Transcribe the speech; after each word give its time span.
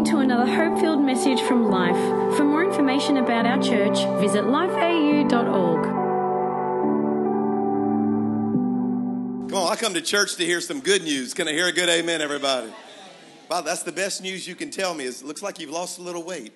listening 0.00 0.18
to 0.18 0.22
another 0.22 0.50
hope 0.50 0.78
filled 0.78 1.02
message 1.02 1.40
from 1.42 1.70
Life. 1.70 1.96
For 2.36 2.44
more 2.44 2.64
information 2.64 3.18
about 3.18 3.44
our 3.44 3.60
church, 3.62 3.98
visit 4.20 4.44
lifeau.org. 4.44 5.84
Come 9.50 9.58
on, 9.58 9.72
I 9.72 9.76
come 9.76 9.94
to 9.94 10.00
church 10.00 10.36
to 10.36 10.44
hear 10.46 10.60
some 10.60 10.80
good 10.80 11.02
news. 11.02 11.34
Can 11.34 11.48
I 11.48 11.52
hear 11.52 11.66
a 11.66 11.72
good 11.72 11.88
amen, 11.88 12.22
everybody? 12.22 12.72
Wow, 13.50 13.60
that's 13.62 13.82
the 13.82 13.92
best 13.92 14.22
news 14.22 14.46
you 14.48 14.54
can 14.54 14.70
tell 14.70 14.94
me. 14.94 15.04
Is 15.04 15.22
it 15.22 15.26
looks 15.26 15.42
like 15.42 15.58
you've 15.58 15.70
lost 15.70 15.98
a 15.98 16.02
little 16.02 16.22
weight. 16.22 16.52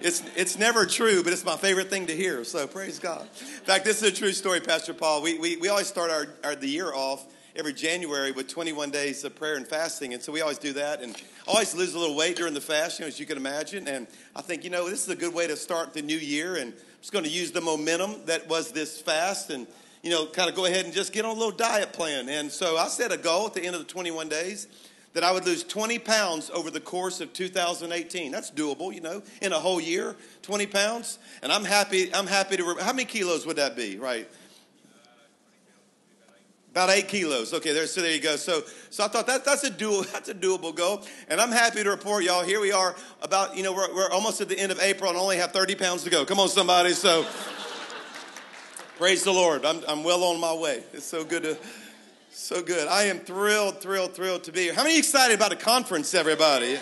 It's, 0.00 0.22
it's 0.34 0.58
never 0.58 0.86
true, 0.86 1.22
but 1.22 1.32
it's 1.32 1.44
my 1.44 1.56
favorite 1.56 1.90
thing 1.90 2.06
to 2.06 2.16
hear. 2.16 2.42
So 2.44 2.66
praise 2.66 2.98
God. 2.98 3.22
In 3.22 3.64
fact, 3.64 3.84
this 3.84 4.02
is 4.02 4.12
a 4.12 4.14
true 4.14 4.32
story, 4.32 4.60
Pastor 4.60 4.94
Paul. 4.94 5.22
We, 5.22 5.38
we, 5.38 5.56
we 5.56 5.68
always 5.68 5.86
start 5.86 6.10
our, 6.10 6.26
our 6.42 6.56
the 6.56 6.68
year 6.68 6.92
off 6.92 7.26
every 7.56 7.72
January 7.72 8.32
with 8.32 8.48
21 8.48 8.90
days 8.90 9.24
of 9.24 9.34
prayer 9.34 9.56
and 9.56 9.66
fasting. 9.66 10.14
And 10.14 10.22
so 10.22 10.32
we 10.32 10.40
always 10.40 10.58
do 10.58 10.72
that 10.74 11.02
and 11.02 11.20
always 11.46 11.74
lose 11.74 11.94
a 11.94 11.98
little 11.98 12.16
weight 12.16 12.36
during 12.36 12.54
the 12.54 12.60
fast, 12.60 12.98
you 12.98 13.04
know, 13.04 13.08
as 13.08 13.18
you 13.18 13.26
can 13.26 13.36
imagine. 13.36 13.88
And 13.88 14.06
I 14.36 14.42
think, 14.42 14.64
you 14.64 14.70
know, 14.70 14.88
this 14.88 15.02
is 15.02 15.08
a 15.08 15.16
good 15.16 15.34
way 15.34 15.46
to 15.46 15.56
start 15.56 15.94
the 15.94 16.02
new 16.02 16.16
year. 16.16 16.56
And 16.56 16.72
I'm 16.72 17.00
just 17.00 17.12
going 17.12 17.24
to 17.24 17.30
use 17.30 17.52
the 17.52 17.60
momentum 17.60 18.24
that 18.26 18.48
was 18.48 18.72
this 18.72 19.00
fast 19.00 19.50
and, 19.50 19.66
you 20.02 20.10
know, 20.10 20.26
kind 20.26 20.48
of 20.48 20.56
go 20.56 20.66
ahead 20.66 20.84
and 20.84 20.94
just 20.94 21.12
get 21.12 21.24
on 21.24 21.32
a 21.32 21.38
little 21.38 21.56
diet 21.56 21.92
plan. 21.92 22.28
And 22.28 22.50
so 22.50 22.76
I 22.76 22.88
set 22.88 23.12
a 23.12 23.16
goal 23.16 23.46
at 23.46 23.54
the 23.54 23.62
end 23.62 23.74
of 23.74 23.80
the 23.80 23.92
21 23.92 24.28
days 24.28 24.68
that 25.14 25.24
I 25.24 25.32
would 25.32 25.46
lose 25.46 25.64
20 25.64 25.98
pounds 25.98 26.50
over 26.50 26.70
the 26.70 26.80
course 26.80 27.20
of 27.20 27.32
2018. 27.32 28.30
That's 28.30 28.50
doable, 28.50 28.94
you 28.94 29.00
know, 29.00 29.22
in 29.40 29.52
a 29.52 29.58
whole 29.58 29.80
year, 29.80 30.16
20 30.42 30.66
pounds. 30.66 31.18
And 31.42 31.50
I'm 31.50 31.64
happy, 31.64 32.14
I'm 32.14 32.26
happy 32.26 32.56
to, 32.58 32.76
how 32.80 32.92
many 32.92 33.04
kilos 33.04 33.46
would 33.46 33.56
that 33.56 33.74
be, 33.74 33.98
right? 33.98 34.28
About 36.78 36.90
eight 36.90 37.08
kilos. 37.08 37.52
Okay, 37.52 37.72
there, 37.72 37.88
so 37.88 38.00
there 38.02 38.12
you 38.12 38.20
go. 38.20 38.36
So, 38.36 38.62
so 38.88 39.04
I 39.04 39.08
thought 39.08 39.26
that, 39.26 39.44
that's 39.44 39.64
a 39.64 39.70
doable, 39.72 40.08
that's 40.12 40.28
a 40.28 40.34
doable 40.34 40.72
goal, 40.72 41.02
and 41.28 41.40
I'm 41.40 41.50
happy 41.50 41.82
to 41.82 41.90
report 41.90 42.22
y'all. 42.22 42.44
Here 42.44 42.60
we 42.60 42.70
are, 42.70 42.94
about 43.20 43.56
you 43.56 43.64
know 43.64 43.72
we're, 43.72 43.92
we're 43.92 44.10
almost 44.10 44.40
at 44.40 44.48
the 44.48 44.56
end 44.56 44.70
of 44.70 44.78
April 44.78 45.10
and 45.10 45.18
only 45.18 45.38
have 45.38 45.50
30 45.50 45.74
pounds 45.74 46.04
to 46.04 46.10
go. 46.10 46.24
Come 46.24 46.38
on, 46.38 46.48
somebody. 46.48 46.92
So, 46.92 47.26
praise 48.96 49.24
the 49.24 49.32
Lord. 49.32 49.64
I'm 49.64 49.82
I'm 49.88 50.04
well 50.04 50.22
on 50.22 50.38
my 50.38 50.54
way. 50.54 50.84
It's 50.92 51.04
so 51.04 51.24
good 51.24 51.42
to, 51.42 51.58
so 52.30 52.62
good. 52.62 52.86
I 52.86 53.06
am 53.06 53.18
thrilled, 53.18 53.80
thrilled, 53.80 54.14
thrilled 54.14 54.44
to 54.44 54.52
be 54.52 54.60
here. 54.60 54.74
How 54.74 54.84
many 54.84 54.98
excited 54.98 55.34
about 55.34 55.50
a 55.50 55.56
conference, 55.56 56.14
everybody? 56.14 56.78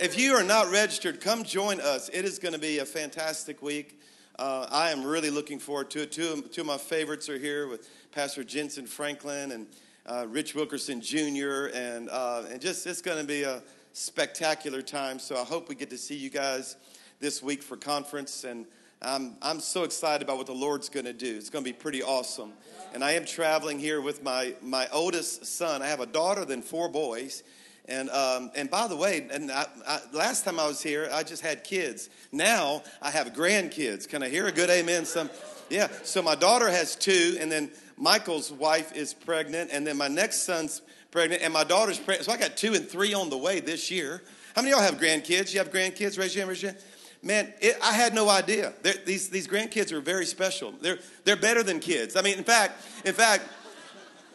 If 0.00 0.18
you 0.18 0.32
are 0.36 0.42
not 0.42 0.72
registered, 0.72 1.20
come 1.20 1.44
join 1.44 1.82
us. 1.82 2.08
It 2.08 2.24
is 2.24 2.38
going 2.38 2.54
to 2.54 2.58
be 2.58 2.78
a 2.78 2.86
fantastic 2.86 3.60
week. 3.60 4.00
Uh, 4.38 4.66
I 4.70 4.90
am 4.90 5.04
really 5.04 5.28
looking 5.28 5.58
forward 5.58 5.90
to 5.90 6.02
it. 6.02 6.12
Two, 6.12 6.40
two 6.40 6.62
of 6.62 6.66
my 6.66 6.78
favorites 6.78 7.28
are 7.28 7.38
here 7.38 7.68
with 7.68 7.88
Pastor 8.12 8.42
Jentezen 8.42 8.88
Franklin 8.88 9.52
and 9.52 9.66
uh, 10.06 10.26
Rich 10.26 10.54
Wilkerson 10.54 11.02
Jr. 11.02 11.66
And, 11.74 12.08
uh, 12.08 12.44
and 12.50 12.58
just 12.60 12.86
it's 12.86 13.02
going 13.02 13.18
to 13.18 13.26
be 13.26 13.42
a 13.42 13.62
spectacular 13.92 14.80
time. 14.80 15.18
So 15.18 15.36
I 15.36 15.44
hope 15.44 15.68
we 15.68 15.74
get 15.74 15.90
to 15.90 15.98
see 15.98 16.16
you 16.16 16.30
guys 16.30 16.76
this 17.20 17.42
week 17.42 17.62
for 17.62 17.76
conference. 17.76 18.44
And 18.44 18.64
I'm, 19.02 19.36
I'm 19.42 19.60
so 19.60 19.84
excited 19.84 20.22
about 20.22 20.38
what 20.38 20.46
the 20.46 20.54
Lord's 20.54 20.88
going 20.88 21.06
to 21.06 21.12
do. 21.12 21.36
It's 21.36 21.50
going 21.50 21.64
to 21.64 21.70
be 21.70 21.76
pretty 21.76 22.02
awesome. 22.02 22.54
And 22.94 23.04
I 23.04 23.12
am 23.12 23.26
traveling 23.26 23.78
here 23.78 24.00
with 24.00 24.22
my, 24.22 24.54
my 24.62 24.88
oldest 24.94 25.44
son. 25.44 25.82
I 25.82 25.88
have 25.88 26.00
a 26.00 26.06
daughter, 26.06 26.46
then 26.46 26.62
four 26.62 26.88
boys. 26.88 27.42
And, 27.86 28.10
um, 28.10 28.50
and 28.54 28.70
by 28.70 28.86
the 28.86 28.96
way, 28.96 29.26
and 29.32 29.50
I, 29.50 29.66
I, 29.86 30.00
last 30.12 30.44
time 30.44 30.60
I 30.60 30.66
was 30.66 30.82
here, 30.82 31.08
I 31.12 31.24
just 31.24 31.42
had 31.42 31.64
kids. 31.64 32.10
Now 32.30 32.82
I 33.00 33.10
have 33.10 33.32
grandkids. 33.32 34.08
Can 34.08 34.22
I 34.22 34.28
hear 34.28 34.46
a 34.46 34.52
good 34.52 34.70
amen? 34.70 35.04
Some, 35.04 35.30
yeah. 35.68 35.88
So 36.04 36.22
my 36.22 36.36
daughter 36.36 36.70
has 36.70 36.94
two, 36.94 37.36
and 37.40 37.50
then 37.50 37.70
Michael's 37.96 38.52
wife 38.52 38.94
is 38.94 39.12
pregnant, 39.12 39.70
and 39.72 39.86
then 39.86 39.96
my 39.96 40.08
next 40.08 40.42
son's 40.42 40.80
pregnant, 41.10 41.42
and 41.42 41.52
my 41.52 41.64
daughter's 41.64 41.98
pregnant. 41.98 42.26
So 42.26 42.32
I 42.32 42.36
got 42.36 42.56
two 42.56 42.74
and 42.74 42.88
three 42.88 43.14
on 43.14 43.30
the 43.30 43.38
way 43.38 43.58
this 43.60 43.90
year. 43.90 44.22
How 44.54 44.62
many 44.62 44.72
of 44.72 44.78
y'all 44.78 44.86
have 44.90 45.00
grandkids? 45.00 45.52
You 45.52 45.58
have 45.58 45.72
grandkids? 45.72 46.18
Raise 46.18 46.34
your 46.34 46.42
hand, 46.42 46.48
raise 46.50 46.62
your 46.62 46.72
hand. 46.72 46.82
Man, 47.24 47.52
it, 47.60 47.76
I 47.82 47.92
had 47.92 48.14
no 48.14 48.28
idea. 48.28 48.72
These, 49.06 49.28
these 49.28 49.46
grandkids 49.46 49.92
are 49.92 50.00
very 50.00 50.26
special. 50.26 50.72
They're, 50.80 50.98
they're 51.24 51.36
better 51.36 51.62
than 51.62 51.78
kids. 51.78 52.16
I 52.16 52.22
mean, 52.22 52.36
in 52.36 52.44
fact, 52.44 52.84
in 53.04 53.14
fact, 53.14 53.44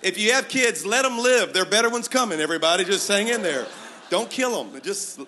if 0.07 0.17
you 0.17 0.31
have 0.31 0.47
kids, 0.47 0.85
let 0.85 1.03
them 1.03 1.19
live. 1.19 1.53
There 1.53 1.63
are 1.63 1.69
better 1.69 1.89
ones 1.89 2.07
coming, 2.07 2.39
everybody. 2.39 2.85
Just 2.85 3.07
hang 3.07 3.27
in 3.27 3.41
there. 3.41 3.67
Don't 4.09 4.29
kill 4.29 4.63
them. 4.63 4.81
Just, 4.81 5.19
if 5.19 5.27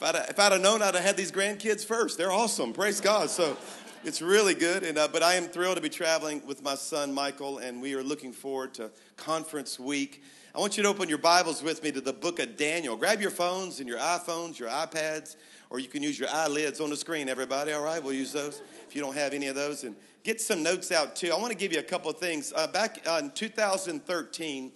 I'd, 0.00 0.14
if 0.14 0.38
I'd 0.40 0.52
have 0.52 0.62
known, 0.62 0.80
I'd 0.80 0.94
have 0.94 1.04
had 1.04 1.16
these 1.18 1.30
grandkids 1.30 1.84
first. 1.84 2.16
They're 2.16 2.32
awesome. 2.32 2.72
Praise 2.72 3.00
God. 3.00 3.28
So, 3.28 3.58
it's 4.04 4.22
really 4.22 4.54
good. 4.54 4.84
And, 4.84 4.96
uh, 4.96 5.08
but 5.08 5.22
I 5.22 5.34
am 5.34 5.44
thrilled 5.44 5.76
to 5.76 5.82
be 5.82 5.90
traveling 5.90 6.40
with 6.46 6.62
my 6.62 6.76
son, 6.76 7.12
Michael, 7.12 7.58
and 7.58 7.82
we 7.82 7.94
are 7.94 8.02
looking 8.02 8.32
forward 8.32 8.72
to 8.74 8.90
conference 9.16 9.78
week. 9.78 10.22
I 10.54 10.60
want 10.60 10.76
you 10.76 10.82
to 10.84 10.88
open 10.88 11.08
your 11.10 11.18
Bibles 11.18 11.62
with 11.62 11.82
me 11.82 11.92
to 11.92 12.00
the 12.00 12.12
book 12.12 12.38
of 12.38 12.56
Daniel. 12.56 12.96
Grab 12.96 13.20
your 13.20 13.30
phones 13.30 13.80
and 13.80 13.88
your 13.88 13.98
iPhones, 13.98 14.58
your 14.58 14.70
iPads, 14.70 15.36
or 15.68 15.78
you 15.78 15.88
can 15.88 16.02
use 16.02 16.18
your 16.18 16.30
eyelids 16.30 16.80
on 16.80 16.90
the 16.90 16.96
screen, 16.96 17.28
everybody. 17.28 17.72
All 17.72 17.82
right, 17.82 18.02
we'll 18.02 18.14
use 18.14 18.32
those 18.32 18.62
if 18.88 18.96
you 18.96 19.02
don't 19.02 19.14
have 19.14 19.34
any 19.34 19.48
of 19.48 19.56
those. 19.56 19.84
And 19.84 19.94
get 20.24 20.40
some 20.40 20.62
notes 20.62 20.92
out 20.92 21.16
too. 21.16 21.32
I 21.32 21.38
want 21.38 21.52
to 21.52 21.58
give 21.58 21.72
you 21.72 21.78
a 21.78 21.84
couple 21.84 22.10
of 22.10 22.18
things. 22.18 22.52
Uh, 22.54 22.66
back 22.66 23.06
in 23.06 23.30
2013, 23.30 24.72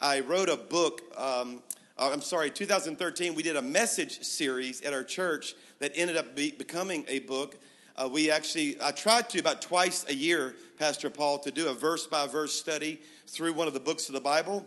I 0.00 0.20
wrote 0.20 0.48
a 0.48 0.56
book. 0.56 1.02
Um, 1.16 1.62
uh, 1.96 2.10
I'm 2.12 2.20
sorry, 2.20 2.50
2013, 2.50 3.34
we 3.34 3.42
did 3.42 3.56
a 3.56 3.62
message 3.62 4.22
series 4.22 4.82
at 4.82 4.92
our 4.92 5.04
church 5.04 5.54
that 5.78 5.92
ended 5.94 6.16
up 6.16 6.34
be- 6.34 6.50
becoming 6.52 7.04
a 7.08 7.20
book. 7.20 7.56
Uh, 7.96 8.08
we 8.10 8.30
actually, 8.30 8.76
I 8.82 8.90
tried 8.90 9.30
to 9.30 9.38
about 9.38 9.62
twice 9.62 10.04
a 10.08 10.14
year, 10.14 10.56
Pastor 10.78 11.08
Paul, 11.08 11.38
to 11.40 11.52
do 11.52 11.68
a 11.68 11.74
verse 11.74 12.06
by 12.06 12.26
verse 12.26 12.52
study 12.52 13.00
through 13.28 13.52
one 13.52 13.68
of 13.68 13.74
the 13.74 13.80
books 13.80 14.08
of 14.08 14.14
the 14.14 14.20
Bible. 14.20 14.66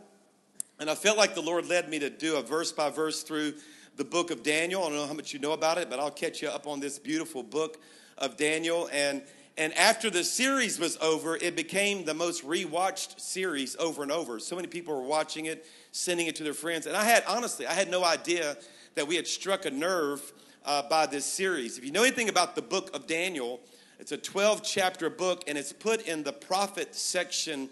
And 0.80 0.90
I 0.90 0.96
felt 0.96 1.18
like 1.18 1.36
the 1.36 1.42
Lord 1.42 1.68
led 1.68 1.90
me 1.90 2.00
to 2.00 2.09
do 2.09 2.38
a 2.38 2.42
verse 2.42 2.72
by 2.72 2.90
verse 2.90 3.24
through 3.24 3.56
the 3.98 4.06
book 4.06 4.32
of 4.32 4.44
Daniel. 4.44 4.84
I 4.84 4.90
don't 4.90 4.98
know 4.98 5.08
how 5.08 5.14
much 5.14 5.34
you 5.34 5.40
know 5.40 5.54
about 5.54 5.78
it, 5.78 5.90
but 5.90 6.00
I'll 6.00 6.12
catch 6.12 6.42
you 6.42 6.50
up 6.50 6.68
on 6.68 6.80
this 6.80 7.00
beautiful 7.00 7.44
book 7.44 7.82
of 8.18 8.38
Daniel. 8.38 8.88
And, 8.94 9.24
and 9.57 9.73
after 9.73 10.12
the 10.12 10.23
series 10.23 10.79
was 10.79 10.97
over, 10.97 11.35
it 11.35 11.56
became 11.56 12.06
the 12.06 12.13
most 12.13 12.45
rewatched 12.45 13.19
series 13.19 13.75
over 13.78 14.03
and 14.03 14.12
over. 14.12 14.40
So 14.40 14.56
many 14.56 14.68
people 14.68 14.95
were 14.95 15.07
watching 15.07 15.45
it, 15.45 15.66
sending 15.91 16.28
it 16.28 16.35
to 16.35 16.44
their 16.44 16.53
friends. 16.53 16.85
And 16.85 16.95
I 16.95 17.03
had, 17.03 17.23
honestly, 17.28 17.66
I 17.66 17.73
had 17.73 17.90
no 17.90 18.06
idea 18.06 18.56
that 18.94 19.07
we 19.07 19.16
had 19.16 19.25
struck 19.25 19.66
a 19.66 19.72
nerve 19.72 20.31
uh, 20.63 20.84
by 20.88 21.07
this 21.07 21.25
series. 21.25 21.79
If 21.79 21.85
you 21.85 21.91
know 21.91 22.03
anything 22.03 22.29
about 22.29 22.56
the 22.56 22.62
book 22.62 22.96
of 22.96 23.07
Daniel, 23.07 23.59
it's 24.00 24.12
a 24.12 24.17
12 24.17 24.62
chapter 24.63 25.09
book 25.09 25.44
and 25.47 25.57
it's 25.57 25.73
put 25.73 26.07
in 26.07 26.22
the 26.22 26.34
prophet 26.34 26.94
section 26.94 27.69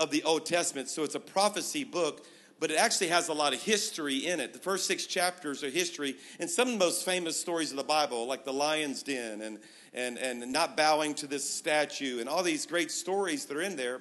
of 0.00 0.10
the 0.10 0.24
Old 0.24 0.44
Testament. 0.44 0.88
So 0.88 1.04
it's 1.04 1.14
a 1.14 1.20
prophecy 1.20 1.84
book, 1.84 2.26
but 2.58 2.72
it 2.72 2.78
actually 2.78 3.08
has 3.08 3.28
a 3.28 3.32
lot 3.32 3.52
of 3.52 3.62
history 3.62 4.26
in 4.26 4.40
it. 4.40 4.52
The 4.52 4.58
first 4.58 4.86
six 4.86 5.06
chapters 5.06 5.62
are 5.62 5.70
history, 5.70 6.16
and 6.40 6.50
some 6.50 6.66
of 6.66 6.74
the 6.74 6.84
most 6.84 7.04
famous 7.04 7.38
stories 7.38 7.70
of 7.70 7.76
the 7.76 7.84
Bible, 7.84 8.26
like 8.26 8.44
the 8.44 8.52
lion's 8.52 9.04
den 9.04 9.40
and, 9.42 9.60
and, 9.94 10.18
and 10.18 10.52
not 10.52 10.76
bowing 10.76 11.14
to 11.14 11.26
this 11.26 11.48
statue, 11.48 12.20
and 12.20 12.28
all 12.28 12.42
these 12.42 12.66
great 12.66 12.90
stories 12.90 13.46
that 13.46 13.56
are 13.56 13.62
in 13.62 13.76
there. 13.76 14.00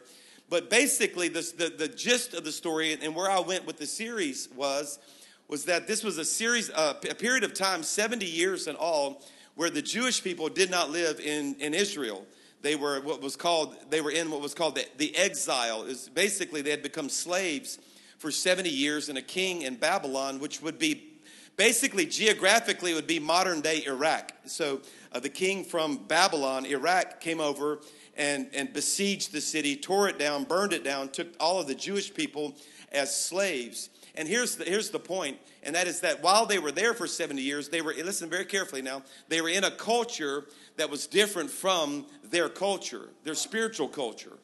But 0.50 0.70
basically, 0.70 1.28
this, 1.28 1.52
the, 1.52 1.70
the 1.70 1.88
gist 1.88 2.34
of 2.34 2.44
the 2.44 2.52
story 2.52 2.94
and 2.94 3.16
where 3.16 3.30
I 3.30 3.40
went 3.40 3.66
with 3.66 3.78
the 3.78 3.86
series 3.86 4.50
was 4.56 5.00
was 5.48 5.66
that 5.66 5.88
this 5.88 6.04
was 6.04 6.18
a 6.18 6.26
series, 6.26 6.70
uh, 6.70 6.94
a 7.10 7.16
period 7.16 7.44
of 7.44 7.54
time, 7.54 7.82
70 7.82 8.26
years 8.26 8.68
in 8.68 8.76
all, 8.76 9.22
where 9.56 9.70
the 9.70 9.82
Jewish 9.82 10.24
people 10.24 10.50
did 10.50 10.70
not 10.70 10.92
live 10.92 11.20
in, 11.20 11.56
in 11.60 11.74
Israel. 11.74 12.26
They 12.62 12.76
were 12.76 13.00
what 13.02 13.22
was 13.22 13.36
called, 13.36 13.76
they 13.90 14.02
were 14.02 14.12
in 14.12 14.30
what 14.30 14.42
was 14.42 14.54
called 14.54 14.76
the, 14.76 14.86
the 14.98 15.16
exile. 15.16 15.84
Is 15.84 16.10
basically 16.10 16.62
they 16.62 16.72
had 16.72 16.84
become 16.84 17.08
slaves 17.08 17.80
for 18.18 18.32
70 18.32 18.70
years 18.70 19.10
in 19.10 19.18
a 19.18 19.22
king 19.22 19.62
in 19.62 19.76
Babylon, 19.76 20.40
which 20.40 20.62
would 20.62 20.80
be 20.80 21.14
basically 21.56 22.06
geographically 22.06 22.94
would 22.94 23.08
be 23.08 23.20
modern 23.20 23.62
day 23.62 23.84
Iraq. 23.86 24.34
So 24.46 24.82
uh, 25.18 25.20
the 25.20 25.30
king 25.30 25.64
from 25.64 25.98
Babylon, 25.98 26.64
Iraq, 26.68 27.22
came 27.22 27.40
over 27.40 27.80
and, 28.16 28.48
and 28.54 28.72
besieged 28.72 29.32
the 29.32 29.42
city, 29.42 29.76
tore 29.76 30.08
it 30.08 30.20
down, 30.20 30.44
burned 30.44 30.74
it 30.74 30.84
down, 30.84 31.10
took 31.10 31.28
all 31.40 31.60
of 31.60 31.66
the 31.66 31.74
Jewish 31.74 32.14
people 32.14 32.56
as 32.92 33.16
slaves. 33.16 33.90
And 34.14 34.28
here's 34.28 34.58
the, 34.58 34.66
here's 34.66 34.92
the 34.92 35.00
point, 35.00 35.38
and 35.64 35.74
that 35.76 35.88
is 35.88 36.02
that 36.02 36.22
while 36.22 36.46
they 36.46 36.60
were 36.60 36.72
there 36.72 36.94
for 36.94 37.08
70 37.08 37.42
years, 37.42 37.70
they 37.70 37.82
were, 37.82 37.94
listen 37.94 38.30
very 38.30 38.46
carefully 38.46 38.84
now, 38.84 39.02
they 39.28 39.42
were 39.42 39.50
in 39.50 39.64
a 39.64 39.72
culture 39.72 40.46
that 40.76 40.92
was 40.92 41.08
different 41.08 41.50
from 41.50 42.06
their 42.24 42.48
culture, 42.48 43.10
their 43.24 43.34
spiritual 43.34 43.88
culture. 43.88 44.38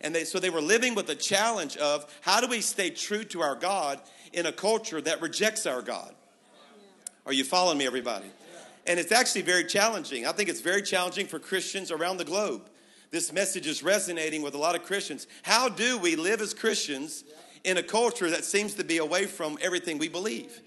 And 0.00 0.14
they, 0.14 0.22
so 0.22 0.38
they 0.38 0.50
were 0.50 0.62
living 0.62 0.94
with 0.94 1.08
the 1.08 1.16
challenge 1.16 1.76
of 1.76 2.06
how 2.20 2.40
do 2.40 2.46
we 2.46 2.60
stay 2.60 2.90
true 2.90 3.24
to 3.24 3.40
our 3.40 3.56
God 3.56 4.00
in 4.32 4.46
a 4.46 4.52
culture 4.52 5.00
that 5.00 5.22
rejects 5.22 5.66
our 5.66 5.82
God? 5.82 6.14
Are 7.26 7.32
you 7.32 7.42
following 7.42 7.78
me, 7.78 7.86
everybody? 7.86 8.30
And 8.86 8.98
it's 8.98 9.12
actually 9.12 9.42
very 9.42 9.64
challenging. 9.64 10.26
I 10.26 10.32
think 10.32 10.48
it's 10.48 10.60
very 10.60 10.82
challenging 10.82 11.26
for 11.26 11.38
Christians 11.38 11.90
around 11.90 12.16
the 12.16 12.24
globe. 12.24 12.68
This 13.10 13.32
message 13.32 13.66
is 13.66 13.82
resonating 13.82 14.42
with 14.42 14.54
a 14.54 14.58
lot 14.58 14.74
of 14.74 14.84
Christians. 14.84 15.26
How 15.42 15.68
do 15.68 15.98
we 15.98 16.16
live 16.16 16.40
as 16.40 16.54
Christians 16.54 17.24
in 17.64 17.76
a 17.76 17.82
culture 17.82 18.30
that 18.30 18.44
seems 18.44 18.74
to 18.74 18.84
be 18.84 18.98
away 18.98 19.26
from 19.26 19.58
everything 19.60 19.98
we 19.98 20.08
believe. 20.08 20.62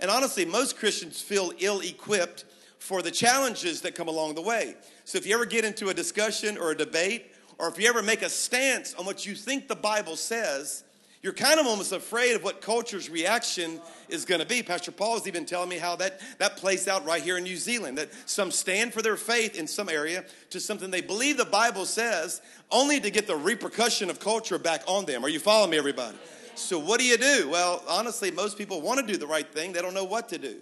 And 0.00 0.10
honestly, 0.10 0.44
most 0.44 0.78
Christians 0.78 1.20
feel 1.20 1.52
ill 1.58 1.80
equipped 1.80 2.44
for 2.78 3.02
the 3.02 3.10
challenges 3.10 3.80
that 3.82 3.94
come 3.94 4.08
along 4.08 4.34
the 4.34 4.42
way. 4.42 4.76
So 5.04 5.18
if 5.18 5.26
you 5.26 5.34
ever 5.34 5.44
get 5.44 5.64
into 5.64 5.88
a 5.88 5.94
discussion 5.94 6.56
or 6.56 6.70
a 6.70 6.76
debate, 6.76 7.34
or 7.58 7.68
if 7.68 7.78
you 7.78 7.88
ever 7.88 8.02
make 8.02 8.22
a 8.22 8.30
stance 8.30 8.94
on 8.94 9.04
what 9.04 9.26
you 9.26 9.34
think 9.34 9.66
the 9.66 9.76
Bible 9.76 10.16
says, 10.16 10.84
You're 11.20 11.32
kind 11.32 11.58
of 11.58 11.66
almost 11.66 11.90
afraid 11.92 12.36
of 12.36 12.44
what 12.44 12.60
culture's 12.60 13.10
reaction 13.10 13.80
is 14.08 14.24
going 14.24 14.40
to 14.40 14.46
be. 14.46 14.62
Pastor 14.62 14.92
Paul 14.92 15.14
has 15.14 15.26
even 15.26 15.44
telling 15.44 15.68
me 15.68 15.78
how 15.78 15.96
that, 15.96 16.20
that 16.38 16.56
plays 16.56 16.86
out 16.86 17.04
right 17.04 17.20
here 17.20 17.36
in 17.36 17.42
New 17.42 17.56
Zealand, 17.56 17.98
that 17.98 18.10
some 18.26 18.52
stand 18.52 18.94
for 18.94 19.02
their 19.02 19.16
faith 19.16 19.58
in 19.58 19.66
some 19.66 19.88
area 19.88 20.24
to 20.50 20.60
something 20.60 20.92
they 20.92 21.00
believe 21.00 21.36
the 21.36 21.44
Bible 21.44 21.86
says, 21.86 22.40
only 22.70 23.00
to 23.00 23.10
get 23.10 23.26
the 23.26 23.34
repercussion 23.34 24.10
of 24.10 24.20
culture 24.20 24.58
back 24.58 24.82
on 24.86 25.06
them. 25.06 25.24
Are 25.24 25.28
you 25.28 25.40
following 25.40 25.70
me, 25.70 25.78
everybody? 25.78 26.16
So, 26.54 26.78
what 26.78 27.00
do 27.00 27.06
you 27.06 27.16
do? 27.16 27.48
Well, 27.50 27.82
honestly, 27.88 28.30
most 28.30 28.56
people 28.56 28.80
want 28.80 29.00
to 29.00 29.06
do 29.06 29.18
the 29.18 29.26
right 29.26 29.48
thing, 29.50 29.72
they 29.72 29.82
don't 29.82 29.94
know 29.94 30.04
what 30.04 30.28
to 30.30 30.38
do. 30.38 30.56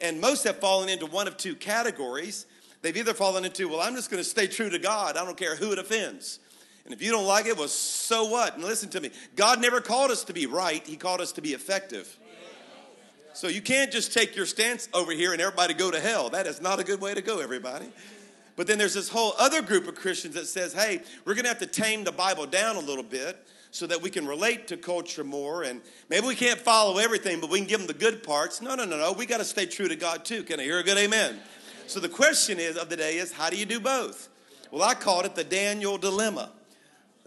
And 0.00 0.20
most 0.20 0.44
have 0.44 0.58
fallen 0.58 0.88
into 0.88 1.06
one 1.06 1.26
of 1.26 1.36
two 1.36 1.54
categories. 1.54 2.46
They've 2.80 2.96
either 2.96 3.14
fallen 3.14 3.44
into, 3.44 3.68
well, 3.68 3.80
I'm 3.80 3.94
just 3.94 4.10
going 4.10 4.22
to 4.22 4.28
stay 4.28 4.46
true 4.46 4.70
to 4.70 4.78
God, 4.78 5.16
I 5.16 5.24
don't 5.24 5.36
care 5.36 5.56
who 5.56 5.72
it 5.72 5.78
offends. 5.78 6.38
And 6.88 6.94
if 6.94 7.02
you 7.02 7.10
don't 7.10 7.26
like 7.26 7.44
it, 7.44 7.54
well, 7.58 7.68
so 7.68 8.24
what? 8.24 8.54
And 8.54 8.64
listen 8.64 8.88
to 8.90 9.00
me 9.02 9.10
God 9.36 9.60
never 9.60 9.82
called 9.82 10.10
us 10.10 10.24
to 10.24 10.32
be 10.32 10.46
right, 10.46 10.82
He 10.86 10.96
called 10.96 11.20
us 11.20 11.32
to 11.32 11.42
be 11.42 11.50
effective. 11.50 12.16
So 13.34 13.46
you 13.46 13.60
can't 13.60 13.92
just 13.92 14.14
take 14.14 14.34
your 14.34 14.46
stance 14.46 14.88
over 14.94 15.12
here 15.12 15.32
and 15.32 15.40
everybody 15.42 15.74
go 15.74 15.90
to 15.90 16.00
hell. 16.00 16.30
That 16.30 16.46
is 16.46 16.62
not 16.62 16.80
a 16.80 16.84
good 16.84 16.98
way 17.02 17.12
to 17.12 17.20
go, 17.20 17.40
everybody. 17.40 17.84
But 18.56 18.66
then 18.66 18.78
there's 18.78 18.94
this 18.94 19.10
whole 19.10 19.34
other 19.38 19.60
group 19.60 19.86
of 19.86 19.96
Christians 19.96 20.34
that 20.34 20.46
says, 20.46 20.72
hey, 20.72 21.02
we're 21.26 21.34
going 21.34 21.44
to 21.44 21.50
have 21.50 21.58
to 21.58 21.66
tame 21.66 22.04
the 22.04 22.10
Bible 22.10 22.46
down 22.46 22.76
a 22.76 22.80
little 22.80 23.04
bit 23.04 23.46
so 23.70 23.86
that 23.86 24.00
we 24.00 24.08
can 24.08 24.26
relate 24.26 24.66
to 24.68 24.78
culture 24.78 25.24
more. 25.24 25.62
And 25.62 25.82
maybe 26.08 26.26
we 26.26 26.34
can't 26.34 26.58
follow 26.58 26.96
everything, 26.96 27.38
but 27.38 27.50
we 27.50 27.58
can 27.58 27.68
give 27.68 27.80
them 27.80 27.86
the 27.86 27.92
good 27.92 28.22
parts. 28.22 28.62
No, 28.62 28.74
no, 28.74 28.86
no, 28.86 28.96
no. 28.96 29.12
We 29.12 29.26
got 29.26 29.38
to 29.38 29.44
stay 29.44 29.66
true 29.66 29.88
to 29.88 29.94
God 29.94 30.24
too. 30.24 30.42
Can 30.42 30.58
I 30.58 30.62
hear 30.62 30.78
a 30.78 30.82
good 30.82 30.98
amen? 30.98 31.38
So 31.86 32.00
the 32.00 32.08
question 32.08 32.58
is 32.58 32.78
of 32.78 32.88
the 32.88 32.96
day 32.96 33.18
is, 33.18 33.30
how 33.30 33.50
do 33.50 33.56
you 33.56 33.66
do 33.66 33.78
both? 33.78 34.30
Well, 34.70 34.82
I 34.82 34.94
called 34.94 35.26
it 35.26 35.34
the 35.34 35.44
Daniel 35.44 35.98
dilemma. 35.98 36.50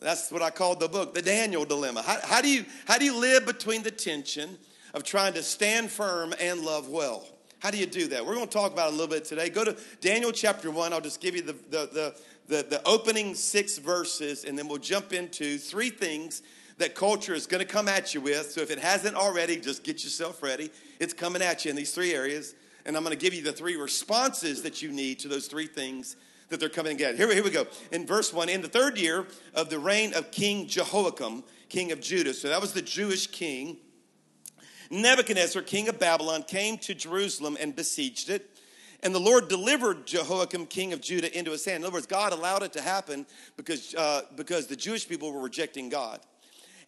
That's 0.02 0.32
what 0.32 0.42
I 0.42 0.50
called 0.50 0.80
the 0.80 0.90
book, 0.90 1.14
the 1.14 1.22
Daniel 1.22 1.64
dilemma. 1.64 2.02
How, 2.02 2.18
how, 2.24 2.42
do 2.42 2.50
you, 2.50 2.66
how 2.88 2.98
do 2.98 3.06
you 3.06 3.16
live 3.16 3.46
between 3.46 3.84
the 3.84 3.92
tension 3.92 4.58
of 4.96 5.04
trying 5.04 5.34
to 5.34 5.44
stand 5.44 5.92
firm 5.92 6.34
and 6.40 6.62
love 6.62 6.90
well? 6.90 7.28
How 7.60 7.70
do 7.70 7.78
you 7.78 7.86
do 7.86 8.08
that? 8.08 8.26
We're 8.26 8.34
going 8.34 8.48
to 8.48 8.52
talk 8.52 8.74
about 8.74 8.88
it 8.88 8.96
a 8.96 8.98
little 8.98 9.16
bit 9.16 9.26
today. 9.26 9.50
Go 9.50 9.64
to 9.64 9.78
Daniel 10.02 10.32
chapter 10.32 10.72
1. 10.72 10.92
I'll 10.92 11.02
just 11.02 11.22
give 11.22 11.36
you 11.36 11.44
the, 11.44 11.54
the, 11.54 11.90
the, 11.94 12.16
the, 12.48 12.64
the 12.68 12.82
opening 12.88 13.36
six 13.36 13.78
verses, 13.78 14.44
and 14.44 14.58
then 14.58 14.68
we'll 14.68 14.80
jump 14.80 15.14
into 15.14 15.60
three 15.60 15.92
things 15.92 16.42
that 16.80 16.96
culture 16.96 17.36
is 17.36 17.46
going 17.46 17.62
to 17.62 17.72
come 17.72 17.88
at 17.88 18.16
you 18.16 18.22
with. 18.22 18.50
So 18.50 18.62
if 18.62 18.72
it 18.72 18.80
hasn't 18.80 19.16
already, 19.16 19.58
just 19.58 19.84
get 19.84 20.04
yourself 20.04 20.42
ready. 20.42 20.72
It's 21.00 21.14
coming 21.14 21.44
at 21.44 21.64
you 21.64 21.70
in 21.70 21.78
these 21.78 21.94
three 21.94 22.16
areas. 22.16 22.56
And 22.88 22.98
I'm 22.98 23.04
going 23.04 23.16
to 23.16 23.24
give 23.24 23.36
you 23.36 23.44
the 23.44 23.54
three 23.54 23.76
responses 23.76 24.64
that 24.64 24.82
you 24.82 24.92
need 24.92 25.20
to 25.20 25.28
those 25.28 25.46
three 25.46 25.68
things 25.68 26.16
that 26.52 26.60
they're 26.60 26.70
coming 26.70 26.94
again. 26.94 27.18
Here, 27.18 27.34
here 27.34 27.44
we 27.44 27.50
go. 27.50 27.66
In 27.92 28.06
verse 28.06 28.32
1, 28.32 28.50
in 28.50 28.62
the 28.62 28.68
third 28.68 28.98
year 28.98 29.26
of 29.54 29.70
the 29.70 29.80
reign 29.80 30.14
of 30.14 30.32
King 30.32 30.68
Jehoiakim, 30.68 31.44
king 31.70 31.92
of 31.92 32.00
Judah, 32.00 32.34
so 32.34 32.50
that 32.50 32.62
was 32.62 32.74
the 32.74 32.82
Jewish 32.82 33.28
king, 33.28 33.78
Nebuchadnezzar, 34.92 35.62
king 35.62 35.88
of 35.88 35.98
Babylon, 35.98 36.44
came 36.44 36.78
to 36.80 36.94
Jerusalem 36.94 37.58
and 37.60 37.76
besieged 37.76 38.30
it. 38.30 38.50
And 39.04 39.16
the 39.16 39.20
Lord 39.20 39.48
delivered 39.48 40.06
Jehoiakim, 40.06 40.68
king 40.68 40.94
of 40.94 41.02
Judah, 41.02 41.36
into 41.36 41.52
his 41.52 41.66
hand. 41.66 41.78
In 41.78 41.86
other 41.86 41.94
words, 41.94 42.06
God 42.06 42.34
allowed 42.34 42.62
it 42.62 42.74
to 42.74 42.82
happen 42.82 43.26
because, 43.58 43.96
uh, 43.96 44.24
because 44.36 44.68
the 44.68 44.76
Jewish 44.76 45.08
people 45.08 45.32
were 45.32 45.42
rejecting 45.42 45.90
God. 45.90 46.20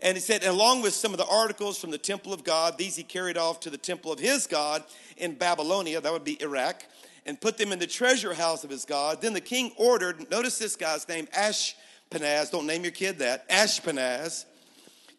And 0.02 0.18
he 0.18 0.22
said, 0.22 0.44
along 0.44 0.82
with 0.82 0.94
some 0.94 1.14
of 1.14 1.18
the 1.18 1.26
articles 1.26 1.80
from 1.80 1.90
the 1.90 1.98
temple 1.98 2.34
of 2.34 2.44
God, 2.44 2.78
these 2.78 2.98
he 2.98 3.04
carried 3.04 3.38
off 3.38 3.62
to 3.62 3.70
the 3.70 3.78
temple 3.78 4.12
of 4.12 4.20
his 4.20 4.46
God 4.46 4.84
in 5.16 5.36
Babylonia, 5.36 6.02
that 6.02 6.12
would 6.12 6.26
be 6.26 6.40
Iraq 6.42 6.86
and 7.26 7.40
put 7.40 7.58
them 7.58 7.72
in 7.72 7.80
the 7.80 7.88
treasure 7.88 8.34
house 8.34 8.64
of 8.64 8.70
his 8.70 8.86
God. 8.86 9.22
Then 9.22 9.34
the 9.34 9.42
king 9.42 9.72
ordered, 9.78 10.30
notice 10.30 10.58
this 10.58 10.76
guy's 10.76 11.08
name, 11.08 11.28
Ashpenaz, 11.38 12.52
don't 12.52 12.68
name 12.68 12.84
your 12.84 12.92
kid 12.92 13.20
that, 13.20 13.50
Ashpenaz, 13.50 14.46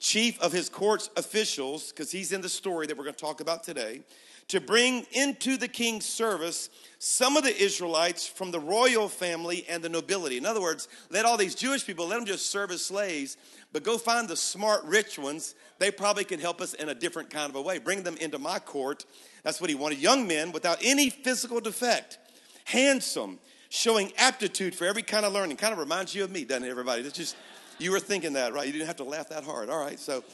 chief 0.01 0.41
of 0.41 0.53
his 0.53 0.69
court's 0.69 1.09
officials, 1.17 1.91
because 1.91 2.11
he's 2.11 2.33
in 2.33 2.41
the 2.41 2.49
story 2.49 2.87
that 2.87 2.97
we're 2.97 3.05
going 3.05 3.15
to 3.15 3.21
talk 3.21 3.41
about 3.41 3.63
today, 3.63 4.03
to 4.49 4.61
bring 4.61 5.07
into 5.13 5.57
the 5.57 5.69
king's 5.69 6.05
service 6.05 6.69
some 6.99 7.39
of 7.39 7.45
the 7.45 7.57
Israelites 7.57 8.27
from 8.27 8.51
the 8.51 8.61
royal 8.61 9.09
family 9.09 9.65
and 9.69 9.83
the 9.83 9.89
nobility. 9.89 10.37
In 10.37 10.45
other 10.45 10.61
words, 10.61 10.89
let 11.09 11.25
all 11.25 11.39
these 11.39 11.55
Jewish 11.55 11.87
people, 11.87 12.07
let 12.07 12.17
them 12.17 12.27
just 12.27 12.51
serve 12.51 12.71
as 12.71 12.85
slaves, 12.85 13.39
but 13.73 13.83
go 13.83 13.97
find 13.97 14.29
the 14.29 14.37
smart, 14.37 14.85
rich 14.85 15.19
ones. 15.19 15.55
They 15.79 15.91
probably 15.91 16.25
can 16.25 16.41
help 16.41 16.61
us 16.61 16.75
in 16.75 16.91
a 16.91 16.95
different 16.95 17.31
kind 17.31 17.49
of 17.49 17.57
a 17.57 17.63
way. 17.63 17.79
Bring 17.79 18.03
them 18.03 18.19
into 18.19 18.39
my 18.39 18.59
court 18.59 19.07
that's 19.45 19.61
what 19.61 19.71
he 19.71 19.77
wanted. 19.77 19.99
Young 19.99 20.27
men 20.27 20.51
without 20.51 20.79
any 20.83 21.11
physical 21.11 21.61
defect, 21.61 22.19
handsome, 22.65 23.39
showing 23.69 24.13
aptitude 24.19 24.75
for 24.75 24.87
every 24.87 25.03
kind 25.03 25.25
of 25.25 25.33
learning. 25.33 25.57
Kind 25.57 25.73
of 25.73 25.79
reminds 25.79 26.15
you 26.15 26.25
of 26.25 26.33
me, 26.33 26.45
doesn't 26.45 26.65
it, 26.65 26.71
everybody? 26.71 27.03
It's 27.03 27.17
just, 27.17 27.37
you 27.79 27.93
were 27.93 28.01
thinking 28.01 28.33
that, 28.33 28.53
right? 28.53 28.67
You 28.67 28.73
didn't 28.73 28.87
have 28.87 28.97
to 28.97 29.05
laugh 29.05 29.29
that 29.29 29.45
hard. 29.45 29.71
All 29.71 29.79
right, 29.79 30.01
so 30.01 30.25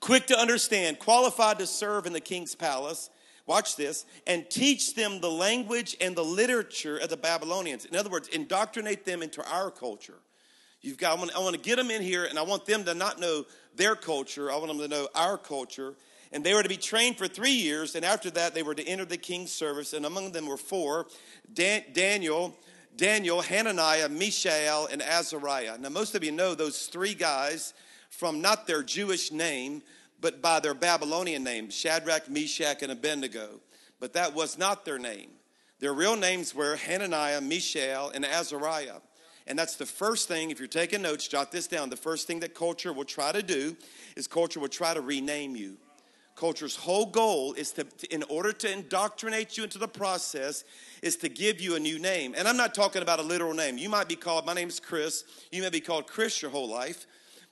quick 0.00 0.26
to 0.28 0.38
understand, 0.38 0.98
qualified 0.98 1.58
to 1.58 1.66
serve 1.66 2.06
in 2.06 2.12
the 2.12 2.20
king's 2.20 2.54
palace. 2.54 3.10
Watch 3.46 3.76
this, 3.76 4.04
and 4.26 4.48
teach 4.50 4.94
them 4.94 5.20
the 5.22 5.30
language 5.30 5.96
and 6.02 6.14
the 6.14 6.22
literature 6.22 6.98
of 6.98 7.08
the 7.08 7.16
Babylonians. 7.16 7.86
In 7.86 7.96
other 7.96 8.10
words, 8.10 8.28
indoctrinate 8.28 9.06
them 9.06 9.22
into 9.22 9.42
our 9.50 9.70
culture. 9.70 10.18
You've 10.82 10.98
got, 10.98 11.16
I 11.16 11.20
want, 11.20 11.34
I 11.34 11.38
want 11.38 11.56
to 11.56 11.60
get 11.60 11.76
them 11.76 11.90
in 11.90 12.02
here, 12.02 12.26
and 12.26 12.38
I 12.38 12.42
want 12.42 12.66
them 12.66 12.84
to 12.84 12.94
not 12.94 13.18
know 13.18 13.46
their 13.74 13.96
culture. 13.96 14.52
I 14.52 14.56
want 14.56 14.68
them 14.68 14.78
to 14.80 14.88
know 14.88 15.08
our 15.14 15.38
culture 15.38 15.94
and 16.32 16.44
they 16.44 16.54
were 16.54 16.62
to 16.62 16.68
be 16.68 16.76
trained 16.76 17.16
for 17.16 17.26
three 17.26 17.52
years, 17.52 17.94
and 17.94 18.04
after 18.04 18.30
that, 18.30 18.54
they 18.54 18.62
were 18.62 18.74
to 18.74 18.86
enter 18.86 19.04
the 19.04 19.16
king's 19.16 19.52
service. 19.52 19.92
And 19.92 20.04
among 20.04 20.32
them 20.32 20.46
were 20.46 20.56
four 20.56 21.06
Dan- 21.52 21.84
Daniel, 21.92 22.54
Daniel, 22.96 23.40
Hananiah, 23.40 24.08
Mishael, 24.08 24.88
and 24.90 25.02
Azariah. 25.02 25.78
Now, 25.78 25.88
most 25.88 26.14
of 26.14 26.22
you 26.22 26.32
know 26.32 26.54
those 26.54 26.86
three 26.86 27.14
guys 27.14 27.72
from 28.10 28.40
not 28.40 28.66
their 28.66 28.82
Jewish 28.82 29.32
name, 29.32 29.82
but 30.20 30.42
by 30.42 30.60
their 30.60 30.74
Babylonian 30.74 31.44
name 31.44 31.70
Shadrach, 31.70 32.28
Meshach, 32.28 32.82
and 32.82 32.92
Abednego. 32.92 33.60
But 34.00 34.12
that 34.12 34.34
was 34.34 34.58
not 34.58 34.84
their 34.84 34.98
name. 34.98 35.30
Their 35.80 35.94
real 35.94 36.16
names 36.16 36.54
were 36.54 36.76
Hananiah, 36.76 37.40
Mishael, 37.40 38.10
and 38.14 38.24
Azariah. 38.24 39.00
And 39.46 39.58
that's 39.58 39.76
the 39.76 39.86
first 39.86 40.28
thing, 40.28 40.50
if 40.50 40.58
you're 40.58 40.68
taking 40.68 41.00
notes, 41.00 41.26
jot 41.26 41.50
this 41.50 41.66
down. 41.66 41.88
The 41.88 41.96
first 41.96 42.26
thing 42.26 42.40
that 42.40 42.54
culture 42.54 42.92
will 42.92 43.04
try 43.04 43.32
to 43.32 43.42
do 43.42 43.76
is 44.14 44.26
culture 44.26 44.60
will 44.60 44.68
try 44.68 44.92
to 44.92 45.00
rename 45.00 45.56
you 45.56 45.78
culture's 46.38 46.76
whole 46.76 47.06
goal 47.06 47.52
is 47.54 47.72
to, 47.72 47.84
in 48.10 48.22
order 48.28 48.52
to 48.52 48.72
indoctrinate 48.72 49.56
you 49.56 49.64
into 49.64 49.78
the 49.78 49.88
process, 49.88 50.62
is 51.02 51.16
to 51.16 51.28
give 51.28 51.60
you 51.60 51.74
a 51.74 51.80
new 51.80 51.98
name. 51.98 52.32
And 52.38 52.46
I'm 52.46 52.56
not 52.56 52.74
talking 52.74 53.02
about 53.02 53.18
a 53.18 53.22
literal 53.22 53.54
name. 53.54 53.76
You 53.76 53.88
might 53.88 54.08
be 54.08 54.14
called, 54.14 54.46
my 54.46 54.54
name 54.54 54.68
is 54.68 54.78
Chris. 54.78 55.24
You 55.50 55.62
may 55.62 55.70
be 55.70 55.80
called 55.80 56.06
Chris 56.06 56.40
your 56.40 56.52
whole 56.52 56.68
life. 56.68 57.06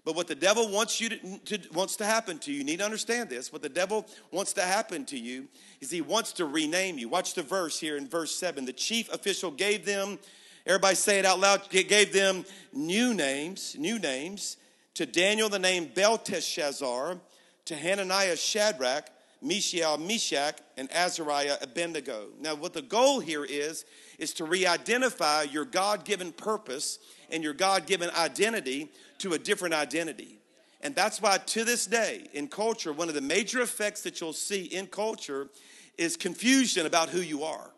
But 0.05 0.15
what 0.15 0.29
the 0.29 0.37
devil 0.37 0.69
wants 0.69 1.01
you 1.01 1.09
to, 1.09 1.39
to, 1.39 1.69
wants 1.73 1.97
to 1.97 2.05
happen 2.05 2.39
to 2.39 2.53
you, 2.53 2.59
you 2.59 2.65
need 2.65 2.79
to 2.79 2.85
understand 2.85 3.29
this. 3.29 3.53
What 3.53 3.61
the 3.61 3.69
devil 3.69 4.07
wants 4.31 4.53
to 4.53 4.63
happen 4.63 5.05
to 5.07 5.19
you 5.19 5.49
is 5.81 5.91
he 5.91 6.01
wants 6.01 6.33
to 6.35 6.47
rename 6.47 6.97
you. 6.97 7.09
Watch 7.09 7.35
the 7.35 7.43
verse 7.43 7.81
here 7.81 7.97
in 7.97 8.07
verse 8.07 8.37
7. 8.37 8.67
The 8.67 8.73
chief 8.73 9.13
official 9.13 9.51
gave 9.51 9.85
them, 9.85 10.21
everybody 10.65 10.95
say 10.95 11.19
it 11.19 11.25
out 11.25 11.41
loud, 11.41 11.69
gave 11.71 12.13
them 12.13 12.45
new 12.73 13.15
names, 13.15 13.75
new 13.77 13.99
names. 13.99 14.59
To 14.95 15.07
Daniel, 15.07 15.49
the 15.49 15.59
name 15.59 15.91
Belteshazzar 15.93 17.19
to 17.67 17.77
Hananiah 17.77 18.37
Shadrach, 18.37 19.11
Mishael 19.43 19.99
Meshach, 19.99 20.59
and 20.77 20.91
Azariah 20.93 21.59
Abednego. 21.61 22.29
Now, 22.41 22.55
what 22.55 22.73
the 22.73 22.83
goal 22.83 23.21
here 23.21 23.45
is, 23.45 23.85
is 24.19 24.33
to 24.35 24.45
re 24.45 24.67
identify 24.67 25.43
your 25.43 25.65
God 25.65 26.05
given 26.05 26.33
purpose 26.33 26.99
and 27.31 27.43
your 27.43 27.53
God 27.53 27.87
given 27.87 28.11
identity 28.11 28.91
to 29.19 29.35
a 29.35 29.39
different 29.39 29.75
identity. 29.75 30.39
And 30.81 30.95
that's 30.95 31.21
why, 31.21 31.39
to 31.39 31.65
this 31.65 31.87
day, 31.87 32.27
in 32.33 32.49
culture, 32.49 32.93
one 32.93 33.09
of 33.09 33.15
the 33.15 33.21
major 33.21 33.61
effects 33.61 34.03
that 34.03 34.21
you'll 34.21 34.33
see 34.33 34.65
in 34.65 34.87
culture 34.87 35.49
is 35.99 36.17
confusion 36.17 36.87
about 36.87 37.09
who 37.09 37.21
you 37.21 37.43
are. 37.45 37.71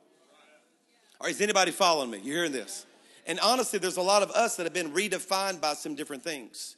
Or 1.20 1.28
is 1.28 1.40
anybody 1.40 1.70
following 1.70 2.10
me? 2.10 2.18
You 2.18 2.32
hearing 2.34 2.52
this? 2.52 2.86
And 3.26 3.38
honestly, 3.40 3.78
there's 3.78 3.96
a 3.96 4.02
lot 4.02 4.22
of 4.22 4.30
us 4.30 4.56
that 4.56 4.64
have 4.64 4.72
been 4.72 4.92
redefined 4.92 5.60
by 5.60 5.74
some 5.74 5.94
different 5.94 6.22
things. 6.22 6.76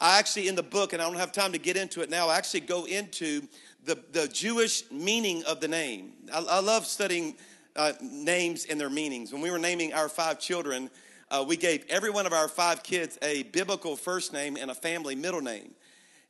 I 0.00 0.18
actually, 0.18 0.48
in 0.48 0.54
the 0.54 0.62
book, 0.62 0.92
and 0.92 1.02
I 1.02 1.06
don't 1.06 1.18
have 1.18 1.32
time 1.32 1.52
to 1.52 1.58
get 1.58 1.76
into 1.76 2.00
it 2.00 2.08
now, 2.08 2.28
I 2.28 2.38
actually 2.38 2.60
go 2.60 2.86
into 2.86 3.42
the, 3.84 3.98
the 4.12 4.28
Jewish 4.28 4.90
meaning 4.90 5.42
of 5.44 5.60
the 5.60 5.68
name. 5.68 6.12
I, 6.32 6.38
I 6.38 6.60
love 6.60 6.86
studying 6.86 7.36
uh, 7.76 7.92
names 8.00 8.64
and 8.64 8.80
their 8.80 8.90
meanings. 8.90 9.32
When 9.32 9.42
we 9.42 9.50
were 9.50 9.58
naming 9.58 9.92
our 9.92 10.08
five 10.08 10.38
children, 10.38 10.90
uh, 11.30 11.44
we 11.46 11.56
gave 11.56 11.84
every 11.88 12.10
one 12.10 12.26
of 12.26 12.32
our 12.32 12.48
five 12.48 12.82
kids 12.82 13.18
a 13.20 13.42
biblical 13.44 13.94
first 13.94 14.32
name 14.32 14.56
and 14.56 14.70
a 14.70 14.74
family 14.74 15.14
middle 15.14 15.42
name. 15.42 15.74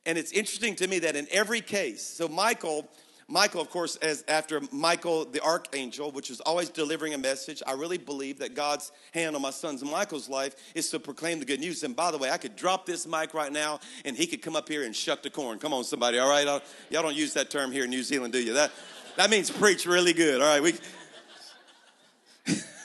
And 0.05 0.19
it's 0.19 0.33
interesting 0.33 0.75
to 0.77 0.89
me 0.89 0.99
that 1.01 1.15
in 1.15 1.29
every 1.31 1.61
case, 1.61 2.03
so 2.03 2.27
Michael 2.27 2.89
Michael, 3.31 3.61
of 3.61 3.71
course, 3.71 3.95
as 3.97 4.25
after 4.27 4.61
Michael 4.73 5.25
the 5.25 5.41
archangel, 5.41 6.11
which 6.11 6.31
is 6.31 6.41
always 6.41 6.69
delivering 6.69 7.15
a 7.15 7.19
message, 7.19 7.63
I 7.65 7.75
really 7.75 7.97
believe 7.97 8.41
that 8.41 8.57
God's 8.57 8.91
hand 9.15 9.37
on 9.37 9.43
my 9.43 9.51
son's 9.51 9.85
Michael's 9.85 10.29
life 10.29 10.57
is 10.75 10.91
to 10.91 10.99
proclaim 10.99 11.39
the 11.39 11.45
good 11.45 11.61
news. 11.61 11.85
And 11.85 11.95
by 11.95 12.11
the 12.11 12.19
way, 12.19 12.29
I 12.29 12.39
could 12.39 12.57
drop 12.57 12.87
this 12.87 13.07
mic 13.07 13.33
right 13.33 13.53
now 13.53 13.79
and 14.05 14.17
he 14.17 14.27
could 14.27 14.43
come 14.43 14.57
up 14.57 14.69
here 14.69 14.83
and 14.83 14.97
shuck 14.97 15.23
the 15.23 15.31
corn. 15.31 15.61
Come 15.61 15.73
on, 15.73 15.85
somebody, 15.85 16.19
all 16.19 16.29
right? 16.29 16.45
Y'all 16.45 17.03
don't 17.03 17.15
use 17.15 17.33
that 17.35 17.51
term 17.51 17.71
here 17.71 17.85
in 17.85 17.91
New 17.91 18.03
Zealand, 18.03 18.33
do 18.33 18.43
you? 18.43 18.55
That, 18.55 18.73
that 19.17 19.31
means 19.31 19.49
preach 19.49 19.87
really 19.87 20.13
good, 20.13 20.41
all 20.41 20.49
right? 20.49 20.61
We, 20.61 20.75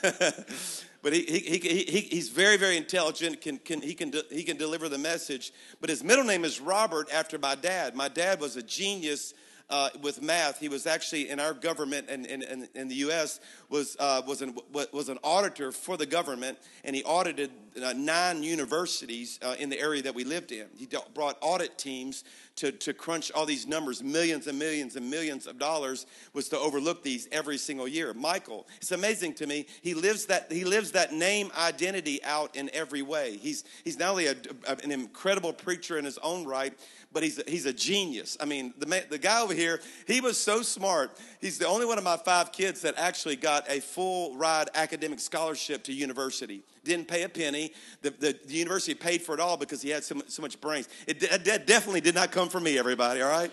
but 1.02 1.12
he, 1.12 1.22
he, 1.22 1.58
he, 1.58 1.82
he, 1.82 2.00
he's 2.02 2.28
very, 2.28 2.56
very 2.56 2.76
intelligent. 2.76 3.40
Can, 3.40 3.58
can, 3.58 3.82
he, 3.82 3.94
can, 3.94 4.12
he 4.30 4.44
can 4.44 4.56
deliver 4.56 4.88
the 4.88 4.98
message. 4.98 5.52
But 5.80 5.90
his 5.90 6.04
middle 6.04 6.24
name 6.24 6.44
is 6.44 6.60
Robert 6.60 7.12
after 7.12 7.36
my 7.36 7.56
dad. 7.56 7.96
My 7.96 8.08
dad 8.08 8.38
was 8.38 8.54
a 8.54 8.62
genius 8.62 9.34
uh, 9.68 9.90
with 10.00 10.22
math. 10.22 10.58
He 10.60 10.68
was 10.68 10.86
actually 10.86 11.28
in 11.28 11.40
our 11.40 11.52
government 11.52 12.06
and 12.08 12.26
in, 12.26 12.42
in, 12.42 12.68
in, 12.74 12.88
the 12.88 12.94
U.S. 12.96 13.40
was 13.68 13.96
uh, 13.98 14.22
was 14.26 14.42
an 14.42 14.54
was 14.72 15.08
an 15.08 15.18
auditor 15.24 15.72
for 15.72 15.96
the 15.96 16.06
government, 16.06 16.58
and 16.84 16.94
he 16.94 17.02
audited 17.04 17.50
uh, 17.82 17.92
nine 17.94 18.42
universities 18.42 19.38
uh, 19.42 19.54
in 19.58 19.68
the 19.68 19.78
area 19.78 20.02
that 20.02 20.14
we 20.14 20.24
lived 20.24 20.52
in. 20.52 20.66
He 20.76 20.88
brought 21.14 21.36
audit 21.40 21.76
teams 21.78 22.24
to, 22.56 22.72
to 22.72 22.94
crunch 22.94 23.30
all 23.32 23.44
these 23.44 23.66
numbers, 23.66 24.02
millions 24.02 24.46
and 24.46 24.58
millions 24.58 24.96
and 24.96 25.10
millions 25.10 25.46
of 25.46 25.58
dollars 25.58 26.06
was 26.32 26.48
to 26.48 26.58
overlook 26.58 27.02
these 27.02 27.28
every 27.30 27.58
single 27.58 27.86
year. 27.86 28.14
Michael, 28.14 28.66
it's 28.78 28.92
amazing 28.92 29.34
to 29.34 29.46
me. 29.46 29.66
He 29.82 29.94
lives 29.94 30.26
that 30.26 30.50
he 30.50 30.64
lives 30.64 30.92
that 30.92 31.12
name 31.12 31.50
identity 31.58 32.22
out 32.24 32.56
in 32.56 32.70
every 32.72 33.02
way. 33.02 33.36
He's 33.36 33.64
he's 33.84 33.98
not 33.98 34.10
only 34.10 34.26
a, 34.26 34.36
an 34.82 34.90
incredible 34.90 35.52
preacher 35.52 35.98
in 35.98 36.04
his 36.04 36.18
own 36.18 36.46
right, 36.46 36.72
but 37.12 37.22
he's 37.22 37.38
a, 37.38 37.42
he's 37.46 37.66
a 37.66 37.72
genius. 37.72 38.36
I 38.40 38.44
mean, 38.44 38.74
the, 38.78 38.86
man, 38.86 39.04
the 39.08 39.18
guy 39.18 39.40
over 39.40 39.54
here, 39.54 39.80
he 40.06 40.20
was 40.20 40.36
so 40.38 40.62
smart. 40.62 41.16
He's 41.40 41.58
the 41.58 41.66
only 41.66 41.86
one 41.86 41.98
of 41.98 42.04
my 42.04 42.16
five 42.16 42.52
kids 42.52 42.82
that 42.82 42.94
actually 42.96 43.36
got 43.36 43.68
a 43.70 43.80
full 43.80 44.36
ride 44.36 44.68
academic 44.74 45.20
scholarship 45.20 45.84
to 45.84 45.92
university. 45.92 46.62
Didn't 46.84 47.08
pay 47.08 47.22
a 47.22 47.28
penny. 47.28 47.72
The, 48.02 48.10
the, 48.10 48.38
the 48.46 48.54
university 48.54 48.94
paid 48.94 49.22
for 49.22 49.34
it 49.34 49.40
all 49.40 49.56
because 49.56 49.82
he 49.82 49.90
had 49.90 50.04
so, 50.04 50.20
so 50.26 50.42
much 50.42 50.60
brains. 50.60 50.88
It, 51.06 51.22
it 51.22 51.66
definitely 51.66 52.00
did 52.00 52.14
not 52.14 52.32
come 52.32 52.48
from 52.48 52.64
me, 52.64 52.78
everybody, 52.78 53.22
all 53.22 53.30
right? 53.30 53.50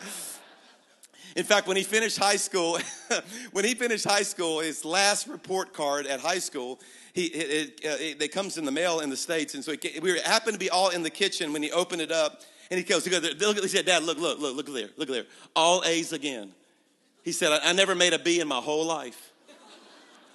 In 1.35 1.43
fact, 1.43 1.67
when 1.67 1.77
he 1.77 1.83
finished 1.83 2.17
high 2.17 2.35
school, 2.35 2.77
when 3.51 3.65
he 3.65 3.73
finished 3.73 4.05
high 4.05 4.21
school, 4.21 4.59
his 4.59 4.85
last 4.85 5.27
report 5.27 5.73
card 5.73 6.05
at 6.05 6.19
high 6.19 6.39
school, 6.39 6.79
he 7.13 7.25
it, 7.25 7.79
it, 7.83 7.85
uh, 7.85 7.95
it, 7.99 8.21
it 8.21 8.31
comes 8.31 8.57
in 8.57 8.65
the 8.65 8.71
mail 8.71 8.99
in 8.99 9.09
the 9.09 9.17
states, 9.17 9.55
and 9.55 9.63
so 9.63 9.73
we 10.01 10.19
happened 10.19 10.53
to 10.53 10.59
be 10.59 10.69
all 10.69 10.89
in 10.89 11.01
the 11.01 11.09
kitchen 11.09 11.51
when 11.51 11.63
he 11.63 11.71
opened 11.71 12.01
it 12.01 12.11
up, 12.11 12.41
and 12.69 12.77
he 12.77 12.83
goes, 12.83 13.05
he 13.05 13.11
goes, 13.11 13.21
look, 13.39 13.59
he 13.59 13.67
said, 13.67 13.85
Dad, 13.85 14.03
look, 14.03 14.17
look, 14.17 14.39
look, 14.39 14.55
look 14.55 14.73
there, 14.73 14.89
look 14.97 15.09
there. 15.09 15.25
All 15.55 15.83
A's 15.85 16.13
again. 16.13 16.51
He 17.23 17.31
said, 17.31 17.51
I, 17.51 17.69
I 17.69 17.73
never 17.73 17.95
made 17.95 18.13
a 18.13 18.19
B 18.19 18.39
in 18.39 18.47
my 18.47 18.59
whole 18.59 18.85
life. 18.85 19.31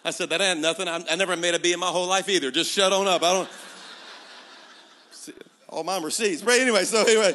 I 0.04 0.10
said, 0.10 0.30
that 0.30 0.40
ain't 0.40 0.60
nothing. 0.60 0.88
I, 0.88 1.04
I 1.10 1.16
never 1.16 1.36
made 1.36 1.54
a 1.54 1.58
B 1.58 1.72
in 1.72 1.80
my 1.80 1.88
whole 1.88 2.06
life 2.06 2.28
either. 2.28 2.50
Just 2.50 2.70
shut 2.70 2.92
on 2.92 3.06
up. 3.06 3.22
I 3.22 3.32
don't. 3.32 3.48
All 5.68 5.84
mine 5.84 6.02
were 6.02 6.10
C's. 6.10 6.40
But 6.42 6.58
anyway, 6.58 6.84
so 6.84 7.02
anyway. 7.02 7.34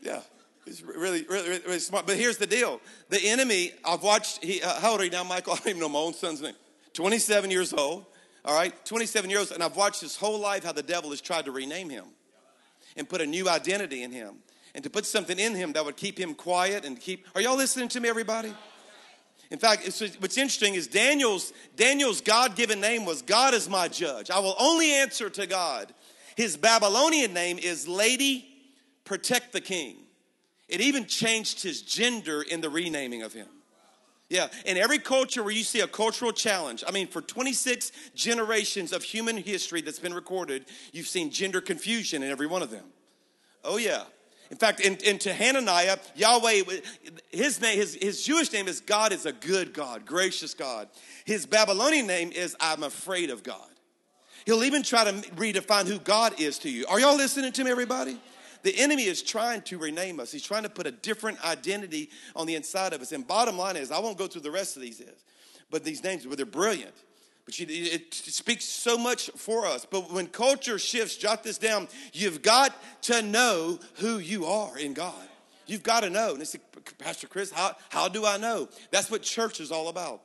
Yeah. 0.00 0.20
He's 0.64 0.82
really, 0.82 1.24
really, 1.28 1.60
really 1.66 1.78
smart. 1.80 2.06
But 2.06 2.16
here's 2.16 2.36
the 2.36 2.46
deal. 2.46 2.80
The 3.08 3.18
enemy, 3.20 3.72
I've 3.84 4.02
watched, 4.02 4.44
he, 4.44 4.62
uh, 4.62 4.78
how 4.80 4.92
old 4.92 5.00
are 5.00 5.04
you 5.04 5.10
now, 5.10 5.24
Michael? 5.24 5.52
I 5.54 5.56
don't 5.56 5.68
even 5.68 5.80
know 5.80 5.88
my 5.88 5.98
own 5.98 6.14
son's 6.14 6.40
name. 6.40 6.54
27 6.92 7.50
years 7.50 7.72
old. 7.72 8.06
All 8.44 8.54
right, 8.54 8.72
27 8.84 9.30
years, 9.30 9.50
old, 9.50 9.52
and 9.52 9.62
I've 9.62 9.76
watched 9.76 10.00
his 10.00 10.16
whole 10.16 10.38
life 10.38 10.64
how 10.64 10.72
the 10.72 10.82
devil 10.82 11.10
has 11.10 11.20
tried 11.20 11.44
to 11.44 11.52
rename 11.52 11.88
him 11.88 12.06
and 12.96 13.08
put 13.08 13.20
a 13.20 13.26
new 13.26 13.48
identity 13.48 14.02
in 14.02 14.12
him 14.12 14.36
and 14.74 14.84
to 14.84 14.90
put 14.90 15.06
something 15.06 15.38
in 15.38 15.54
him 15.54 15.72
that 15.72 15.84
would 15.84 15.96
keep 15.96 16.18
him 16.18 16.34
quiet 16.34 16.84
and 16.84 16.98
keep 16.98 17.26
are 17.34 17.40
y'all 17.40 17.56
listening 17.56 17.88
to 17.88 18.00
me 18.00 18.08
everybody? 18.08 18.52
In 19.50 19.58
fact 19.58 19.84
what's 20.18 20.38
interesting 20.38 20.74
is 20.74 20.86
daniel's 20.86 21.52
daniel's 21.76 22.20
god-given 22.20 22.80
name 22.80 23.04
was 23.04 23.22
god 23.22 23.54
is 23.54 23.68
my 23.68 23.88
judge. 23.88 24.30
I 24.30 24.38
will 24.38 24.56
only 24.58 24.92
answer 24.92 25.28
to 25.30 25.46
god. 25.46 25.92
His 26.36 26.56
babylonian 26.56 27.34
name 27.34 27.58
is 27.58 27.86
lady 27.86 28.46
protect 29.04 29.52
the 29.52 29.60
king. 29.60 29.96
It 30.68 30.80
even 30.80 31.06
changed 31.06 31.62
his 31.62 31.82
gender 31.82 32.40
in 32.40 32.62
the 32.62 32.70
renaming 32.70 33.22
of 33.22 33.32
him 33.32 33.48
yeah, 34.32 34.48
in 34.64 34.78
every 34.78 34.98
culture 34.98 35.42
where 35.42 35.52
you 35.52 35.62
see 35.62 35.80
a 35.80 35.86
cultural 35.86 36.32
challenge, 36.32 36.82
I 36.88 36.90
mean, 36.90 37.06
for 37.06 37.20
26 37.20 37.92
generations 38.14 38.92
of 38.92 39.02
human 39.02 39.36
history 39.36 39.82
that's 39.82 39.98
been 39.98 40.14
recorded, 40.14 40.64
you've 40.90 41.06
seen 41.06 41.30
gender 41.30 41.60
confusion 41.60 42.22
in 42.22 42.30
every 42.30 42.46
one 42.46 42.62
of 42.62 42.70
them. 42.70 42.84
Oh, 43.62 43.76
yeah. 43.76 44.04
In 44.50 44.56
fact, 44.56 44.80
in, 44.80 44.96
into 45.04 45.34
Hananiah, 45.34 45.98
Yahweh, 46.16 46.62
his 47.30 47.60
name, 47.60 47.76
his, 47.76 47.94
his 47.94 48.22
Jewish 48.22 48.50
name 48.52 48.68
is 48.68 48.80
God 48.80 49.12
is 49.12 49.26
a 49.26 49.32
good 49.32 49.74
God, 49.74 50.06
gracious 50.06 50.54
God. 50.54 50.88
His 51.26 51.44
Babylonian 51.44 52.06
name 52.06 52.32
is 52.32 52.56
I'm 52.58 52.84
afraid 52.84 53.28
of 53.28 53.42
God. 53.42 53.68
He'll 54.46 54.64
even 54.64 54.82
try 54.82 55.04
to 55.04 55.12
redefine 55.32 55.86
who 55.86 55.98
God 55.98 56.40
is 56.40 56.58
to 56.60 56.70
you. 56.70 56.86
Are 56.88 56.98
y'all 56.98 57.16
listening 57.16 57.52
to 57.52 57.64
me, 57.64 57.70
everybody? 57.70 58.18
The 58.62 58.78
enemy 58.78 59.04
is 59.04 59.22
trying 59.22 59.62
to 59.62 59.78
rename 59.78 60.20
us. 60.20 60.30
He's 60.30 60.42
trying 60.42 60.62
to 60.62 60.68
put 60.68 60.86
a 60.86 60.92
different 60.92 61.44
identity 61.44 62.10
on 62.36 62.46
the 62.46 62.54
inside 62.54 62.92
of 62.92 63.00
us. 63.00 63.12
And 63.12 63.26
bottom 63.26 63.58
line 63.58 63.76
is, 63.76 63.90
I 63.90 63.98
won't 63.98 64.18
go 64.18 64.26
through 64.26 64.42
the 64.42 64.50
rest 64.50 64.76
of 64.76 64.82
these 64.82 65.00
is, 65.00 65.24
but 65.70 65.84
these 65.84 66.04
names, 66.04 66.24
but 66.24 66.36
they're 66.36 66.46
brilliant. 66.46 66.94
But 67.44 67.58
you, 67.58 67.66
it 67.68 68.14
speaks 68.14 68.64
so 68.64 68.96
much 68.96 69.30
for 69.30 69.66
us. 69.66 69.84
But 69.84 70.12
when 70.12 70.28
culture 70.28 70.78
shifts, 70.78 71.16
jot 71.16 71.42
this 71.42 71.58
down. 71.58 71.88
You've 72.12 72.42
got 72.42 72.72
to 73.02 73.20
know 73.20 73.80
who 73.94 74.18
you 74.18 74.46
are 74.46 74.78
in 74.78 74.94
God. 74.94 75.28
You've 75.66 75.82
got 75.82 76.00
to 76.00 76.10
know. 76.10 76.32
And 76.32 76.42
it's 76.42 76.54
like, 76.54 76.98
Pastor 76.98 77.26
Chris, 77.26 77.50
how, 77.50 77.74
how 77.88 78.08
do 78.08 78.24
I 78.24 78.36
know? 78.36 78.68
That's 78.90 79.10
what 79.10 79.22
church 79.22 79.60
is 79.60 79.72
all 79.72 79.88
about. 79.88 80.22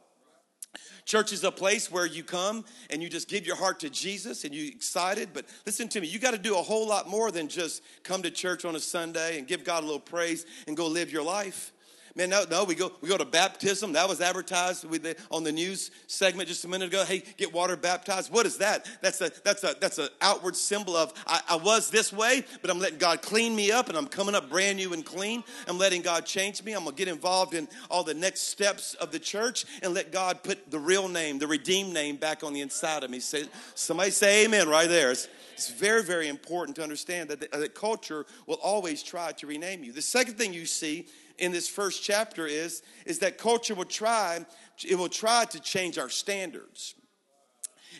Church 1.05 1.31
is 1.31 1.43
a 1.43 1.51
place 1.51 1.91
where 1.91 2.05
you 2.05 2.24
come 2.24 2.65
and 2.89 3.01
you 3.01 3.10
just 3.10 3.27
give 3.27 3.46
your 3.46 3.55
heart 3.55 3.79
to 3.81 3.89
Jesus 3.89 4.43
and 4.43 4.53
you 4.53 4.67
excited. 4.67 5.29
But 5.34 5.46
listen 5.65 5.88
to 5.89 6.01
me, 6.01 6.07
you 6.07 6.19
got 6.19 6.31
to 6.31 6.38
do 6.38 6.57
a 6.57 6.62
whole 6.62 6.88
lot 6.88 7.10
more 7.10 7.31
than 7.31 7.48
just 7.48 7.81
come 8.03 8.22
to 8.24 8.31
church 8.31 8.65
on 8.65 8.75
a 8.75 8.79
Sunday 8.79 9.38
and 9.38 9.48
give 9.48 9.63
God 9.63 9.84
a 9.84 9.86
little 9.86 10.00
praise 10.00 10.46
and 10.67 10.75
go 10.75 10.88
live 10.88 11.12
your 11.12 11.24
life. 11.24 11.72
Man, 12.17 12.31
no, 12.31 12.45
no, 12.50 12.63
we 12.63 12.74
go 12.74 12.91
we 13.00 13.09
go 13.09 13.17
to 13.17 13.25
baptism. 13.25 13.93
That 13.93 14.09
was 14.09 14.21
advertised 14.21 14.88
on 15.29 15.43
the 15.43 15.51
news 15.51 15.91
segment 16.07 16.50
just 16.50 16.65
a 16.65 16.67
minute 16.67 16.88
ago. 16.88 17.05
Hey, 17.05 17.21
get 17.38 17.53
water 17.53 17.77
baptized. 17.77 18.33
What 18.33 18.47
is 18.47 18.57
that? 18.57 18.89
That's 19.03 19.21
a 19.21 19.31
that's 19.43 19.63
a 19.63 19.75
that's 19.79 20.00
an 20.00 20.09
outward 20.19 20.55
symbol 20.55 20.95
of 20.95 21.13
I, 21.27 21.41
I 21.47 21.55
was 21.57 21.91
this 21.91 22.12
way, 22.12 22.43
but 22.63 22.71
I'm 22.71 22.79
letting 22.79 22.97
God 22.97 23.21
clean 23.21 23.55
me 23.55 23.71
up, 23.71 23.88
and 23.88 23.95
I'm 23.95 24.07
coming 24.07 24.33
up 24.33 24.50
brand 24.50 24.77
new 24.77 24.93
and 24.93 25.05
clean. 25.05 25.43
I'm 25.67 25.77
letting 25.77 26.01
God 26.01 26.25
change 26.25 26.63
me. 26.63 26.74
I'm 26.74 26.86
gonna 26.86 26.95
get 26.95 27.07
involved 27.07 27.53
in 27.53 27.67
all 27.91 28.03
the 28.03 28.15
next 28.15 28.47
steps 28.47 28.95
of 28.95 29.12
the 29.12 29.19
church 29.19 29.65
and 29.83 29.93
let 29.93 30.12
God 30.12 30.41
put 30.41 30.71
the 30.71 30.79
real 30.79 31.07
name, 31.07 31.38
the 31.38 31.45
redeemed 31.45 31.93
name, 31.93 32.15
back 32.15 32.43
on 32.43 32.51
the 32.51 32.62
inside 32.62 33.03
of 33.03 33.12
me. 33.12 33.19
Say, 33.19 33.45
somebody 33.75 34.09
say 34.09 34.45
Amen 34.45 34.67
right 34.67 34.89
there. 34.89 35.12
It's, 35.12 35.27
it's 35.53 35.69
very, 35.69 36.03
very 36.03 36.29
important 36.29 36.77
to 36.77 36.83
understand 36.83 37.29
that, 37.29 37.41
the, 37.41 37.57
that 37.59 37.75
culture 37.75 38.25
will 38.47 38.59
always 38.63 39.03
try 39.03 39.33
to 39.33 39.45
rename 39.45 39.83
you. 39.83 39.91
The 39.91 40.01
second 40.01 40.36
thing 40.39 40.51
you 40.51 40.65
see 40.65 41.05
in 41.38 41.51
this 41.51 41.67
first 41.67 42.03
chapter 42.03 42.46
is, 42.46 42.82
is 43.06 43.20
that 43.20 43.38
culture 43.38 43.75
will 43.75 43.86
try, 43.86 44.46
it 44.88 44.96
will 44.96 45.10
try 45.10 45.46
to 45.46 45.60
change 45.60 45.98
our 45.98 46.10
standards. 46.10 46.96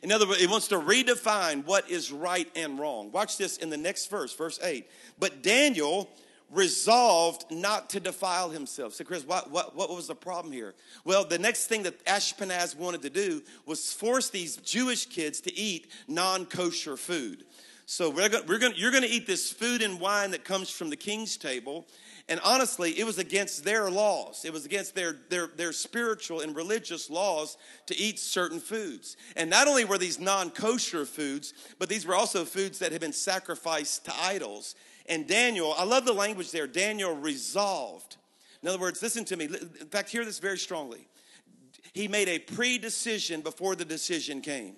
In 0.04 0.12
other 0.12 0.28
words, 0.28 0.42
it 0.42 0.50
wants 0.50 0.68
to 0.70 0.80
redefine 0.80 1.66
what 1.66 1.90
is 1.90 2.12
right 2.12 2.50
and 2.56 2.80
wrong. 2.80 3.12
Watch 3.12 3.38
this 3.38 3.58
in 3.58 3.70
the 3.70 3.78
next 3.78 4.10
verse, 4.10 4.34
verse 4.34 4.60
8. 4.62 4.88
But 5.20 5.42
Daniel 5.42 6.10
resolved 6.52 7.46
not 7.52 7.90
to 7.90 8.00
defile 8.00 8.50
himself. 8.50 8.94
So, 8.94 9.04
Chris, 9.04 9.26
what, 9.26 9.52
what, 9.52 9.76
what 9.76 9.90
was 9.90 10.08
the 10.08 10.16
problem 10.16 10.54
here? 10.54 10.76
Well, 11.04 11.26
the 11.26 11.40
next 11.40 11.68
thing 11.68 11.84
that 11.84 12.04
Ashpenaz 12.06 12.76
wanted 12.76 13.02
to 13.02 13.10
do 13.10 13.42
was 13.66 13.92
force 13.92 14.30
these 14.30 14.58
Jewish 14.58 15.08
kids 15.08 15.42
to 15.42 15.58
eat 15.58 15.92
non 16.08 16.46
kosher 16.46 16.96
food. 16.96 17.44
So, 17.90 18.10
we're 18.10 18.28
gonna, 18.28 18.44
we're 18.46 18.60
gonna, 18.60 18.74
you're 18.76 18.92
going 18.92 19.04
to 19.04 19.10
eat 19.10 19.26
this 19.26 19.50
food 19.50 19.82
and 19.82 19.98
wine 19.98 20.32
that 20.32 20.44
comes 20.44 20.70
from 20.70 20.90
the 20.90 20.98
king's 20.98 21.38
table, 21.38 21.88
and 22.28 22.38
honestly, 22.44 23.00
it 23.00 23.06
was 23.06 23.18
against 23.18 23.64
their 23.64 23.90
laws. 23.90 24.44
It 24.44 24.52
was 24.52 24.66
against 24.66 24.94
their, 24.94 25.16
their, 25.30 25.48
their 25.48 25.72
spiritual 25.72 26.42
and 26.42 26.54
religious 26.54 27.10
laws 27.10 27.56
to 27.86 27.98
eat 27.98 28.20
certain 28.20 28.60
foods. 28.60 29.16
And 29.38 29.50
not 29.50 29.70
only 29.70 29.86
were 29.86 29.98
these 29.98 30.20
non 30.20 30.50
kosher 30.50 31.06
foods, 31.06 31.54
but 31.80 31.88
these 31.88 32.06
were 32.06 32.14
also 32.14 32.44
foods 32.44 32.80
that 32.80 32.92
had 32.92 33.00
been 33.00 33.14
sacrificed 33.14 34.04
to 34.04 34.14
idols. 34.22 34.76
And 35.06 35.26
Daniel, 35.26 35.74
I 35.78 35.86
love 35.86 36.04
the 36.04 36.12
language 36.12 36.52
there, 36.52 36.68
Daniel 36.68 37.16
resolved. 37.16 38.18
In 38.62 38.68
other 38.68 38.80
words, 38.80 39.02
listen 39.02 39.24
to 39.24 39.38
me. 39.38 39.46
In 39.46 39.88
fact, 39.88 40.10
hear 40.10 40.26
this 40.26 40.40
very 40.40 40.58
strongly. 40.58 41.08
He 41.94 42.10
made 42.10 42.28
a 42.28 42.40
pre 42.40 42.80
decision 42.80 43.40
before 43.40 43.78
the 43.78 43.86
decision 43.86 44.42
came. 44.42 44.76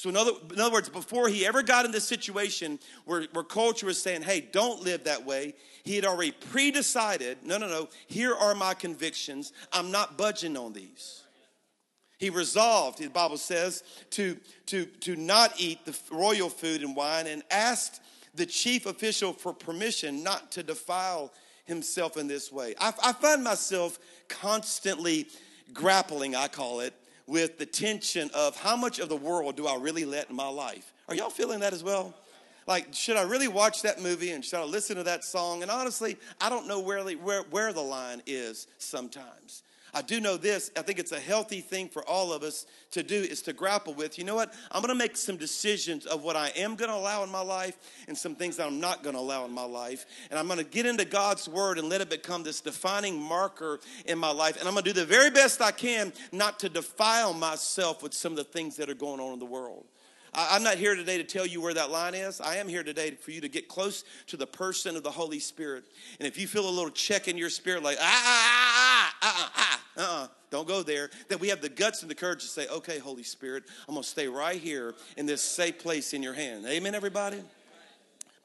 So, 0.00 0.08
in 0.08 0.16
other, 0.16 0.30
in 0.50 0.58
other 0.58 0.72
words, 0.72 0.88
before 0.88 1.28
he 1.28 1.44
ever 1.44 1.62
got 1.62 1.84
in 1.84 1.90
this 1.90 2.08
situation 2.08 2.78
where, 3.04 3.24
where 3.34 3.44
culture 3.44 3.84
was 3.84 4.00
saying, 4.00 4.22
hey, 4.22 4.40
don't 4.40 4.82
live 4.82 5.04
that 5.04 5.26
way, 5.26 5.52
he 5.84 5.94
had 5.94 6.06
already 6.06 6.30
pre 6.30 6.70
decided, 6.70 7.36
no, 7.44 7.58
no, 7.58 7.68
no, 7.68 7.86
here 8.06 8.34
are 8.34 8.54
my 8.54 8.72
convictions. 8.72 9.52
I'm 9.70 9.90
not 9.90 10.16
budging 10.16 10.56
on 10.56 10.72
these. 10.72 11.24
He 12.16 12.30
resolved, 12.30 12.98
the 12.98 13.08
Bible 13.08 13.36
says, 13.36 13.82
to, 14.12 14.38
to, 14.68 14.86
to 14.86 15.16
not 15.16 15.60
eat 15.60 15.84
the 15.84 15.94
royal 16.10 16.48
food 16.48 16.80
and 16.80 16.96
wine 16.96 17.26
and 17.26 17.42
asked 17.50 18.00
the 18.34 18.46
chief 18.46 18.86
official 18.86 19.34
for 19.34 19.52
permission 19.52 20.22
not 20.22 20.50
to 20.52 20.62
defile 20.62 21.30
himself 21.66 22.16
in 22.16 22.26
this 22.26 22.50
way. 22.50 22.74
I, 22.80 22.94
I 23.04 23.12
find 23.12 23.44
myself 23.44 23.98
constantly 24.28 25.28
grappling, 25.74 26.34
I 26.34 26.48
call 26.48 26.80
it, 26.80 26.94
with 27.30 27.58
the 27.58 27.66
tension 27.66 28.28
of 28.34 28.56
how 28.56 28.76
much 28.76 28.98
of 28.98 29.08
the 29.08 29.16
world 29.16 29.56
do 29.56 29.66
I 29.66 29.76
really 29.76 30.04
let 30.04 30.28
in 30.28 30.36
my 30.36 30.48
life? 30.48 30.92
Are 31.08 31.14
y'all 31.14 31.30
feeling 31.30 31.60
that 31.60 31.72
as 31.72 31.84
well? 31.84 32.12
Like, 32.66 32.92
should 32.92 33.16
I 33.16 33.22
really 33.22 33.46
watch 33.46 33.82
that 33.82 34.02
movie 34.02 34.32
and 34.32 34.44
should 34.44 34.58
I 34.58 34.64
listen 34.64 34.96
to 34.96 35.04
that 35.04 35.22
song? 35.22 35.62
And 35.62 35.70
honestly, 35.70 36.16
I 36.40 36.48
don't 36.48 36.66
know 36.66 36.80
where, 36.80 37.02
where, 37.02 37.42
where 37.42 37.72
the 37.72 37.80
line 37.80 38.20
is 38.26 38.66
sometimes. 38.78 39.62
I 39.94 40.02
do 40.02 40.20
know 40.20 40.36
this. 40.36 40.70
I 40.76 40.82
think 40.82 40.98
it's 40.98 41.12
a 41.12 41.20
healthy 41.20 41.60
thing 41.60 41.88
for 41.88 42.06
all 42.08 42.32
of 42.32 42.42
us 42.42 42.66
to 42.92 43.02
do 43.02 43.16
is 43.16 43.42
to 43.42 43.52
grapple 43.52 43.94
with. 43.94 44.18
You 44.18 44.24
know 44.24 44.34
what? 44.34 44.54
I'm 44.70 44.82
going 44.82 44.96
to 44.96 44.98
make 44.98 45.16
some 45.16 45.36
decisions 45.36 46.06
of 46.06 46.22
what 46.22 46.36
I 46.36 46.48
am 46.56 46.76
going 46.76 46.90
to 46.90 46.96
allow 46.96 47.22
in 47.24 47.30
my 47.30 47.40
life 47.40 47.76
and 48.08 48.16
some 48.16 48.34
things 48.34 48.56
that 48.56 48.66
I'm 48.66 48.80
not 48.80 49.02
going 49.02 49.14
to 49.14 49.20
allow 49.20 49.44
in 49.44 49.52
my 49.52 49.64
life. 49.64 50.06
And 50.30 50.38
I'm 50.38 50.46
going 50.46 50.58
to 50.58 50.64
get 50.64 50.86
into 50.86 51.04
God's 51.04 51.48
word 51.48 51.78
and 51.78 51.88
let 51.88 52.00
it 52.00 52.10
become 52.10 52.42
this 52.42 52.60
defining 52.60 53.20
marker 53.20 53.80
in 54.06 54.18
my 54.18 54.30
life. 54.30 54.58
And 54.58 54.68
I'm 54.68 54.74
going 54.74 54.84
to 54.84 54.92
do 54.92 55.00
the 55.00 55.06
very 55.06 55.30
best 55.30 55.60
I 55.60 55.72
can 55.72 56.12
not 56.32 56.60
to 56.60 56.68
defile 56.68 57.34
myself 57.34 58.02
with 58.02 58.14
some 58.14 58.32
of 58.32 58.38
the 58.38 58.44
things 58.44 58.76
that 58.76 58.88
are 58.88 58.94
going 58.94 59.20
on 59.20 59.32
in 59.32 59.38
the 59.38 59.44
world. 59.44 59.86
I'm 60.32 60.62
not 60.62 60.76
here 60.76 60.94
today 60.94 61.18
to 61.18 61.24
tell 61.24 61.44
you 61.44 61.60
where 61.60 61.74
that 61.74 61.90
line 61.90 62.14
is. 62.14 62.40
I 62.40 62.56
am 62.56 62.68
here 62.68 62.84
today 62.84 63.10
for 63.12 63.32
you 63.32 63.40
to 63.40 63.48
get 63.48 63.66
close 63.66 64.04
to 64.28 64.36
the 64.36 64.46
person 64.46 64.94
of 64.94 65.02
the 65.02 65.10
Holy 65.10 65.40
Spirit. 65.40 65.84
And 66.20 66.26
if 66.26 66.38
you 66.38 66.46
feel 66.46 66.68
a 66.68 66.70
little 66.70 66.90
check 66.90 67.26
in 67.26 67.36
your 67.36 67.50
spirit, 67.50 67.82
like, 67.82 67.98
ah, 68.00 68.04
ah, 68.04 69.14
ah, 69.22 69.22
ah, 69.22 69.52
ah, 69.56 69.82
ah, 69.96 70.20
uh-uh, 70.22 70.26
don't 70.50 70.68
go 70.68 70.84
there, 70.84 71.10
that 71.28 71.40
we 71.40 71.48
have 71.48 71.60
the 71.60 71.68
guts 71.68 72.02
and 72.02 72.10
the 72.10 72.14
courage 72.14 72.42
to 72.42 72.46
say, 72.46 72.68
okay, 72.68 72.98
Holy 72.98 73.24
Spirit, 73.24 73.64
I'm 73.88 73.94
going 73.94 74.04
to 74.04 74.08
stay 74.08 74.28
right 74.28 74.60
here 74.60 74.94
in 75.16 75.26
this 75.26 75.42
safe 75.42 75.80
place 75.80 76.14
in 76.14 76.22
your 76.22 76.34
hand. 76.34 76.64
Amen, 76.66 76.94
everybody? 76.94 77.38
I'm 77.38 77.44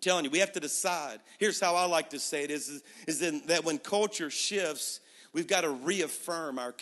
telling 0.02 0.26
you, 0.26 0.32
we 0.32 0.40
have 0.40 0.54
to 0.54 0.60
decide. 0.60 1.20
Here's 1.38 1.60
how 1.60 1.76
I 1.76 1.86
like 1.86 2.10
to 2.12 2.20
say 2.20 2.44
it 2.44 2.52
is, 2.52 2.68
is, 3.08 3.22
is 3.22 3.42
that 3.46 3.64
when 3.64 3.78
culture 3.78 4.32
shifts, 4.32 5.02
we've 5.34 5.48
got 5.48 5.62
to 5.62 5.70
reaffirm 5.70 6.58
our, 6.58 6.74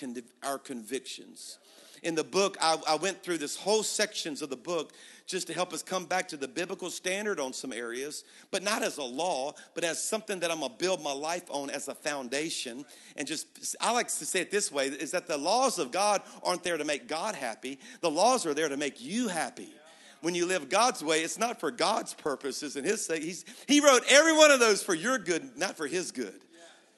our 0.43 0.57
convictions 0.57 1.57
in 2.03 2.15
the 2.15 2.23
book, 2.23 2.57
I, 2.61 2.77
I 2.87 2.95
went 2.95 3.23
through 3.23 3.39
this 3.39 3.55
whole 3.55 3.83
sections 3.83 4.41
of 4.41 4.49
the 4.49 4.57
book 4.57 4.93
just 5.25 5.47
to 5.47 5.53
help 5.53 5.73
us 5.73 5.81
come 5.81 6.05
back 6.05 6.27
to 6.29 6.37
the 6.37 6.47
biblical 6.47 6.89
standard 6.89 7.39
on 7.39 7.53
some 7.53 7.71
areas, 7.71 8.23
but 8.51 8.61
not 8.61 8.83
as 8.83 8.97
a 8.97 9.03
law, 9.03 9.53
but 9.73 9.83
as 9.83 10.03
something 10.03 10.39
that 10.41 10.51
I'm 10.51 10.59
gonna 10.59 10.73
build 10.77 11.01
my 11.01 11.13
life 11.13 11.43
on 11.49 11.69
as 11.69 11.87
a 11.87 11.95
foundation. 11.95 12.85
And 13.15 13.27
just, 13.27 13.75
I 13.79 13.91
like 13.91 14.07
to 14.07 14.25
say 14.25 14.41
it 14.41 14.51
this 14.51 14.71
way 14.71 14.87
is 14.87 15.11
that 15.11 15.27
the 15.27 15.37
laws 15.37 15.79
of 15.79 15.91
God 15.91 16.21
aren't 16.43 16.63
there 16.63 16.77
to 16.77 16.85
make 16.85 17.07
God 17.07 17.35
happy, 17.35 17.79
the 18.01 18.11
laws 18.11 18.45
are 18.45 18.53
there 18.53 18.69
to 18.69 18.77
make 18.77 19.01
you 19.01 19.27
happy. 19.27 19.73
When 20.21 20.35
you 20.35 20.45
live 20.45 20.69
God's 20.69 21.03
way, 21.03 21.21
it's 21.21 21.37
not 21.37 21.59
for 21.59 21.69
God's 21.69 22.13
purposes 22.13 22.77
and 22.77 22.85
His 22.85 23.05
sake. 23.05 23.23
He's, 23.23 23.43
he 23.67 23.81
wrote 23.81 24.03
every 24.09 24.31
one 24.31 24.51
of 24.51 24.59
those 24.61 24.81
for 24.81 24.93
your 24.93 25.17
good, 25.17 25.57
not 25.57 25.75
for 25.75 25.85
His 25.85 26.11
good. 26.11 26.39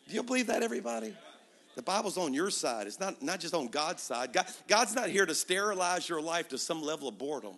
Do 0.08 0.14
you 0.14 0.22
believe 0.22 0.48
that, 0.48 0.62
everybody? 0.62 1.16
The 1.76 1.82
Bible's 1.82 2.18
on 2.18 2.34
your 2.34 2.50
side. 2.50 2.88
It's 2.88 3.00
not, 3.00 3.22
not 3.22 3.40
just 3.40 3.54
on 3.54 3.68
God's 3.68 4.02
side. 4.02 4.32
God, 4.32 4.48
God's 4.68 4.96
not 4.96 5.10
here 5.10 5.26
to 5.26 5.36
sterilize 5.36 6.08
your 6.08 6.22
life 6.22 6.48
to 6.50 6.58
some 6.58 6.82
level 6.82 7.10
of 7.10 7.18
boredom. 7.18 7.56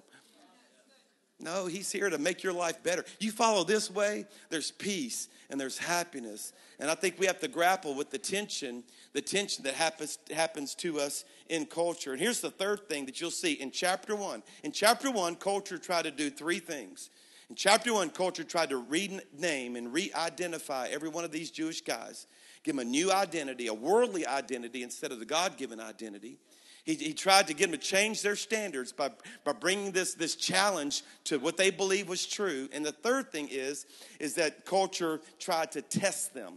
No, 1.39 1.67
He's 1.67 1.91
here 1.91 2.09
to 2.09 2.17
make 2.17 2.41
your 2.41 2.53
life 2.53 2.81
better. 2.81 3.05
You 3.19 3.31
follow 3.31 3.63
this 3.63 3.91
way, 3.91 4.25
there's 4.49 4.71
peace 4.71 5.29
and 5.51 5.61
there's 5.61 5.77
happiness. 5.77 6.51
And 6.79 6.89
I 6.89 6.95
think 6.95 7.19
we 7.19 7.27
have 7.27 7.39
to 7.41 7.47
grapple 7.47 7.93
with 7.93 8.09
the 8.09 8.17
tension, 8.17 8.83
the 9.13 9.21
tension 9.21 9.63
that 9.65 9.75
happens, 9.75 10.17
happens 10.33 10.73
to 10.75 10.99
us 10.99 11.23
in 11.47 11.67
culture. 11.67 12.11
And 12.11 12.19
here's 12.19 12.41
the 12.41 12.49
third 12.49 12.89
thing 12.89 13.05
that 13.05 13.21
you'll 13.21 13.31
see 13.31 13.53
in 13.53 13.69
chapter 13.69 14.15
one. 14.15 14.41
In 14.63 14.71
chapter 14.71 15.11
one, 15.11 15.35
culture 15.35 15.77
tried 15.77 16.03
to 16.03 16.11
do 16.11 16.31
three 16.31 16.59
things. 16.59 17.11
In 17.51 17.55
chapter 17.55 17.93
one, 17.93 18.09
culture 18.09 18.43
tried 18.43 18.69
to 18.69 18.77
rename 18.77 19.75
and 19.75 19.93
re 19.93 20.11
identify 20.15 20.87
every 20.87 21.09
one 21.09 21.23
of 21.23 21.31
these 21.31 21.51
Jewish 21.51 21.81
guys 21.81 22.25
give 22.67 22.75
them 22.75 22.85
a 22.85 22.89
new 22.89 23.13
identity, 23.13 23.67
a 23.67 23.73
worldly 23.73 24.27
identity 24.27 24.83
instead 24.83 25.13
of 25.13 25.19
the 25.19 25.25
God 25.25 25.55
given 25.55 25.79
identity. 25.79 26.37
He, 26.83 26.95
he, 26.95 27.13
tried 27.13 27.47
to 27.47 27.53
get 27.53 27.71
them 27.71 27.79
to 27.79 27.85
change 27.85 28.21
their 28.21 28.35
standards 28.35 28.91
by, 28.91 29.11
by 29.45 29.53
bringing 29.53 29.93
this, 29.93 30.13
this 30.15 30.35
challenge 30.35 31.03
to 31.25 31.39
what 31.39 31.55
they 31.55 31.69
believe 31.69 32.09
was 32.09 32.25
true. 32.25 32.67
And 32.73 32.85
the 32.85 32.91
third 32.91 33.31
thing 33.31 33.47
is, 33.49 33.85
is 34.19 34.35
that 34.35 34.65
culture 34.65 35.21
tried 35.39 35.71
to 35.73 35.81
test 35.81 36.33
them. 36.33 36.55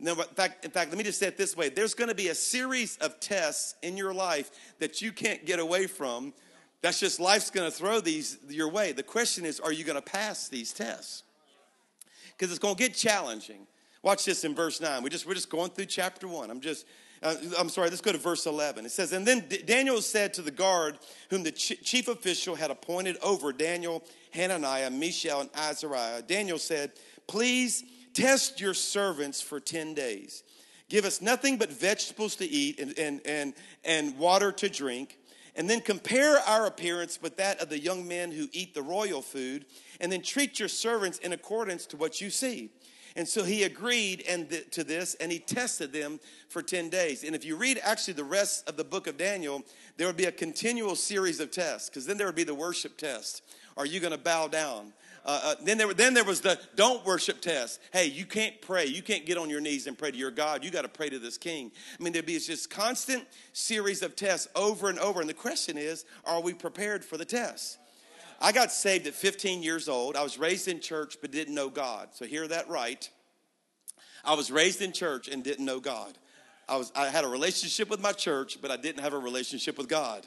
Now, 0.00 0.12
in 0.12 0.18
fact, 0.18 0.64
in 0.64 0.72
fact, 0.72 0.90
let 0.90 0.98
me 0.98 1.04
just 1.04 1.20
say 1.20 1.28
it 1.28 1.36
this 1.36 1.56
way 1.56 1.68
there's 1.68 1.94
going 1.94 2.08
to 2.08 2.14
be 2.14 2.28
a 2.28 2.34
series 2.34 2.96
of 2.96 3.20
tests 3.20 3.76
in 3.82 3.96
your 3.96 4.12
life 4.12 4.50
that 4.80 5.00
you 5.00 5.12
can't 5.12 5.46
get 5.46 5.60
away 5.60 5.86
from. 5.86 6.32
That's 6.80 6.98
just 6.98 7.20
life's 7.20 7.50
going 7.50 7.70
to 7.70 7.76
throw 7.76 8.00
these 8.00 8.36
your 8.48 8.68
way. 8.68 8.90
The 8.90 9.04
question 9.04 9.44
is, 9.44 9.60
are 9.60 9.72
you 9.72 9.84
going 9.84 10.00
to 10.00 10.02
pass 10.02 10.48
these 10.48 10.72
tests? 10.72 11.22
Because 12.36 12.50
it's 12.50 12.58
going 12.58 12.74
to 12.74 12.82
get 12.82 12.94
challenging. 12.94 13.68
Watch 14.02 14.24
this 14.24 14.44
in 14.44 14.54
verse 14.54 14.80
9. 14.80 15.02
We 15.02 15.10
just, 15.10 15.26
we're 15.26 15.34
just 15.34 15.50
going 15.50 15.70
through 15.70 15.86
chapter 15.86 16.26
1. 16.26 16.50
I'm 16.50 16.60
just, 16.60 16.86
uh, 17.22 17.36
I'm 17.56 17.68
sorry, 17.68 17.88
let's 17.88 18.00
go 18.00 18.10
to 18.10 18.18
verse 18.18 18.46
11. 18.46 18.84
It 18.84 18.90
says, 18.90 19.12
And 19.12 19.24
then 19.24 19.46
D- 19.48 19.62
Daniel 19.64 20.02
said 20.02 20.34
to 20.34 20.42
the 20.42 20.50
guard, 20.50 20.98
whom 21.30 21.44
the 21.44 21.52
ch- 21.52 21.80
chief 21.82 22.08
official 22.08 22.56
had 22.56 22.72
appointed 22.72 23.16
over 23.22 23.52
Daniel, 23.52 24.02
Hananiah, 24.32 24.90
Mishael, 24.90 25.42
and 25.42 25.50
Azariah, 25.54 26.22
Daniel 26.22 26.58
said, 26.58 26.92
Please 27.28 27.84
test 28.12 28.60
your 28.60 28.74
servants 28.74 29.40
for 29.40 29.60
10 29.60 29.94
days. 29.94 30.42
Give 30.88 31.04
us 31.04 31.22
nothing 31.22 31.56
but 31.56 31.70
vegetables 31.70 32.34
to 32.36 32.44
eat 32.44 32.80
and, 32.80 32.98
and, 32.98 33.20
and, 33.24 33.54
and 33.84 34.18
water 34.18 34.50
to 34.52 34.68
drink. 34.68 35.18
And 35.54 35.70
then 35.70 35.80
compare 35.80 36.38
our 36.40 36.66
appearance 36.66 37.20
with 37.22 37.36
that 37.36 37.60
of 37.60 37.68
the 37.68 37.78
young 37.78 38.08
men 38.08 38.32
who 38.32 38.48
eat 38.52 38.74
the 38.74 38.82
royal 38.82 39.22
food. 39.22 39.64
And 40.00 40.10
then 40.10 40.22
treat 40.22 40.58
your 40.58 40.68
servants 40.68 41.18
in 41.18 41.32
accordance 41.32 41.86
to 41.86 41.96
what 41.96 42.20
you 42.20 42.30
see. 42.30 42.70
And 43.16 43.28
so 43.28 43.44
he 43.44 43.64
agreed 43.64 44.24
and 44.28 44.48
th- 44.48 44.70
to 44.70 44.84
this 44.84 45.14
and 45.14 45.30
he 45.30 45.38
tested 45.38 45.92
them 45.92 46.20
for 46.48 46.62
10 46.62 46.88
days. 46.88 47.24
And 47.24 47.34
if 47.34 47.44
you 47.44 47.56
read 47.56 47.80
actually 47.82 48.14
the 48.14 48.24
rest 48.24 48.68
of 48.68 48.76
the 48.76 48.84
book 48.84 49.06
of 49.06 49.16
Daniel, 49.16 49.62
there 49.96 50.06
would 50.06 50.16
be 50.16 50.24
a 50.24 50.32
continual 50.32 50.96
series 50.96 51.40
of 51.40 51.50
tests 51.50 51.88
because 51.88 52.06
then 52.06 52.16
there 52.16 52.26
would 52.26 52.36
be 52.36 52.44
the 52.44 52.54
worship 52.54 52.96
test. 52.96 53.42
Are 53.76 53.86
you 53.86 54.00
going 54.00 54.12
to 54.12 54.18
bow 54.18 54.48
down? 54.48 54.92
Uh, 55.24 55.40
uh, 55.44 55.54
then, 55.62 55.78
there, 55.78 55.92
then 55.94 56.14
there 56.14 56.24
was 56.24 56.40
the 56.40 56.58
don't 56.74 57.04
worship 57.06 57.40
test. 57.40 57.80
Hey, 57.92 58.06
you 58.06 58.24
can't 58.24 58.60
pray. 58.60 58.86
You 58.86 59.02
can't 59.02 59.24
get 59.24 59.38
on 59.38 59.48
your 59.48 59.60
knees 59.60 59.86
and 59.86 59.96
pray 59.96 60.10
to 60.10 60.16
your 60.16 60.32
God. 60.32 60.64
You 60.64 60.70
got 60.70 60.82
to 60.82 60.88
pray 60.88 61.10
to 61.10 61.18
this 61.18 61.38
king. 61.38 61.70
I 61.98 62.02
mean, 62.02 62.12
there'd 62.12 62.26
be 62.26 62.38
just 62.38 62.70
constant 62.70 63.24
series 63.52 64.02
of 64.02 64.16
tests 64.16 64.48
over 64.56 64.88
and 64.88 64.98
over. 64.98 65.20
And 65.20 65.28
the 65.28 65.34
question 65.34 65.78
is, 65.78 66.04
are 66.24 66.40
we 66.40 66.54
prepared 66.54 67.04
for 67.04 67.16
the 67.16 67.24
test? 67.24 67.78
I 68.42 68.50
got 68.50 68.72
saved 68.72 69.06
at 69.06 69.14
15 69.14 69.62
years 69.62 69.88
old. 69.88 70.16
I 70.16 70.22
was 70.24 70.36
raised 70.36 70.66
in 70.66 70.80
church 70.80 71.18
but 71.20 71.30
didn't 71.30 71.54
know 71.54 71.68
God. 71.68 72.08
So 72.12 72.24
hear 72.24 72.48
that 72.48 72.68
right. 72.68 73.08
I 74.24 74.34
was 74.34 74.50
raised 74.50 74.82
in 74.82 74.92
church 74.92 75.28
and 75.28 75.44
didn't 75.44 75.64
know 75.64 75.78
God. 75.78 76.18
I, 76.68 76.76
was, 76.76 76.90
I 76.96 77.08
had 77.08 77.24
a 77.24 77.28
relationship 77.28 77.88
with 77.88 78.00
my 78.00 78.12
church, 78.12 78.58
but 78.60 78.70
I 78.70 78.76
didn't 78.76 79.02
have 79.02 79.14
a 79.14 79.18
relationship 79.18 79.78
with 79.78 79.88
God. 79.88 80.26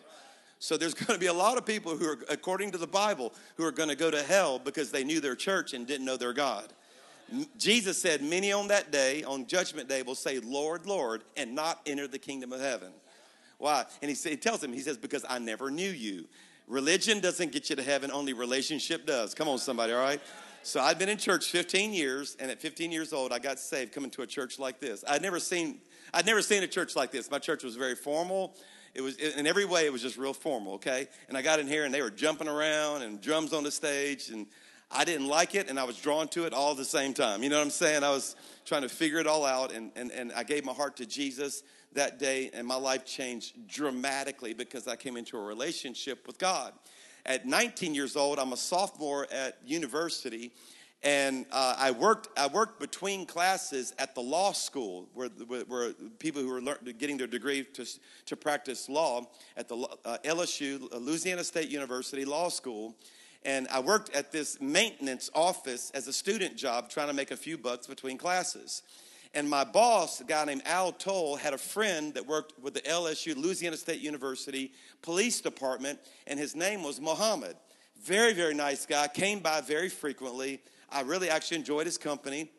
So 0.60 0.78
there's 0.78 0.94
going 1.06 1.14
to 1.14 1.20
be 1.20 1.28
a 1.28 1.34
lot 1.34 1.58
of 1.58 1.66
people 1.66 1.98
who 1.98 2.08
are, 2.08 2.20
according 2.30 2.72
to 2.72 2.78
the 2.78 2.88
Bible, 2.88 3.34
who 3.58 3.66
are 3.66 3.72
going 3.72 3.90
to 3.90 3.96
go 3.96 4.10
to 4.10 4.24
hell 4.24 4.60
because 4.60 4.92
they 4.92 5.04
knew 5.04 5.20
their 5.20 5.36
church 5.36 5.74
and 5.74 5.86
didn't 5.86 6.06
know 6.06 6.18
their 6.18 6.34
God. 6.34 6.72
Jesus 7.58 8.02
said, 8.02 8.22
Many 8.22 8.52
on 8.54 8.70
that 8.70 8.92
day, 8.92 9.24
on 9.24 9.46
Judgment 9.46 9.90
Day, 9.90 10.04
will 10.04 10.16
say, 10.16 10.40
Lord, 10.40 10.86
Lord, 10.86 11.24
and 11.36 11.54
not 11.54 11.82
enter 11.86 12.08
the 12.08 12.20
kingdom 12.20 12.54
of 12.54 12.62
heaven. 12.62 12.92
Why? 13.58 13.86
And 14.02 14.12
he, 14.12 14.30
he 14.30 14.38
tells 14.38 14.64
him, 14.64 14.72
He 14.72 14.82
says, 14.82 14.98
Because 14.98 15.26
I 15.28 15.40
never 15.40 15.72
knew 15.72 15.90
you. 15.90 16.28
Religion 16.68 17.20
doesn't 17.20 17.52
get 17.52 17.70
you 17.70 17.76
to 17.76 17.84
heaven, 17.84 18.12
only 18.12 18.34
relationship 18.34 19.06
does. 19.06 19.34
Come 19.34 19.48
on, 19.48 19.60
somebody, 19.60 19.94
all 19.94 20.00
right? 20.00 20.20
So 20.64 20.82
I'd 20.82 20.98
been 20.98 21.10
in 21.10 21.20
church 21.20 21.52
15 21.52 21.94
years, 21.94 22.36
and 22.40 22.50
at 22.50 22.60
15 22.60 22.92
years 22.92 23.14
old, 23.14 23.32
I 23.32 23.38
got 23.38 23.60
saved 23.60 23.92
coming 23.92 24.10
to 24.12 24.24
a 24.24 24.28
church 24.28 24.58
like 24.58 24.80
this. 24.80 25.04
I'd 25.08 25.22
never 25.22 25.40
seen, 25.40 25.80
I'd 26.12 26.26
never 26.26 26.42
seen 26.42 26.64
a 26.64 26.68
church 26.68 26.96
like 26.96 27.12
this. 27.12 27.30
My 27.30 27.38
church 27.38 27.64
was 27.64 27.76
very 27.76 27.94
formal. 27.94 28.56
It 28.96 29.02
was 29.02 29.18
in 29.18 29.46
every 29.46 29.66
way, 29.66 29.86
it 29.86 29.94
was 29.94 30.02
just 30.02 30.18
real 30.18 30.34
formal, 30.34 30.74
okay? 30.76 31.08
And 31.30 31.38
I 31.38 31.44
got 31.44 31.60
in 31.60 31.68
here, 31.68 31.86
and 31.86 31.94
they 31.94 32.02
were 32.02 32.10
jumping 32.10 32.48
around 32.48 33.04
and 33.04 33.22
drums 33.22 33.54
on 33.54 33.64
the 33.64 33.70
stage, 33.70 34.30
and 34.30 34.48
I 34.90 35.04
didn't 35.04 35.28
like 35.28 35.54
it, 35.54 35.70
and 35.70 35.80
I 35.80 35.84
was 35.84 35.98
drawn 35.98 36.28
to 36.30 36.46
it 36.46 36.54
all 36.54 36.72
at 36.72 36.78
the 36.78 36.86
same 36.86 37.14
time. 37.14 37.44
You 37.44 37.50
know 37.50 37.58
what 37.58 37.66
I'm 37.66 37.70
saying? 37.70 38.04
I 38.04 38.10
was 38.10 38.36
trying 38.66 38.82
to 38.82 38.90
figure 38.90 39.20
it 39.20 39.28
all 39.28 39.46
out, 39.46 39.72
and, 39.72 39.92
and, 39.96 40.12
and 40.12 40.32
I 40.34 40.44
gave 40.44 40.66
my 40.66 40.74
heart 40.74 40.98
to 40.98 41.06
Jesus 41.06 41.62
that 41.96 42.20
day, 42.20 42.52
and 42.54 42.66
my 42.68 42.76
life 42.76 43.06
changed 43.06 43.68
dramatically 43.68 44.54
because 44.54 44.88
I 44.88 44.96
came 44.96 45.18
into 45.18 45.38
a 45.38 45.42
relationship 45.42 46.28
with 46.28 46.38
God. 46.38 46.74
At 47.26 47.46
19 47.46 47.96
years 47.96 48.16
old, 48.16 48.38
I'm 48.38 48.54
a 48.54 48.58
sophomore 48.58 49.28
at 49.32 49.58
university, 49.66 50.52
and 51.02 51.46
uh, 51.52 51.76
I 51.78 51.92
worked. 51.92 52.30
I 52.38 52.48
worked 52.48 52.80
between 52.80 53.26
classes 53.26 53.94
at 53.98 54.14
the 54.14 54.22
law 54.22 54.52
school, 54.52 55.10
where, 55.14 55.30
where 55.68 55.94
people 56.20 56.42
who 56.42 56.50
were 56.50 56.62
learn, 56.62 56.78
getting 56.98 57.18
their 57.18 57.28
degree 57.28 57.64
to, 57.74 57.86
to 58.28 58.36
practice 58.36 58.88
law 58.90 59.24
at 59.58 59.68
the 59.68 59.78
uh, 60.06 60.18
LSU, 60.24 60.88
Louisiana 61.02 61.44
State 61.44 61.70
University 61.70 62.26
Law 62.26 62.50
School. 62.50 62.96
And 63.44 63.68
I 63.68 63.80
worked 63.80 64.16
at 64.16 64.32
this 64.32 64.60
maintenance 64.60 65.30
office 65.36 65.92
as 65.94 66.08
a 66.08 66.14
student 66.14 66.56
job, 66.56 66.90
trying 66.90 67.08
to 67.08 67.14
make 67.14 67.30
a 67.30 67.38
few 67.38 67.60
bucks 67.60 67.86
between 67.86 68.18
classes. 68.18 68.82
And 69.36 69.50
my 69.50 69.66
boss, 69.66 70.22
a 70.22 70.24
guy 70.24 70.46
named 70.46 70.62
Al 70.66 70.94
Toll, 70.94 71.36
had 71.36 71.54
a 71.54 71.58
friend 71.58 72.14
that 72.14 72.26
worked 72.26 72.58
with 72.58 72.74
the 72.74 72.80
LSU, 72.82 73.36
Louisiana 73.36 73.76
State 73.76 74.00
University 74.00 74.72
Police 75.02 75.42
Department, 75.42 76.00
and 76.26 76.40
his 76.40 76.56
name 76.56 76.84
was 76.84 77.02
Mohammed. 77.02 77.58
Very, 78.02 78.34
very 78.34 78.54
nice 78.54 78.86
guy, 78.86 79.10
came 79.10 79.40
by 79.40 79.60
very 79.60 79.90
frequently. 79.90 80.62
I 80.90 81.02
really 81.02 81.30
actually 81.30 81.58
enjoyed 81.58 81.86
his 81.86 81.98
company. 81.98 82.50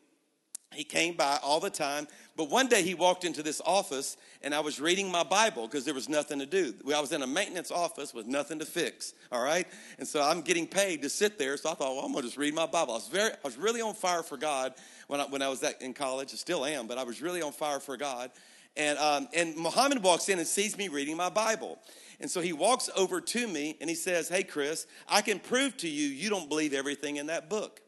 He 0.77 0.85
came 0.85 1.15
by 1.15 1.39
all 1.43 1.61
the 1.61 1.71
time. 1.71 2.07
But 2.37 2.51
one 2.51 2.69
day 2.69 2.83
he 2.83 2.95
walked 2.95 3.25
into 3.25 3.43
this 3.43 3.63
office 3.65 4.17
and 4.43 4.55
I 4.55 4.61
was 4.61 4.79
reading 4.79 5.11
my 5.11 5.23
Bible 5.23 5.67
because 5.67 5.85
there 5.85 5.95
was 5.95 6.09
nothing 6.09 6.39
to 6.39 6.47
do. 6.47 6.75
I 6.95 7.01
was 7.01 7.13
in 7.13 7.23
a 7.23 7.27
maintenance 7.27 7.71
office 7.71 8.13
with 8.13 8.27
nothing 8.27 8.59
to 8.59 8.67
fix, 8.67 9.15
all 9.33 9.43
right? 9.43 9.67
And 9.99 10.07
so 10.07 10.23
I'm 10.23 10.43
getting 10.43 10.67
paid 10.67 11.03
to 11.03 11.09
sit 11.09 11.39
there. 11.39 11.57
So 11.57 11.71
I 11.71 11.75
thought, 11.75 11.97
well, 11.97 12.05
I'm 12.05 12.13
going 12.13 12.23
to 12.23 12.29
just 12.29 12.37
read 12.37 12.55
my 12.55 12.67
Bible. 12.67 12.93
I 12.93 12.97
was, 12.97 13.09
very, 13.09 13.33
I 13.33 13.37
was 13.43 13.57
really 13.57 13.81
on 13.81 13.95
fire 13.95 14.23
for 14.23 14.37
God 14.37 14.75
when 15.09 15.21
I, 15.21 15.25
when 15.25 15.43
I 15.43 15.49
was 15.49 15.65
in 15.81 15.95
college. 15.95 16.33
I 16.33 16.37
still 16.37 16.65
am, 16.65 16.87
but 16.87 16.99
I 16.99 17.05
was 17.05 17.23
really 17.23 17.43
on 17.43 17.53
fire 17.53 17.81
for 17.81 17.97
God. 17.97 18.31
And, 18.77 18.99
um, 18.99 19.29
and 19.35 19.57
Muhammad 19.57 20.03
walks 20.03 20.29
in 20.29 20.39
and 20.39 20.47
sees 20.47 20.77
me 20.77 20.89
reading 20.89 21.17
my 21.17 21.31
Bible. 21.31 21.79
And 22.21 22.31
so 22.31 22.41
he 22.41 22.53
walks 22.53 22.91
over 22.97 23.21
to 23.21 23.49
me 23.49 23.77
and 23.81 23.89
he 23.89 23.97
says, 23.97 24.29
Hey, 24.29 24.43
Chris, 24.43 24.87
I 25.09 25.23
can 25.23 25.39
prove 25.39 25.77
to 25.79 25.89
you 25.89 26.07
you 26.07 26.29
don't 26.29 26.49
believe 26.49 26.75
everything 26.75 27.17
in 27.17 27.27
that 27.27 27.49
book. 27.49 27.81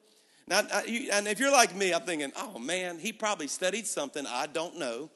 Now, 0.48 0.62
and 1.12 1.28
if 1.28 1.38
you're 1.38 1.52
like 1.52 1.76
me, 1.76 1.92
I'm 1.92 2.02
thinking, 2.02 2.32
oh 2.36 2.58
man, 2.58 2.98
he 2.98 3.12
probably 3.12 3.48
studied 3.48 3.86
something 3.86 4.26
I 4.26 4.46
don't 4.46 4.78
know, 4.78 5.10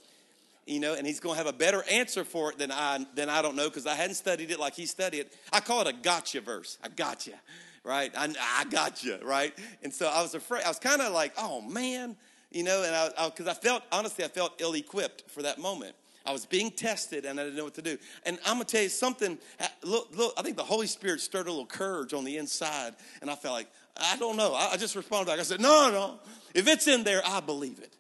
you 0.67 0.79
know, 0.79 0.95
and 0.95 1.07
he's 1.07 1.21
going 1.21 1.35
to 1.35 1.39
have 1.39 1.53
a 1.53 1.57
better 1.57 1.83
answer 1.91 2.23
for 2.25 2.51
it 2.51 2.59
than 2.59 2.71
I 2.71 3.07
than 3.15 3.29
I 3.29 3.41
don't 3.41 3.57
know 3.57 3.69
because 3.69 3.87
I 3.87 3.95
hadn't 3.95 4.17
studied 4.17 4.51
it 4.51 4.61
like 4.61 4.75
he 4.75 4.85
studied 4.85 5.21
it. 5.21 5.33
I 5.53 5.61
call 5.61 5.81
it 5.81 5.87
a 5.87 5.95
gotcha 5.95 6.41
verse. 6.43 6.77
I 6.85 6.89
gotcha, 6.89 7.33
right? 7.83 8.13
I, 8.17 8.35
I 8.59 8.65
gotcha, 8.65 9.21
right? 9.23 9.55
And 9.83 9.93
so 9.93 10.07
I 10.07 10.21
was 10.21 10.35
afraid. 10.35 10.65
I 10.65 10.69
was 10.69 10.79
kind 10.79 11.01
of 11.01 11.13
like, 11.13 11.33
oh 11.39 11.63
man, 11.63 12.15
you 12.51 12.63
know, 12.63 12.83
and 12.83 12.95
I 12.95 13.29
because 13.29 13.47
I, 13.47 13.53
I 13.53 13.55
felt 13.55 13.85
honestly, 13.91 14.25
I 14.25 14.29
felt 14.29 14.61
ill-equipped 14.61 15.31
for 15.31 15.43
that 15.43 15.59
moment. 15.59 15.95
I 16.25 16.33
was 16.33 16.47
being 16.47 16.71
tested 16.71 17.25
and 17.25 17.41
I 17.41 17.45
didn't 17.45 17.57
know 17.57 17.65
what 17.65 17.75
to 17.75 17.83
do. 17.83 17.99
And 18.25 18.39
I'm 18.47 18.55
going 18.55 18.67
to 18.67 18.73
tell 18.73 18.83
you 18.83 18.89
something. 18.89 19.39
Look, 19.83 20.17
look, 20.17 20.35
I 20.37 20.43
think 20.43 20.57
the 20.57 20.63
Holy 20.63 20.87
Spirit 20.87 21.21
stirred 21.21 21.47
a 21.47 21.51
little 21.51 21.67
courage 21.67 22.13
on 22.13 22.23
the 22.23 22.37
inside. 22.37 22.95
And 23.21 23.29
I 23.29 23.35
felt 23.35 23.55
like, 23.55 23.69
I 23.97 24.17
don't 24.17 24.37
know. 24.37 24.55
I, 24.55 24.77
just 24.77 24.97
responded 24.97 25.31
back. 25.31 25.39
I 25.39 25.43
said, 25.43 25.61
No, 25.61 25.91
no. 25.91 26.19
If 26.55 26.67
it's 26.69 26.87
in 26.89 27.05
there, 27.05 27.23
I 27.25 27.41
believe 27.41 27.79
it. 27.79 27.95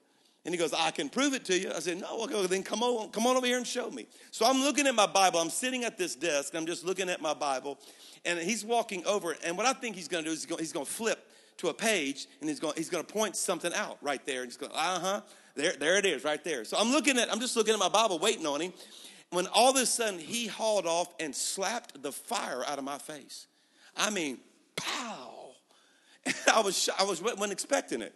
And 0.44 0.52
he 0.52 0.59
goes, 0.59 0.72
I 0.72 0.90
can 0.90 1.09
prove 1.09 1.35
it 1.35 1.44
to 1.46 1.59
you. 1.59 1.70
I 1.74 1.81
said, 1.81 2.00
No, 2.00 2.26
well, 2.28 2.48
then 2.48 2.62
come 2.62 2.83
on, 2.83 3.11
come 3.11 3.26
on 3.26 3.37
over 3.37 3.46
here 3.46 3.59
and 3.59 3.66
show 3.66 3.90
me. 3.90 4.07
So 4.31 4.46
I'm 4.46 4.61
looking 4.61 4.87
at 4.87 4.94
my 4.94 5.07
Bible. 5.07 5.40
I'm 5.40 5.50
sitting 5.50 5.85
at 5.85 5.98
this 5.98 6.14
desk. 6.14 6.55
I'm 6.55 6.66
just 6.66 6.85
looking 6.85 7.09
at 7.09 7.20
my 7.20 7.35
Bible. 7.35 7.78
And 8.24 8.38
he's 8.38 8.64
walking 8.64 9.05
over. 9.07 9.37
And 9.44 9.57
what 9.57 9.66
I 9.66 9.72
think 9.72 9.96
he's 9.96 10.09
going 10.09 10.24
to 10.24 10.31
do 10.31 10.35
is 10.35 10.46
he's 10.59 10.72
going 10.72 10.87
to 10.87 10.92
flip 10.92 11.28
to 11.59 11.68
a 11.68 11.74
page 11.74 12.26
and 12.40 12.48
he's 12.48 12.61
going, 12.61 12.74
he's 12.76 12.90
going 12.90 13.05
to 13.05 13.12
point 13.12 13.37
something 13.37 13.72
out 13.74 13.98
right 14.00 14.24
there. 14.26 14.42
And 14.42 14.50
he's 14.50 14.57
going, 14.57 14.72
uh 14.72 15.00
huh. 15.00 15.20
There, 15.55 15.74
there 15.78 15.98
it 15.98 16.07
is, 16.07 16.24
right 16.24 16.42
there. 16.42 16.64
So 16.64 16.78
I'm 16.78 16.90
looking 16.90 17.18
at, 17.18 17.31
I'm 17.31 17.40
just 17.40 17.57
looking 17.57 17.74
at 17.74 17.81
my 17.81 17.88
Bible, 17.88 18.18
waiting 18.18 18.46
on 18.46 18.61
him. 18.61 18.72
When 19.31 19.46
all 19.48 19.70
of 19.70 19.76
a 19.76 19.87
sudden 19.87 20.18
he 20.18 20.46
hauled 20.46 20.87
off 20.87 21.09
and 21.20 21.35
slapped 21.35 22.02
the 22.02 22.12
fire 22.12 22.62
out 22.66 22.78
of 22.78 22.85
my 22.85 22.98
face. 22.98 23.46
I 23.96 24.11
mean, 24.11 24.38
pow. 24.76 25.41
I 26.52 26.61
was, 26.61 26.88
I 26.98 27.04
was 27.04 27.22
wasn't 27.22 27.52
expecting 27.52 28.02
it. 28.02 28.14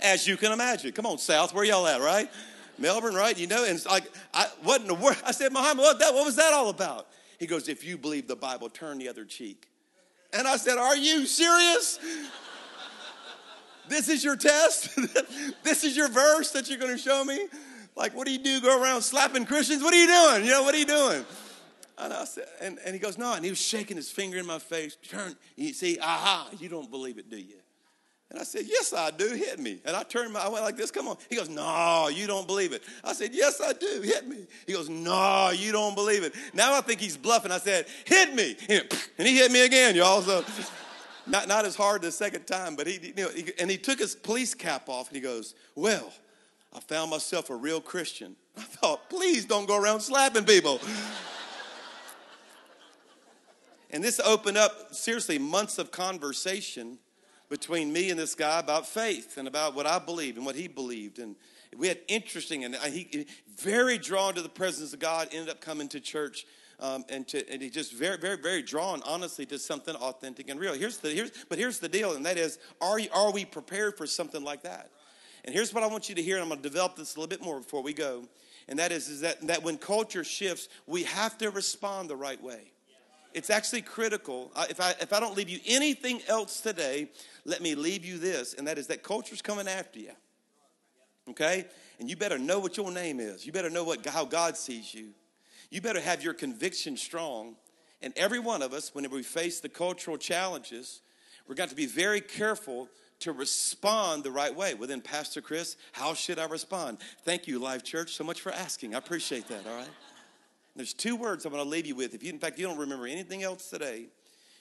As 0.00 0.26
you 0.26 0.36
can 0.36 0.52
imagine. 0.52 0.92
Come 0.92 1.06
on, 1.06 1.18
South, 1.18 1.54
where 1.54 1.64
y'all 1.64 1.86
at, 1.86 2.00
right? 2.00 2.30
Melbourne, 2.78 3.14
right? 3.14 3.36
You 3.36 3.46
know, 3.46 3.64
and 3.64 3.74
it's 3.74 3.86
like, 3.86 4.10
I, 4.34 4.46
what 4.62 4.80
in 4.80 4.86
the 4.86 4.94
world? 4.94 5.16
I 5.24 5.32
said, 5.32 5.52
Muhammad, 5.52 5.78
what, 5.78 5.98
that, 5.98 6.14
what 6.14 6.24
was 6.24 6.36
that 6.36 6.52
all 6.52 6.68
about? 6.68 7.06
He 7.38 7.46
goes, 7.46 7.68
if 7.68 7.84
you 7.84 7.98
believe 7.98 8.28
the 8.28 8.36
Bible, 8.36 8.68
turn 8.68 8.98
the 8.98 9.08
other 9.08 9.24
cheek. 9.24 9.68
And 10.32 10.46
I 10.46 10.56
said, 10.56 10.78
are 10.78 10.96
you 10.96 11.26
serious? 11.26 11.98
this 13.88 14.08
is 14.08 14.24
your 14.24 14.36
test? 14.36 14.90
this 15.62 15.84
is 15.84 15.96
your 15.96 16.08
verse 16.08 16.50
that 16.52 16.68
you're 16.68 16.78
going 16.78 16.96
to 16.96 17.02
show 17.02 17.24
me? 17.24 17.46
Like, 17.94 18.14
what 18.14 18.26
do 18.26 18.32
you 18.32 18.38
do? 18.38 18.60
Go 18.60 18.82
around 18.82 19.02
slapping 19.02 19.46
Christians? 19.46 19.82
What 19.82 19.94
are 19.94 20.00
you 20.00 20.06
doing? 20.06 20.44
You 20.44 20.50
know, 20.50 20.62
what 20.62 20.74
are 20.74 20.78
you 20.78 20.86
doing? 20.86 21.24
And 21.98 22.12
I 22.12 22.24
said, 22.24 22.46
and, 22.60 22.78
and 22.84 22.94
he 22.94 22.98
goes, 22.98 23.16
no. 23.16 23.32
And 23.32 23.44
he 23.44 23.50
was 23.50 23.60
shaking 23.60 23.96
his 23.96 24.10
finger 24.10 24.38
in 24.38 24.46
my 24.46 24.58
face. 24.58 24.96
Turn, 25.08 25.34
you 25.56 25.72
see, 25.72 25.98
aha, 25.98 26.48
you 26.58 26.68
don't 26.68 26.90
believe 26.90 27.18
it, 27.18 27.30
do 27.30 27.38
you? 27.38 27.56
And 28.30 28.40
I 28.40 28.42
said, 28.42 28.64
yes, 28.66 28.92
I 28.92 29.12
do. 29.12 29.28
Hit 29.28 29.60
me. 29.60 29.78
And 29.84 29.96
I 29.96 30.02
turned 30.02 30.32
my, 30.32 30.40
I 30.40 30.48
went 30.48 30.64
like 30.64 30.76
this, 30.76 30.90
come 30.90 31.06
on. 31.06 31.16
He 31.30 31.36
goes, 31.36 31.48
no, 31.48 32.08
you 32.12 32.26
don't 32.26 32.46
believe 32.46 32.72
it. 32.72 32.82
I 33.04 33.12
said, 33.12 33.30
yes, 33.32 33.60
I 33.60 33.72
do. 33.72 34.00
Hit 34.02 34.26
me. 34.26 34.46
He 34.66 34.72
goes, 34.72 34.88
no, 34.88 35.50
you 35.50 35.70
don't 35.70 35.94
believe 35.94 36.24
it. 36.24 36.34
Now 36.52 36.74
I 36.74 36.80
think 36.80 37.00
he's 37.00 37.16
bluffing. 37.16 37.52
I 37.52 37.58
said, 37.58 37.86
hit 38.04 38.34
me. 38.34 38.56
And 38.68 39.28
he 39.28 39.36
hit 39.38 39.52
me 39.52 39.64
again, 39.64 39.94
y'all. 39.94 40.22
So 40.22 40.44
not, 41.26 41.46
not 41.46 41.64
as 41.64 41.76
hard 41.76 42.02
the 42.02 42.10
second 42.10 42.46
time, 42.46 42.74
but 42.74 42.88
he, 42.88 43.12
you 43.16 43.24
know, 43.24 43.30
he, 43.30 43.52
and 43.60 43.70
he 43.70 43.78
took 43.78 44.00
his 44.00 44.16
police 44.16 44.54
cap 44.54 44.88
off 44.88 45.08
and 45.08 45.16
he 45.16 45.22
goes, 45.22 45.54
well, 45.76 46.12
I 46.74 46.80
found 46.80 47.12
myself 47.12 47.48
a 47.48 47.54
real 47.54 47.80
Christian. 47.80 48.34
I 48.56 48.62
thought, 48.62 49.08
please 49.08 49.44
don't 49.44 49.66
go 49.66 49.80
around 49.80 50.00
slapping 50.00 50.44
people. 50.44 50.80
And 53.90 54.02
this 54.02 54.20
opened 54.20 54.56
up, 54.56 54.94
seriously, 54.94 55.38
months 55.38 55.78
of 55.78 55.90
conversation 55.90 56.98
between 57.48 57.92
me 57.92 58.10
and 58.10 58.18
this 58.18 58.34
guy 58.34 58.58
about 58.58 58.86
faith 58.86 59.38
and 59.38 59.46
about 59.46 59.74
what 59.74 59.86
I 59.86 59.98
believed 59.98 60.36
and 60.36 60.44
what 60.44 60.56
he 60.56 60.66
believed. 60.66 61.18
And 61.18 61.36
we 61.76 61.88
had 61.88 61.98
interesting, 62.08 62.64
and 62.64 62.74
he 62.74 63.26
very 63.58 63.98
drawn 63.98 64.34
to 64.34 64.42
the 64.42 64.48
presence 64.48 64.92
of 64.92 64.98
God, 64.98 65.28
ended 65.32 65.50
up 65.50 65.60
coming 65.60 65.88
to 65.88 66.00
church. 66.00 66.46
Um, 66.78 67.06
and, 67.08 67.26
to, 67.28 67.50
and 67.50 67.62
he 67.62 67.70
just 67.70 67.94
very, 67.94 68.18
very, 68.18 68.36
very 68.36 68.60
drawn, 68.60 69.00
honestly, 69.06 69.46
to 69.46 69.58
something 69.58 69.94
authentic 69.94 70.50
and 70.50 70.60
real. 70.60 70.74
Here's 70.74 70.98
the, 70.98 71.08
here's, 71.08 71.30
but 71.48 71.58
here's 71.58 71.78
the 71.78 71.88
deal, 71.88 72.12
and 72.12 72.26
that 72.26 72.36
is, 72.36 72.58
are, 72.82 72.98
are 73.14 73.32
we 73.32 73.46
prepared 73.46 73.96
for 73.96 74.06
something 74.06 74.44
like 74.44 74.62
that? 74.64 74.90
And 75.46 75.54
here's 75.54 75.72
what 75.72 75.82
I 75.82 75.86
want 75.86 76.10
you 76.10 76.14
to 76.16 76.22
hear, 76.22 76.36
and 76.36 76.42
I'm 76.42 76.50
going 76.50 76.60
to 76.60 76.68
develop 76.68 76.96
this 76.96 77.16
a 77.16 77.18
little 77.18 77.30
bit 77.30 77.42
more 77.42 77.60
before 77.60 77.82
we 77.82 77.94
go. 77.94 78.24
And 78.68 78.78
that 78.78 78.92
is, 78.92 79.08
is 79.08 79.20
that, 79.22 79.46
that 79.46 79.62
when 79.62 79.78
culture 79.78 80.22
shifts, 80.22 80.68
we 80.86 81.04
have 81.04 81.38
to 81.38 81.50
respond 81.50 82.10
the 82.10 82.16
right 82.16 82.42
way. 82.42 82.72
It's 83.36 83.50
actually 83.50 83.82
critical. 83.82 84.50
If 84.70 84.80
I, 84.80 84.94
if 84.98 85.12
I 85.12 85.20
don't 85.20 85.36
leave 85.36 85.50
you 85.50 85.58
anything 85.66 86.22
else 86.26 86.62
today, 86.62 87.10
let 87.44 87.60
me 87.60 87.74
leave 87.74 88.02
you 88.02 88.16
this, 88.16 88.54
and 88.54 88.66
that 88.66 88.78
is 88.78 88.86
that 88.86 89.02
culture's 89.02 89.42
coming 89.42 89.68
after 89.68 89.98
you. 89.98 90.12
Okay? 91.28 91.66
And 92.00 92.08
you 92.08 92.16
better 92.16 92.38
know 92.38 92.58
what 92.58 92.78
your 92.78 92.90
name 92.90 93.20
is. 93.20 93.44
You 93.44 93.52
better 93.52 93.68
know 93.68 93.84
what, 93.84 94.06
how 94.06 94.24
God 94.24 94.56
sees 94.56 94.94
you. 94.94 95.08
You 95.68 95.82
better 95.82 96.00
have 96.00 96.24
your 96.24 96.32
conviction 96.32 96.96
strong. 96.96 97.56
And 98.00 98.14
every 98.16 98.38
one 98.38 98.62
of 98.62 98.72
us, 98.72 98.94
whenever 98.94 99.16
we 99.16 99.22
face 99.22 99.60
the 99.60 99.68
cultural 99.68 100.16
challenges, 100.16 101.02
we're 101.46 101.56
going 101.56 101.68
to 101.68 101.76
be 101.76 101.84
very 101.84 102.22
careful 102.22 102.88
to 103.20 103.32
respond 103.32 104.24
the 104.24 104.30
right 104.30 104.56
way. 104.56 104.72
Well, 104.72 104.88
then, 104.88 105.02
Pastor 105.02 105.42
Chris, 105.42 105.76
how 105.92 106.14
should 106.14 106.38
I 106.38 106.46
respond? 106.46 106.98
Thank 107.24 107.46
you, 107.46 107.58
Life 107.58 107.84
Church, 107.84 108.14
so 108.14 108.24
much 108.24 108.40
for 108.40 108.50
asking. 108.50 108.94
I 108.94 108.98
appreciate 108.98 109.46
that, 109.48 109.66
all 109.66 109.76
right? 109.76 109.88
There's 110.76 110.92
two 110.92 111.16
words 111.16 111.44
I'm 111.44 111.52
going 111.52 111.64
to 111.64 111.68
leave 111.68 111.86
you 111.86 111.94
with. 111.94 112.14
If 112.14 112.22
you, 112.22 112.30
in 112.30 112.38
fact, 112.38 112.58
you 112.58 112.66
don't 112.66 112.78
remember 112.78 113.06
anything 113.06 113.42
else 113.42 113.70
today, 113.70 114.06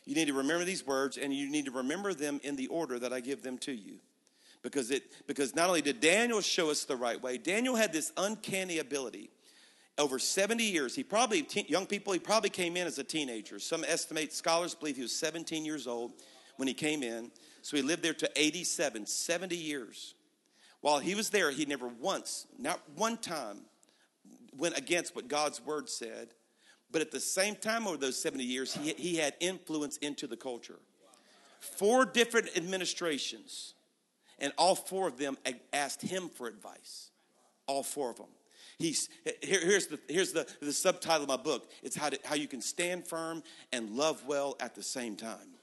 you 0.06 0.16
need 0.16 0.28
to 0.28 0.34
remember 0.34 0.64
these 0.64 0.86
words 0.86 1.18
and 1.18 1.34
you 1.34 1.50
need 1.50 1.66
to 1.66 1.72
remember 1.72 2.14
them 2.14 2.40
in 2.44 2.56
the 2.56 2.68
order 2.68 2.98
that 3.00 3.12
I 3.12 3.20
give 3.20 3.44
them 3.44 3.58
to 3.60 3.74
you. 3.74 3.98
Because 4.62 4.90
it 4.92 5.04
because 5.28 5.54
not 5.54 5.68
only 5.68 5.82
did 5.82 6.00
Daniel 6.00 6.42
show 6.42 6.72
us 6.72 6.86
the 6.86 6.96
right 6.96 7.22
way, 7.22 7.38
Daniel 7.38 7.76
had 7.76 7.94
this 7.94 8.12
uncanny 8.18 8.80
ability. 8.80 9.30
Over 9.98 10.20
70 10.20 10.64
years, 10.64 10.96
he 10.96 11.04
probably 11.04 11.48
young 11.68 11.86
people, 11.86 12.12
he 12.14 12.20
probably 12.20 12.50
came 12.50 12.76
in 12.76 12.88
as 12.88 12.98
a 12.98 13.04
teenager. 13.04 13.60
Some 13.60 13.84
estimate 13.86 14.34
scholars 14.34 14.74
believe 14.74 14.96
he 14.96 15.02
was 15.02 15.16
17 15.16 15.64
years 15.64 15.88
old 15.88 16.14
when 16.58 16.68
he 16.68 16.74
came 16.74 17.04
in. 17.04 17.32
So 17.62 17.78
he 17.78 17.84
lived 17.84 18.04
there 18.04 18.14
to 18.14 18.30
87, 18.36 19.06
70 19.06 19.56
years. 19.56 20.16
While 20.82 21.00
he 21.00 21.16
was 21.16 21.30
there, 21.30 21.52
he 21.52 21.66
never 21.66 21.88
once, 21.88 22.46
not 22.60 22.80
one 22.96 23.18
time, 23.18 23.62
went 24.58 24.78
against 24.78 25.16
what 25.16 25.28
God's 25.28 25.62
word 25.64 25.90
said. 25.90 26.30
But 26.92 27.02
at 27.02 27.12
the 27.12 27.20
same 27.20 27.56
time, 27.56 27.88
over 27.88 27.98
those 27.98 28.22
70 28.22 28.44
years, 28.44 28.74
he, 28.74 28.94
he 28.94 29.16
had 29.18 29.34
influence 29.40 29.98
into 29.98 30.28
the 30.28 30.38
culture. 30.38 30.80
Four 31.60 32.06
different 32.06 32.50
administrations, 32.56 33.74
and 34.40 34.54
all 34.58 34.76
four 34.76 35.08
of 35.08 35.18
them 35.18 35.38
asked 35.74 36.02
him 36.02 36.30
for 36.30 36.48
advice. 36.48 37.10
All 37.68 37.84
four 37.84 38.12
of 38.12 38.18
them. 38.18 38.28
He's, 38.78 39.10
here, 39.42 39.60
here's 39.62 39.88
the, 39.88 40.00
here's 40.08 40.34
the, 40.34 40.48
the 40.62 40.74
subtitle 40.74 41.24
of 41.24 41.30
my 41.30 41.38
book 41.38 41.72
it's 41.82 41.96
how, 41.96 42.10
to, 42.10 42.20
how 42.24 42.36
you 42.36 42.48
can 42.48 42.62
stand 42.62 43.08
firm 43.08 43.42
and 43.72 43.92
love 43.92 44.24
well 44.28 44.56
at 44.60 44.76
the 44.76 44.84
same 44.84 45.16
time. 45.16 45.56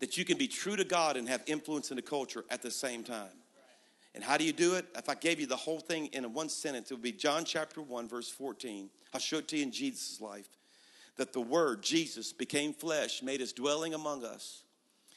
That 0.00 0.16
you 0.16 0.24
can 0.24 0.38
be 0.38 0.48
true 0.48 0.76
to 0.76 0.84
God 0.84 1.16
and 1.16 1.28
have 1.28 1.42
influence 1.46 1.90
in 1.90 1.96
the 1.96 2.02
culture 2.02 2.44
at 2.50 2.62
the 2.62 2.70
same 2.70 3.02
time. 3.02 3.32
And 4.16 4.24
how 4.24 4.38
do 4.38 4.44
you 4.44 4.52
do 4.54 4.76
it? 4.76 4.86
If 4.96 5.10
I 5.10 5.14
gave 5.14 5.38
you 5.38 5.46
the 5.46 5.56
whole 5.56 5.78
thing 5.78 6.06
in 6.06 6.32
one 6.32 6.48
sentence, 6.48 6.90
it 6.90 6.94
would 6.94 7.02
be 7.02 7.12
John 7.12 7.44
chapter 7.44 7.82
1, 7.82 8.08
verse 8.08 8.30
14. 8.30 8.88
I'll 9.12 9.20
show 9.20 9.36
it 9.36 9.48
to 9.48 9.58
you 9.58 9.62
in 9.62 9.70
Jesus' 9.70 10.22
life. 10.22 10.48
That 11.18 11.34
the 11.34 11.42
Word, 11.42 11.82
Jesus, 11.82 12.32
became 12.32 12.72
flesh, 12.72 13.22
made 13.22 13.40
his 13.40 13.52
dwelling 13.52 13.92
among 13.92 14.24
us. 14.24 14.62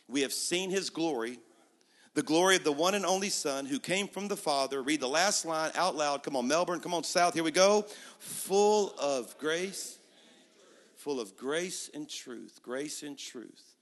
We 0.10 0.22
have 0.22 0.34
seen 0.34 0.70
his 0.70 0.90
glory, 0.90 1.40
the 2.14 2.22
glory 2.22 2.58
of 2.58 2.66
the 2.66 2.74
one 2.74 2.94
and 2.94 3.06
only 3.06 3.30
Son 3.30 3.66
who 3.66 3.80
came 3.80 4.10
from 4.10 4.28
the 4.28 4.36
Father. 4.36 4.84
Read 4.84 5.00
the 5.00 5.08
last 5.08 5.46
line 5.46 5.72
out 5.76 5.96
loud. 5.96 6.22
Come 6.22 6.36
on, 6.36 6.50
Melbourne. 6.50 6.82
Come 6.82 6.94
on, 6.94 7.06
South. 7.06 7.34
Here 7.34 7.44
we 7.44 7.52
go. 7.52 7.86
Full 8.20 8.94
of 9.00 9.38
grace, 9.38 9.98
full 10.98 11.22
of 11.22 11.38
grace 11.38 11.90
and 11.94 12.10
truth. 12.10 12.60
Grace 12.62 13.02
and 13.04 13.18
truth. 13.18 13.76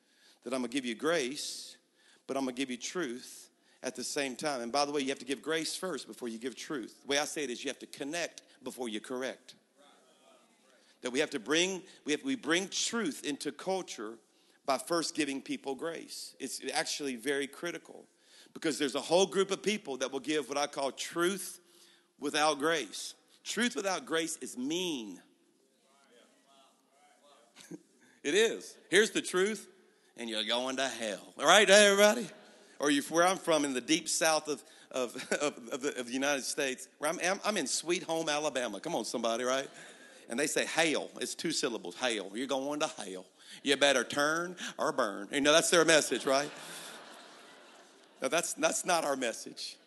That 0.44 0.54
I'm 0.54 0.60
going 0.60 0.70
to 0.70 0.76
give 0.76 0.86
you 0.86 0.94
grace, 0.94 1.76
but 2.28 2.38
I'm 2.38 2.44
going 2.44 2.56
to 2.56 2.62
give 2.62 2.70
you 2.70 2.78
truth 2.78 3.47
at 3.84 3.96
the 3.96 4.04
same 4.04 4.36
time. 4.36 4.62
And 4.62 4.72
by 4.72 4.86
the 4.86 4.92
way, 4.92 5.02
you 5.02 5.10
have 5.10 5.20
to 5.20 5.26
give 5.26 5.42
grace 5.42 5.76
first 5.76 6.08
before 6.08 6.28
you 6.28 6.38
give 6.38 6.56
truth. 6.56 7.02
The 7.04 7.08
way 7.08 7.20
I 7.20 7.26
say 7.26 7.44
it 7.44 7.50
is 7.50 7.64
you 7.64 7.70
have 7.70 7.80
to 7.80 7.86
connect 7.88 8.42
before 8.64 8.90
you 8.90 9.00
correct. 9.00 9.56
That 11.02 11.12
we 11.12 11.20
have 11.20 11.30
to 11.32 11.40
bring, 11.40 11.84
we, 12.06 12.14
have, 12.14 12.24
we 12.24 12.36
bring 12.36 12.68
truth 12.70 13.24
into 13.24 13.52
culture 13.52 14.14
by 14.66 14.78
first 14.78 15.16
giving 15.16 15.42
people 15.42 15.76
grace. 15.76 16.36
It's 16.40 16.62
actually 16.74 17.16
very 17.16 17.48
critical 17.48 18.06
because 18.54 18.80
there's 18.80 18.96
a 18.96 19.02
whole 19.02 19.28
group 19.28 19.52
of 19.52 19.62
people 19.62 19.98
that 19.98 20.12
will 20.12 20.20
give 20.20 20.50
what 20.50 20.58
I 20.58 20.68
call 20.68 20.92
truth 20.92 21.60
without 22.20 22.58
grace. 22.60 23.14
Truth 23.44 23.76
without 23.76 24.06
grace 24.06 24.38
is 24.42 24.58
mean. 24.58 25.22
it 28.24 28.34
is. 28.34 28.76
Here's 28.90 29.12
the 29.12 29.22
truth, 29.22 29.68
and 30.18 30.30
you're 30.30 30.44
going 30.44 30.78
to 30.78 30.88
hell. 30.88 31.34
All 31.40 31.46
right, 31.46 31.70
everybody? 31.70 32.28
Or 32.80 32.92
where 33.10 33.26
I'm 33.26 33.38
from 33.38 33.66
in 33.66 33.74
the 33.74 33.82
deep 33.82 34.08
south 34.08 34.48
of, 34.48 34.64
of, 34.92 35.16
of, 35.42 35.54
of, 35.72 35.82
the, 35.82 36.00
of 36.00 36.08
the 36.08 36.14
United 36.14 36.44
States, 36.44 36.88
where 37.00 37.10
I'm, 37.10 37.40
I'm 37.44 37.58
in 37.58 37.68
Sweet 37.68 38.04
Home, 38.04 38.30
Alabama. 38.30 38.80
Come 38.80 38.96
on, 38.96 39.06
somebody, 39.06 39.44
right? 39.44 39.68
And 40.30 40.40
they 40.40 40.48
say 40.48 40.66
hail. 40.66 41.10
It's 41.22 41.36
two 41.36 41.52
syllables, 41.52 41.96
hail. 41.96 42.32
You're 42.34 42.48
going 42.48 42.80
to 42.82 42.88
hail. 42.88 43.26
You 43.64 43.78
better 43.78 44.04
turn 44.04 44.56
or 44.78 44.92
burn. 44.92 45.30
You 45.32 45.42
know, 45.42 45.54
that's 45.54 45.70
their 45.70 45.86
message, 45.86 46.26
right? 46.26 46.50
No, 48.20 48.30
that's, 48.30 48.54
that's 48.54 48.84
not 48.84 49.06
our 49.06 49.16
message. 49.16 49.78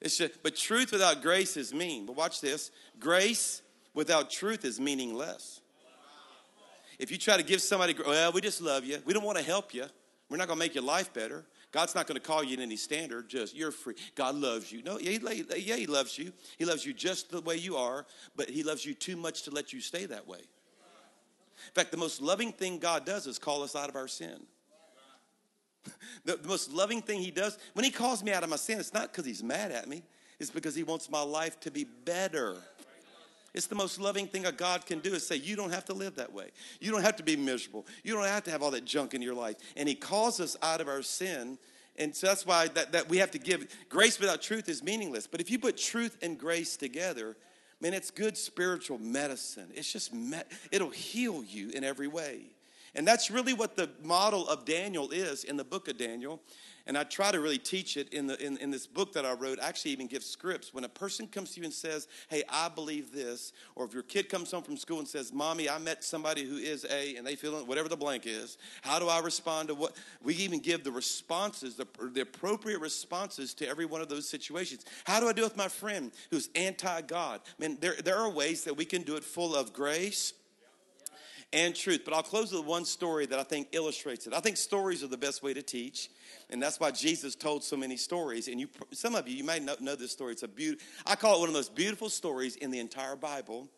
It's 0.00 0.16
just, 0.16 0.42
but 0.42 0.56
truth 0.56 0.92
without 0.92 1.22
grace 1.22 1.56
is 1.56 1.74
mean. 1.74 2.06
But 2.06 2.16
watch 2.16 2.40
this 2.40 2.70
grace 2.98 3.62
without 3.94 4.30
truth 4.30 4.64
is 4.64 4.80
meaningless. 4.80 5.60
If 6.98 7.10
you 7.10 7.18
try 7.18 7.36
to 7.36 7.42
give 7.42 7.62
somebody, 7.62 7.94
well, 8.04 8.32
we 8.32 8.40
just 8.40 8.60
love 8.60 8.84
you, 8.84 8.98
we 9.04 9.14
don't 9.14 9.24
want 9.24 9.38
to 9.38 9.44
help 9.44 9.72
you, 9.72 9.86
we're 10.30 10.36
not 10.36 10.46
going 10.46 10.58
to 10.58 10.64
make 10.64 10.74
your 10.74 10.84
life 10.84 11.12
better. 11.12 11.44
God's 11.72 11.94
not 11.94 12.06
going 12.06 12.18
to 12.18 12.26
call 12.26 12.42
you 12.42 12.54
in 12.54 12.62
any 12.62 12.76
standard, 12.76 13.28
just 13.28 13.54
you're 13.54 13.72
free. 13.72 13.94
God 14.14 14.34
loves 14.36 14.72
you. 14.72 14.82
No, 14.82 14.98
yeah 14.98 15.10
he, 15.10 15.44
yeah, 15.58 15.76
he 15.76 15.86
loves 15.86 16.18
you. 16.18 16.32
He 16.56 16.64
loves 16.64 16.86
you 16.86 16.92
just 16.92 17.30
the 17.30 17.40
way 17.40 17.56
you 17.56 17.76
are, 17.76 18.06
but 18.36 18.48
He 18.48 18.62
loves 18.62 18.84
you 18.84 18.94
too 18.94 19.16
much 19.16 19.42
to 19.42 19.50
let 19.50 19.72
you 19.72 19.80
stay 19.80 20.06
that 20.06 20.26
way. 20.26 20.38
In 20.38 21.74
fact, 21.74 21.90
the 21.90 21.96
most 21.96 22.22
loving 22.22 22.52
thing 22.52 22.78
God 22.78 23.04
does 23.04 23.26
is 23.26 23.38
call 23.38 23.62
us 23.62 23.76
out 23.76 23.88
of 23.88 23.96
our 23.96 24.08
sin. 24.08 24.40
the, 26.24 26.36
the 26.36 26.48
most 26.48 26.72
loving 26.72 27.02
thing 27.02 27.20
He 27.20 27.30
does, 27.30 27.58
when 27.74 27.84
He 27.84 27.90
calls 27.90 28.24
me 28.24 28.32
out 28.32 28.42
of 28.42 28.50
my 28.50 28.56
sin, 28.56 28.80
it's 28.80 28.94
not 28.94 29.12
because 29.12 29.26
He's 29.26 29.42
mad 29.42 29.70
at 29.70 29.88
me, 29.88 30.02
it's 30.38 30.50
because 30.50 30.74
He 30.74 30.82
wants 30.82 31.10
my 31.10 31.22
life 31.22 31.60
to 31.60 31.70
be 31.70 31.84
better. 32.04 32.56
It's 33.52 33.66
the 33.66 33.74
most 33.74 33.98
loving 34.00 34.26
thing 34.26 34.46
a 34.46 34.52
God 34.52 34.86
can 34.86 35.00
do 35.00 35.14
is 35.14 35.26
say, 35.26 35.36
You 35.36 35.56
don't 35.56 35.72
have 35.72 35.84
to 35.86 35.94
live 35.94 36.16
that 36.16 36.32
way. 36.32 36.50
You 36.80 36.90
don't 36.90 37.02
have 37.02 37.16
to 37.16 37.22
be 37.22 37.36
miserable. 37.36 37.86
You 38.04 38.14
don't 38.14 38.24
have 38.24 38.44
to 38.44 38.50
have 38.50 38.62
all 38.62 38.70
that 38.72 38.84
junk 38.84 39.14
in 39.14 39.22
your 39.22 39.34
life. 39.34 39.56
And 39.76 39.88
He 39.88 39.94
calls 39.94 40.40
us 40.40 40.56
out 40.62 40.80
of 40.80 40.88
our 40.88 41.02
sin. 41.02 41.58
And 41.96 42.14
so 42.14 42.28
that's 42.28 42.46
why 42.46 42.68
that, 42.68 42.92
that 42.92 43.08
we 43.08 43.18
have 43.18 43.32
to 43.32 43.38
give 43.38 43.66
grace 43.88 44.18
without 44.18 44.40
truth 44.40 44.68
is 44.68 44.82
meaningless. 44.82 45.26
But 45.26 45.40
if 45.40 45.50
you 45.50 45.58
put 45.58 45.76
truth 45.76 46.16
and 46.22 46.38
grace 46.38 46.76
together, 46.76 47.36
man, 47.80 47.92
it's 47.92 48.10
good 48.10 48.38
spiritual 48.38 48.98
medicine. 48.98 49.68
It's 49.74 49.92
just, 49.92 50.14
met, 50.14 50.50
it'll 50.70 50.90
heal 50.90 51.42
you 51.42 51.70
in 51.70 51.82
every 51.84 52.08
way. 52.08 52.52
And 52.94 53.06
that's 53.06 53.30
really 53.30 53.52
what 53.52 53.76
the 53.76 53.90
model 54.02 54.48
of 54.48 54.64
Daniel 54.64 55.10
is 55.10 55.44
in 55.44 55.56
the 55.56 55.64
book 55.64 55.88
of 55.88 55.96
Daniel. 55.96 56.40
And 56.90 56.98
I 56.98 57.04
try 57.04 57.30
to 57.30 57.38
really 57.38 57.56
teach 57.56 57.96
it 57.96 58.12
in, 58.12 58.26
the, 58.26 58.44
in, 58.44 58.56
in 58.56 58.72
this 58.72 58.84
book 58.84 59.12
that 59.12 59.24
I 59.24 59.32
wrote. 59.34 59.60
I 59.60 59.68
actually 59.68 59.92
even 59.92 60.08
give 60.08 60.24
scripts. 60.24 60.74
When 60.74 60.82
a 60.82 60.88
person 60.88 61.28
comes 61.28 61.52
to 61.52 61.60
you 61.60 61.64
and 61.64 61.72
says, 61.72 62.08
Hey, 62.28 62.42
I 62.48 62.68
believe 62.68 63.12
this, 63.12 63.52
or 63.76 63.84
if 63.84 63.94
your 63.94 64.02
kid 64.02 64.28
comes 64.28 64.50
home 64.50 64.64
from 64.64 64.76
school 64.76 64.98
and 64.98 65.06
says, 65.06 65.32
Mommy, 65.32 65.70
I 65.70 65.78
met 65.78 66.02
somebody 66.02 66.42
who 66.42 66.56
is 66.56 66.84
A, 66.90 67.14
and 67.14 67.24
they 67.24 67.36
feel 67.36 67.64
whatever 67.64 67.88
the 67.88 67.96
blank 67.96 68.24
is, 68.26 68.58
how 68.82 68.98
do 68.98 69.06
I 69.06 69.20
respond 69.20 69.68
to 69.68 69.76
what? 69.76 69.96
We 70.20 70.34
even 70.34 70.58
give 70.58 70.82
the 70.82 70.90
responses, 70.90 71.76
the, 71.76 71.86
the 72.12 72.22
appropriate 72.22 72.80
responses 72.80 73.54
to 73.54 73.68
every 73.68 73.86
one 73.86 74.00
of 74.00 74.08
those 74.08 74.28
situations. 74.28 74.84
How 75.04 75.20
do 75.20 75.28
I 75.28 75.32
deal 75.32 75.44
with 75.44 75.56
my 75.56 75.68
friend 75.68 76.10
who's 76.32 76.50
anti 76.56 77.02
God? 77.02 77.40
I 77.46 77.68
mean, 77.68 77.78
there, 77.80 77.94
there 78.02 78.16
are 78.16 78.28
ways 78.28 78.64
that 78.64 78.76
we 78.76 78.84
can 78.84 79.02
do 79.02 79.14
it 79.14 79.22
full 79.22 79.54
of 79.54 79.72
grace 79.72 80.32
and 81.52 81.74
truth. 81.74 82.02
But 82.04 82.14
I'll 82.14 82.22
close 82.22 82.52
with 82.52 82.64
one 82.64 82.84
story 82.84 83.26
that 83.26 83.38
I 83.38 83.42
think 83.42 83.68
illustrates 83.72 84.26
it. 84.26 84.34
I 84.34 84.40
think 84.40 84.56
stories 84.56 85.02
are 85.02 85.08
the 85.08 85.16
best 85.16 85.42
way 85.42 85.54
to 85.54 85.62
teach, 85.62 86.10
and 86.48 86.62
that's 86.62 86.80
why 86.80 86.90
Jesus 86.90 87.34
told 87.34 87.64
so 87.64 87.76
many 87.76 87.96
stories. 87.96 88.48
And 88.48 88.60
you, 88.60 88.68
some 88.92 89.14
of 89.14 89.28
you, 89.28 89.36
you 89.36 89.44
might 89.44 89.62
know, 89.62 89.76
know 89.80 89.96
this 89.96 90.12
story. 90.12 90.32
It's 90.32 90.42
a 90.42 90.48
beautiful. 90.48 90.86
I 91.06 91.16
call 91.16 91.36
it 91.36 91.40
one 91.40 91.48
of 91.48 91.54
the 91.54 91.58
most 91.58 91.74
beautiful 91.74 92.08
stories 92.08 92.56
in 92.56 92.70
the 92.70 92.78
entire 92.78 93.16
Bible. 93.16 93.68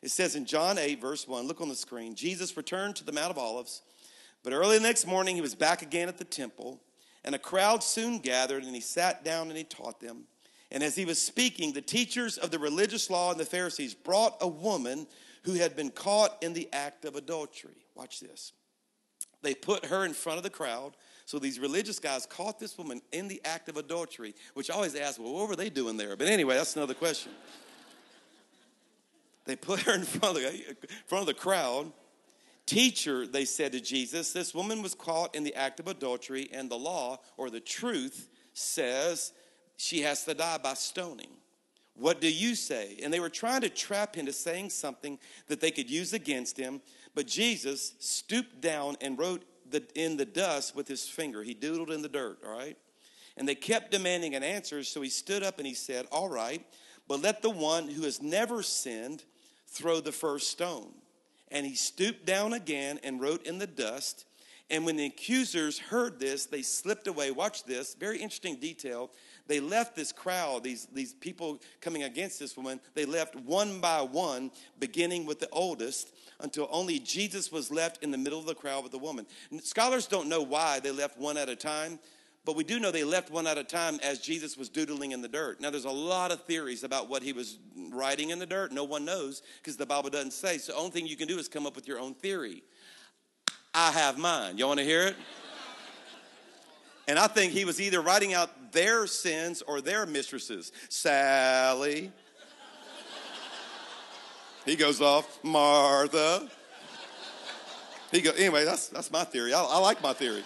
It 0.00 0.10
says 0.10 0.36
in 0.36 0.44
John 0.44 0.78
8, 0.78 1.00
verse 1.00 1.26
1, 1.26 1.48
look 1.48 1.60
on 1.60 1.68
the 1.68 1.74
screen. 1.74 2.14
Jesus 2.14 2.56
returned 2.56 2.96
to 2.96 3.04
the 3.04 3.12
Mount 3.12 3.30
of 3.30 3.38
Olives, 3.38 3.82
but 4.44 4.52
early 4.52 4.78
the 4.78 4.84
next 4.84 5.06
morning 5.06 5.34
he 5.34 5.42
was 5.42 5.56
back 5.56 5.82
again 5.82 6.08
at 6.08 6.18
the 6.18 6.24
temple, 6.24 6.80
and 7.24 7.34
a 7.34 7.38
crowd 7.38 7.82
soon 7.82 8.20
gathered, 8.20 8.62
and 8.62 8.76
he 8.76 8.80
sat 8.80 9.24
down 9.24 9.48
and 9.48 9.56
he 9.56 9.64
taught 9.64 10.00
them. 10.00 10.24
And 10.70 10.82
as 10.82 10.94
he 10.94 11.04
was 11.04 11.20
speaking, 11.20 11.72
the 11.72 11.80
teachers 11.80 12.38
of 12.38 12.50
the 12.50 12.58
religious 12.58 13.10
law 13.10 13.30
and 13.30 13.40
the 13.40 13.44
Pharisees 13.44 13.94
brought 13.94 14.36
a 14.40 14.48
woman 14.48 15.06
who 15.48 15.54
had 15.54 15.74
been 15.74 15.88
caught 15.88 16.36
in 16.42 16.52
the 16.52 16.68
act 16.74 17.06
of 17.06 17.16
adultery. 17.16 17.86
Watch 17.94 18.20
this. 18.20 18.52
They 19.40 19.54
put 19.54 19.86
her 19.86 20.04
in 20.04 20.12
front 20.12 20.36
of 20.36 20.42
the 20.42 20.50
crowd. 20.50 20.94
So 21.24 21.38
these 21.38 21.58
religious 21.58 21.98
guys 21.98 22.26
caught 22.26 22.58
this 22.58 22.76
woman 22.76 23.00
in 23.12 23.28
the 23.28 23.40
act 23.46 23.70
of 23.70 23.78
adultery, 23.78 24.34
which 24.52 24.70
I 24.70 24.74
always 24.74 24.94
ask, 24.94 25.18
well, 25.18 25.32
what 25.32 25.48
were 25.48 25.56
they 25.56 25.70
doing 25.70 25.96
there? 25.96 26.16
But 26.16 26.26
anyway, 26.26 26.56
that's 26.56 26.76
another 26.76 26.92
question. 26.92 27.32
They 29.46 29.56
put 29.56 29.80
her 29.80 29.94
in 29.94 30.02
front 30.02 30.36
of 30.36 30.42
the, 30.42 30.52
in 30.52 30.76
front 31.06 31.22
of 31.22 31.26
the 31.26 31.40
crowd. 31.40 31.92
Teacher, 32.66 33.26
they 33.26 33.46
said 33.46 33.72
to 33.72 33.80
Jesus, 33.80 34.34
this 34.34 34.54
woman 34.54 34.82
was 34.82 34.94
caught 34.94 35.34
in 35.34 35.44
the 35.44 35.54
act 35.54 35.80
of 35.80 35.88
adultery, 35.88 36.50
and 36.52 36.70
the 36.70 36.76
law 36.76 37.20
or 37.38 37.48
the 37.48 37.60
truth 37.60 38.28
says 38.52 39.32
she 39.78 40.02
has 40.02 40.26
to 40.26 40.34
die 40.34 40.58
by 40.58 40.74
stoning. 40.74 41.30
What 41.98 42.20
do 42.20 42.32
you 42.32 42.54
say? 42.54 42.98
And 43.02 43.12
they 43.12 43.20
were 43.20 43.28
trying 43.28 43.62
to 43.62 43.68
trap 43.68 44.14
him 44.14 44.20
into 44.20 44.32
saying 44.32 44.70
something 44.70 45.18
that 45.48 45.60
they 45.60 45.70
could 45.70 45.90
use 45.90 46.12
against 46.12 46.56
him. 46.56 46.80
But 47.14 47.26
Jesus 47.26 47.94
stooped 47.98 48.60
down 48.60 48.96
and 49.00 49.18
wrote 49.18 49.44
the, 49.68 49.82
in 49.94 50.16
the 50.16 50.24
dust 50.24 50.76
with 50.76 50.86
his 50.86 51.08
finger. 51.08 51.42
He 51.42 51.54
doodled 51.54 51.90
in 51.90 52.02
the 52.02 52.08
dirt, 52.08 52.38
all 52.46 52.56
right? 52.56 52.76
And 53.36 53.48
they 53.48 53.54
kept 53.54 53.90
demanding 53.90 54.34
an 54.34 54.42
answer. 54.42 54.82
So 54.84 55.00
he 55.00 55.08
stood 55.08 55.42
up 55.42 55.58
and 55.58 55.66
he 55.66 55.74
said, 55.74 56.06
All 56.12 56.28
right, 56.28 56.64
but 57.06 57.22
let 57.22 57.42
the 57.42 57.50
one 57.50 57.88
who 57.88 58.02
has 58.02 58.22
never 58.22 58.62
sinned 58.62 59.24
throw 59.66 60.00
the 60.00 60.12
first 60.12 60.50
stone. 60.50 60.92
And 61.50 61.66
he 61.66 61.74
stooped 61.74 62.26
down 62.26 62.52
again 62.52 63.00
and 63.02 63.20
wrote 63.20 63.46
in 63.46 63.58
the 63.58 63.66
dust. 63.66 64.24
And 64.70 64.84
when 64.84 64.96
the 64.96 65.06
accusers 65.06 65.78
heard 65.78 66.20
this, 66.20 66.46
they 66.46 66.62
slipped 66.62 67.06
away. 67.06 67.30
Watch 67.30 67.64
this, 67.64 67.94
very 67.94 68.18
interesting 68.18 68.56
detail. 68.56 69.10
They 69.48 69.60
left 69.60 69.96
this 69.96 70.12
crowd, 70.12 70.62
these, 70.62 70.86
these 70.92 71.14
people 71.14 71.60
coming 71.80 72.04
against 72.04 72.38
this 72.38 72.56
woman, 72.56 72.80
they 72.94 73.06
left 73.06 73.34
one 73.34 73.80
by 73.80 74.02
one, 74.02 74.50
beginning 74.78 75.26
with 75.26 75.40
the 75.40 75.48
oldest, 75.50 76.12
until 76.40 76.68
only 76.70 76.98
Jesus 76.98 77.50
was 77.50 77.70
left 77.70 78.02
in 78.04 78.10
the 78.10 78.18
middle 78.18 78.38
of 78.38 78.46
the 78.46 78.54
crowd 78.54 78.82
with 78.82 78.92
the 78.92 78.98
woman. 78.98 79.26
Scholars 79.62 80.06
don't 80.06 80.28
know 80.28 80.42
why 80.42 80.78
they 80.78 80.92
left 80.92 81.18
one 81.18 81.36
at 81.36 81.48
a 81.48 81.56
time. 81.56 81.98
But 82.44 82.56
we 82.56 82.64
do 82.64 82.80
know 82.80 82.90
they 82.90 83.04
left 83.04 83.30
one 83.30 83.46
at 83.46 83.58
a 83.58 83.64
time 83.64 84.00
as 84.02 84.20
Jesus 84.20 84.56
was 84.56 84.70
doodling 84.70 85.12
in 85.12 85.20
the 85.20 85.28
dirt. 85.28 85.60
Now, 85.60 85.68
there's 85.68 85.84
a 85.84 85.90
lot 85.90 86.32
of 86.32 86.44
theories 86.44 86.82
about 86.82 87.10
what 87.10 87.22
he 87.22 87.34
was 87.34 87.58
writing 87.90 88.30
in 88.30 88.38
the 88.38 88.46
dirt. 88.46 88.72
No 88.72 88.84
one 88.84 89.04
knows 89.04 89.42
because 89.58 89.76
the 89.76 89.84
Bible 89.84 90.08
doesn't 90.08 90.32
say. 90.32 90.56
So, 90.56 90.72
the 90.72 90.78
only 90.78 90.90
thing 90.92 91.06
you 91.06 91.16
can 91.16 91.28
do 91.28 91.38
is 91.38 91.46
come 91.46 91.66
up 91.66 91.76
with 91.76 91.86
your 91.86 92.00
own 92.00 92.14
theory. 92.14 92.62
I 93.74 93.90
have 93.90 94.16
mine. 94.16 94.56
You 94.56 94.66
want 94.66 94.78
to 94.78 94.84
hear 94.84 95.08
it? 95.08 95.16
And 97.08 97.18
I 97.18 97.26
think 97.26 97.54
he 97.54 97.64
was 97.64 97.80
either 97.80 98.02
writing 98.02 98.34
out 98.34 98.70
their 98.70 99.06
sins 99.06 99.62
or 99.62 99.80
their 99.80 100.04
mistresses. 100.04 100.72
Sally. 100.90 102.12
He 104.66 104.76
goes 104.76 105.00
off, 105.00 105.42
Martha. 105.42 106.46
He 108.12 108.20
goes, 108.20 108.38
anyway, 108.38 108.66
that's, 108.66 108.88
that's 108.88 109.10
my 109.10 109.24
theory. 109.24 109.54
I, 109.54 109.62
I 109.62 109.78
like 109.78 110.02
my 110.02 110.12
theory. 110.12 110.44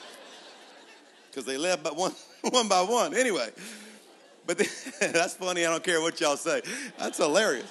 Because 1.28 1.44
they 1.44 1.58
left 1.58 1.82
but 1.82 1.96
one, 1.96 2.12
one 2.50 2.68
by 2.68 2.82
one. 2.82 3.12
Anyway. 3.12 3.50
But 4.46 4.58
that's 5.00 5.34
funny. 5.34 5.66
I 5.66 5.70
don't 5.70 5.82
care 5.82 6.00
what 6.00 6.20
y'all 6.20 6.36
say. 6.36 6.62
That's 6.96 7.18
hilarious. 7.18 7.70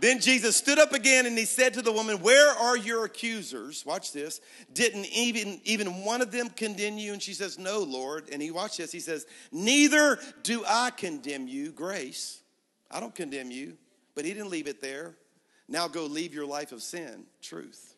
Then 0.00 0.20
Jesus 0.20 0.56
stood 0.56 0.78
up 0.78 0.92
again 0.92 1.26
and 1.26 1.36
he 1.36 1.44
said 1.44 1.74
to 1.74 1.82
the 1.82 1.92
woman, 1.92 2.20
Where 2.20 2.50
are 2.50 2.76
your 2.76 3.04
accusers? 3.04 3.84
Watch 3.84 4.12
this. 4.12 4.40
Didn't 4.72 5.06
even, 5.06 5.60
even 5.64 6.04
one 6.04 6.22
of 6.22 6.30
them 6.30 6.50
condemn 6.50 6.98
you? 6.98 7.12
And 7.12 7.22
she 7.22 7.34
says, 7.34 7.58
No, 7.58 7.80
Lord. 7.80 8.28
And 8.30 8.40
he, 8.40 8.50
watch 8.50 8.76
this. 8.76 8.92
He 8.92 9.00
says, 9.00 9.26
Neither 9.50 10.18
do 10.42 10.64
I 10.66 10.90
condemn 10.90 11.48
you, 11.48 11.72
grace. 11.72 12.40
I 12.90 13.00
don't 13.00 13.14
condemn 13.14 13.50
you. 13.50 13.76
But 14.14 14.24
he 14.24 14.32
didn't 14.32 14.50
leave 14.50 14.68
it 14.68 14.80
there. 14.80 15.14
Now 15.68 15.88
go 15.88 16.04
leave 16.04 16.32
your 16.32 16.46
life 16.46 16.72
of 16.72 16.82
sin, 16.82 17.24
truth. 17.42 17.94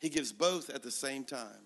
He 0.00 0.08
gives 0.08 0.32
both 0.32 0.68
at 0.68 0.82
the 0.82 0.90
same 0.90 1.24
time. 1.24 1.58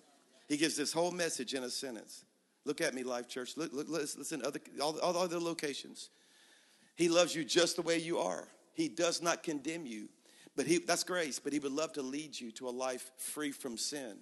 He 0.49 0.57
gives 0.57 0.77
this 0.77 0.93
whole 0.93 1.11
message 1.11 1.55
in 1.55 1.65
a 1.65 1.71
sentence. 1.71 2.25
Look 2.65 2.81
at 2.81 2.95
me, 2.95 3.03
Life 3.03 3.29
Church. 3.29 3.57
Look, 3.57 3.73
look, 3.73 3.89
listen, 3.89 4.43
other, 4.45 4.61
all, 4.81 4.99
all 5.01 5.17
other 5.17 5.41
locations. 5.41 6.11
He 6.97 7.09
loves 7.09 7.35
you 7.35 7.45
just 7.45 7.77
the 7.77 7.83
way 7.83 7.99
you 7.99 8.19
are. 8.19 8.47
He 8.77 8.89
does 8.89 9.23
not 9.23 9.43
condemn 9.43 9.87
you. 9.87 10.09
But 10.55 10.67
he, 10.67 10.79
that's 10.79 11.03
grace, 11.03 11.39
but 11.39 11.53
he 11.53 11.59
would 11.59 11.73
love 11.73 11.95
to 11.95 12.03
lead 12.03 12.39
you 12.39 12.51
to 12.53 12.69
a 12.69 12.71
life 12.71 13.11
free 13.17 13.51
from 13.51 13.77
sin. 13.77 14.17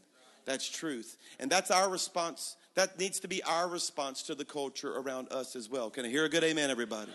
That's 0.44 0.68
truth. 0.68 1.16
And 1.40 1.50
that's 1.50 1.70
our 1.70 1.90
response. 1.90 2.56
That 2.74 2.98
needs 2.98 3.18
to 3.20 3.28
be 3.28 3.42
our 3.42 3.68
response 3.68 4.22
to 4.24 4.34
the 4.34 4.44
culture 4.44 4.96
around 4.96 5.32
us 5.32 5.56
as 5.56 5.68
well. 5.68 5.90
Can 5.90 6.04
I 6.04 6.08
hear 6.08 6.24
a 6.24 6.28
good 6.28 6.44
amen, 6.44 6.70
everybody? 6.70 7.12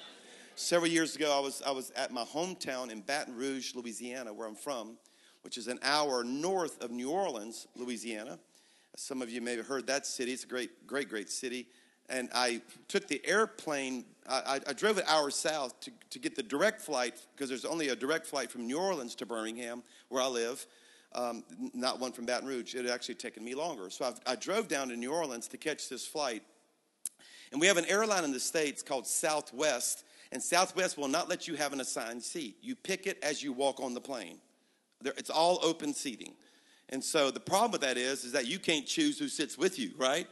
Several 0.55 0.91
years 0.91 1.15
ago, 1.15 1.35
I 1.35 1.39
was, 1.39 1.61
I 1.65 1.71
was 1.71 1.91
at 1.91 2.11
my 2.11 2.23
hometown 2.23 2.91
in 2.91 3.01
Baton 3.01 3.35
Rouge, 3.35 3.73
Louisiana, 3.75 4.33
where 4.33 4.47
I'm 4.47 4.55
from, 4.55 4.97
which 5.43 5.57
is 5.57 5.67
an 5.67 5.79
hour 5.81 6.23
north 6.23 6.81
of 6.83 6.91
New 6.91 7.09
Orleans, 7.09 7.67
Louisiana. 7.75 8.39
Some 8.97 9.21
of 9.21 9.29
you 9.29 9.41
may 9.41 9.55
have 9.55 9.67
heard 9.67 9.87
that 9.87 10.05
city. 10.05 10.33
It's 10.33 10.43
a 10.43 10.47
great, 10.47 10.87
great, 10.87 11.07
great 11.07 11.29
city 11.29 11.67
and 12.09 12.29
I 12.33 12.61
took 12.87 13.07
the 13.07 13.21
airplane. 13.25 14.05
I, 14.29 14.59
I, 14.67 14.73
drove 14.73 14.97
an 14.97 15.05
hour 15.07 15.31
south 15.31 15.79
to, 15.81 15.91
to 16.11 16.19
get 16.19 16.35
the 16.35 16.43
direct 16.43 16.81
flight 16.81 17.15
because 17.35 17.49
there's 17.49 17.65
only 17.65 17.89
a 17.89 17.95
direct 17.95 18.27
flight 18.27 18.51
from 18.51 18.67
New 18.67 18.77
Orleans 18.77 19.15
to 19.15 19.25
Birmingham, 19.25 19.81
where 20.09 20.21
I 20.21 20.27
live. 20.27 20.65
um, 21.13 21.43
not 21.73 21.99
one 21.99 22.11
from 22.11 22.25
Baton 22.25 22.47
Rouge. 22.47 22.75
It 22.75 22.85
had 22.85 22.93
actually 22.93 23.15
taken 23.15 23.43
me 23.43 23.55
longer. 23.55 23.89
So 23.89 24.05
I've, 24.05 24.19
I 24.25 24.35
drove 24.35 24.67
down 24.67 24.89
to 24.89 24.95
New 24.95 25.11
Orleans 25.11 25.47
to 25.49 25.57
catch 25.57 25.89
this 25.89 26.05
flight. 26.05 26.43
And 27.51 27.59
we 27.59 27.67
have 27.67 27.77
an 27.77 27.85
airline 27.85 28.23
in 28.23 28.31
the 28.31 28.39
States 28.39 28.83
called 28.83 29.07
Southwest, 29.07 30.03
and 30.31 30.41
Southwest 30.41 30.97
will 30.97 31.07
not 31.07 31.27
let 31.27 31.47
you 31.47 31.55
have 31.55 31.73
an 31.73 31.81
assigned 31.81 32.21
seat. 32.21 32.57
You 32.61 32.75
pick 32.75 33.07
it 33.07 33.17
as 33.23 33.41
you 33.41 33.51
walk 33.51 33.79
on 33.79 33.95
the 33.95 34.01
plane. 34.01 34.37
It's 35.03 35.31
all 35.31 35.59
open 35.63 35.93
seating. 35.93 36.33
And 36.89 37.03
so 37.03 37.31
the 37.31 37.39
problem 37.39 37.71
with 37.71 37.81
that 37.81 37.97
is, 37.97 38.23
is 38.23 38.33
that 38.33 38.45
you 38.45 38.59
can't 38.59 38.85
choose 38.85 39.17
who 39.17 39.27
sits 39.27 39.57
with 39.57 39.79
you, 39.79 39.91
right? 39.97 40.27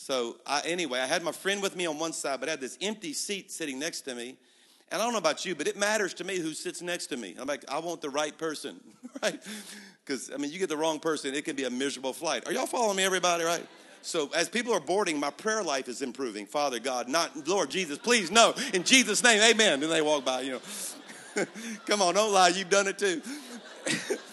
So 0.00 0.36
I, 0.46 0.62
anyway, 0.64 1.00
I 1.00 1.06
had 1.06 1.24
my 1.24 1.32
friend 1.32 1.60
with 1.60 1.74
me 1.74 1.84
on 1.84 1.98
one 1.98 2.12
side, 2.12 2.38
but 2.38 2.48
I 2.48 2.52
had 2.52 2.60
this 2.60 2.78
empty 2.80 3.12
seat 3.12 3.50
sitting 3.50 3.80
next 3.80 4.02
to 4.02 4.14
me. 4.14 4.36
And 4.92 5.02
I 5.02 5.04
don't 5.04 5.12
know 5.12 5.18
about 5.18 5.44
you, 5.44 5.56
but 5.56 5.66
it 5.66 5.76
matters 5.76 6.14
to 6.14 6.24
me 6.24 6.38
who 6.38 6.54
sits 6.54 6.80
next 6.80 7.08
to 7.08 7.16
me. 7.16 7.34
I'm 7.38 7.48
like, 7.48 7.64
I 7.68 7.80
want 7.80 8.00
the 8.00 8.08
right 8.08 8.36
person, 8.38 8.78
right? 9.22 9.42
Because, 10.04 10.30
I 10.32 10.36
mean, 10.36 10.52
you 10.52 10.60
get 10.60 10.68
the 10.68 10.76
wrong 10.76 11.00
person, 11.00 11.34
it 11.34 11.44
can 11.44 11.56
be 11.56 11.64
a 11.64 11.70
miserable 11.70 12.12
flight. 12.12 12.46
Are 12.46 12.52
y'all 12.52 12.66
following 12.66 12.96
me, 12.96 13.02
everybody, 13.02 13.42
right? 13.42 13.66
So 14.02 14.30
as 14.36 14.48
people 14.48 14.72
are 14.72 14.80
boarding, 14.80 15.18
my 15.18 15.30
prayer 15.30 15.64
life 15.64 15.88
is 15.88 16.00
improving. 16.00 16.46
Father 16.46 16.78
God, 16.78 17.08
not 17.08 17.48
Lord 17.48 17.68
Jesus, 17.68 17.98
please 17.98 18.30
no. 18.30 18.54
In 18.72 18.84
Jesus' 18.84 19.24
name, 19.24 19.42
amen. 19.42 19.80
Then 19.80 19.90
they 19.90 20.00
walk 20.00 20.24
by, 20.24 20.42
you 20.42 20.52
know. 20.52 21.44
Come 21.86 22.02
on, 22.02 22.14
don't 22.14 22.32
lie, 22.32 22.48
you've 22.48 22.70
done 22.70 22.86
it 22.86 22.98
too. 22.98 23.20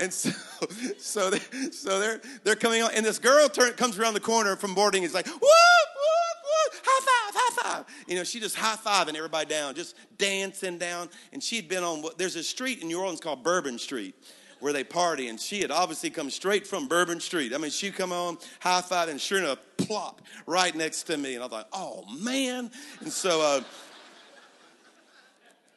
and 0.00 0.12
so 0.12 0.30
so 0.98 1.30
they 1.30 1.38
so 1.70 2.00
they're 2.00 2.20
they're 2.44 2.56
coming 2.56 2.82
on, 2.82 2.90
and 2.94 3.04
this 3.04 3.18
girl 3.18 3.48
turn, 3.48 3.72
comes 3.74 3.98
around 3.98 4.14
the 4.14 4.20
corner 4.20 4.56
from 4.56 4.74
boarding. 4.74 5.02
Is 5.02 5.14
like, 5.14 5.26
whoop, 5.26 5.40
whoop, 5.40 6.72
whoop, 6.72 6.82
high 6.84 7.30
five, 7.30 7.34
high 7.34 7.62
five. 7.62 7.84
You 8.06 8.16
know, 8.16 8.24
she 8.24 8.40
just 8.40 8.56
high 8.56 8.76
fiving 8.76 9.14
everybody 9.14 9.48
down, 9.48 9.74
just 9.74 9.96
dancing 10.18 10.78
down. 10.78 11.08
And 11.32 11.42
she'd 11.42 11.68
been 11.68 11.84
on. 11.84 12.02
There's 12.16 12.36
a 12.36 12.42
street 12.42 12.82
in 12.82 12.88
New 12.88 13.00
Orleans 13.00 13.20
called 13.20 13.42
Bourbon 13.42 13.78
Street 13.78 14.14
where 14.60 14.74
they 14.74 14.84
party, 14.84 15.28
and 15.28 15.40
she 15.40 15.62
had 15.62 15.70
obviously 15.70 16.10
come 16.10 16.28
straight 16.28 16.66
from 16.66 16.86
Bourbon 16.86 17.18
Street. 17.18 17.54
I 17.54 17.56
mean, 17.56 17.70
she 17.70 17.90
come 17.90 18.12
on, 18.12 18.36
high 18.60 18.82
five, 18.82 19.08
and 19.08 19.18
sure 19.18 19.38
enough, 19.38 19.58
plop 19.78 20.20
right 20.46 20.74
next 20.74 21.04
to 21.04 21.16
me, 21.16 21.34
and 21.34 21.42
I 21.42 21.48
thought, 21.48 21.68
oh 21.72 22.04
man. 22.18 22.70
And 23.00 23.12
so. 23.12 23.40
Uh, 23.40 23.62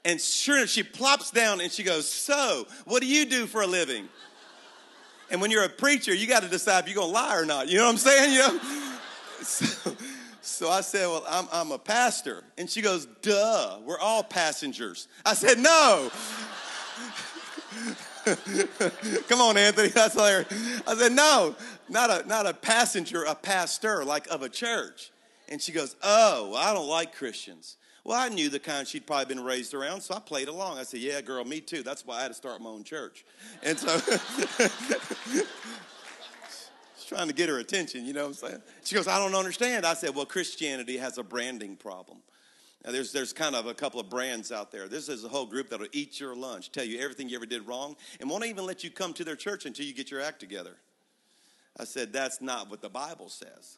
and 0.05 0.19
sure 0.19 0.57
enough, 0.57 0.69
she 0.69 0.83
plops 0.83 1.31
down 1.31 1.61
and 1.61 1.71
she 1.71 1.83
goes, 1.83 2.09
So, 2.09 2.67
what 2.85 3.01
do 3.01 3.07
you 3.07 3.25
do 3.25 3.45
for 3.45 3.61
a 3.61 3.67
living? 3.67 4.09
And 5.31 5.41
when 5.41 5.49
you're 5.49 5.63
a 5.63 5.69
preacher, 5.69 6.13
you 6.13 6.27
got 6.27 6.43
to 6.43 6.49
decide 6.49 6.83
if 6.83 6.89
you're 6.89 7.01
going 7.01 7.07
to 7.07 7.13
lie 7.13 7.37
or 7.37 7.45
not. 7.45 7.69
You 7.69 7.77
know 7.77 7.85
what 7.85 7.91
I'm 7.91 7.97
saying? 7.97 8.33
You 8.33 8.39
know? 8.39 8.59
So, 9.41 9.95
so 10.41 10.69
I 10.69 10.81
said, 10.81 11.07
Well, 11.07 11.25
I'm, 11.27 11.47
I'm 11.51 11.71
a 11.71 11.79
pastor. 11.79 12.43
And 12.57 12.69
she 12.69 12.81
goes, 12.81 13.07
Duh, 13.21 13.79
we're 13.85 13.99
all 13.99 14.23
passengers. 14.23 15.07
I 15.25 15.33
said, 15.33 15.59
No. 15.59 16.11
Come 19.27 19.41
on, 19.41 19.57
Anthony. 19.57 19.89
That's 19.89 20.13
hilarious. 20.13 20.47
I 20.85 20.95
said, 20.95 21.13
No, 21.13 21.55
not 21.89 22.09
a, 22.09 22.27
not 22.27 22.45
a 22.45 22.53
passenger, 22.53 23.23
a 23.23 23.35
pastor, 23.35 24.03
like 24.03 24.27
of 24.27 24.41
a 24.41 24.49
church. 24.49 25.11
And 25.49 25.61
she 25.61 25.71
goes, 25.71 25.95
Oh, 26.03 26.55
I 26.55 26.73
don't 26.73 26.87
like 26.87 27.15
Christians. 27.15 27.77
Well, 28.03 28.19
I 28.19 28.27
knew 28.29 28.49
the 28.49 28.59
kind 28.59 28.85
she'd 28.85 29.07
probably 29.07 29.33
been 29.33 29.43
raised 29.43 29.73
around, 29.73 30.01
so 30.01 30.13
I 30.13 30.19
played 30.19 30.49
along. 30.49 30.77
I 30.77 30.83
said, 30.83 30.99
Yeah, 30.99 31.21
girl, 31.21 31.45
me 31.45 31.61
too. 31.61 31.83
That's 31.83 32.05
why 32.05 32.17
I 32.17 32.23
had 32.23 32.27
to 32.29 32.33
start 32.33 32.61
my 32.61 32.69
own 32.69 32.83
church. 32.83 33.25
And 33.61 33.79
so 33.79 33.97
she's 36.97 37.05
trying 37.07 37.27
to 37.27 37.33
get 37.33 37.47
her 37.47 37.59
attention, 37.59 38.05
you 38.05 38.11
know 38.13 38.23
what 38.23 38.43
I'm 38.43 38.49
saying? 38.49 38.61
She 38.83 38.95
goes, 38.95 39.07
I 39.07 39.17
don't 39.19 39.35
understand. 39.35 39.85
I 39.85 39.93
said, 39.93 40.13
Well, 40.13 40.25
Christianity 40.25 40.97
has 40.97 41.17
a 41.17 41.23
branding 41.23 41.77
problem. 41.77 42.17
Now, 42.83 42.91
there's, 42.91 43.13
there's 43.13 43.31
kind 43.31 43.55
of 43.55 43.65
a 43.65 43.73
couple 43.73 44.01
of 44.01 44.09
brands 44.09 44.51
out 44.51 44.69
there. 44.69 44.89
This 44.89 45.07
is 45.07 45.23
a 45.23 45.29
whole 45.29 45.45
group 45.45 45.69
that'll 45.69 45.87
eat 45.93 46.19
your 46.19 46.35
lunch, 46.35 46.73
tell 46.73 46.83
you 46.83 46.99
everything 46.99 47.29
you 47.29 47.37
ever 47.37 47.45
did 47.45 47.65
wrong, 47.65 47.95
and 48.19 48.29
won't 48.29 48.43
even 48.45 48.65
let 48.65 48.83
you 48.83 48.89
come 48.91 49.13
to 49.13 49.23
their 49.23 49.37
church 49.37 49.65
until 49.65 49.85
you 49.85 49.93
get 49.93 50.11
your 50.11 50.19
act 50.19 50.41
together. 50.41 50.75
I 51.79 51.85
said, 51.85 52.11
That's 52.11 52.41
not 52.41 52.69
what 52.69 52.81
the 52.81 52.89
Bible 52.89 53.29
says. 53.29 53.77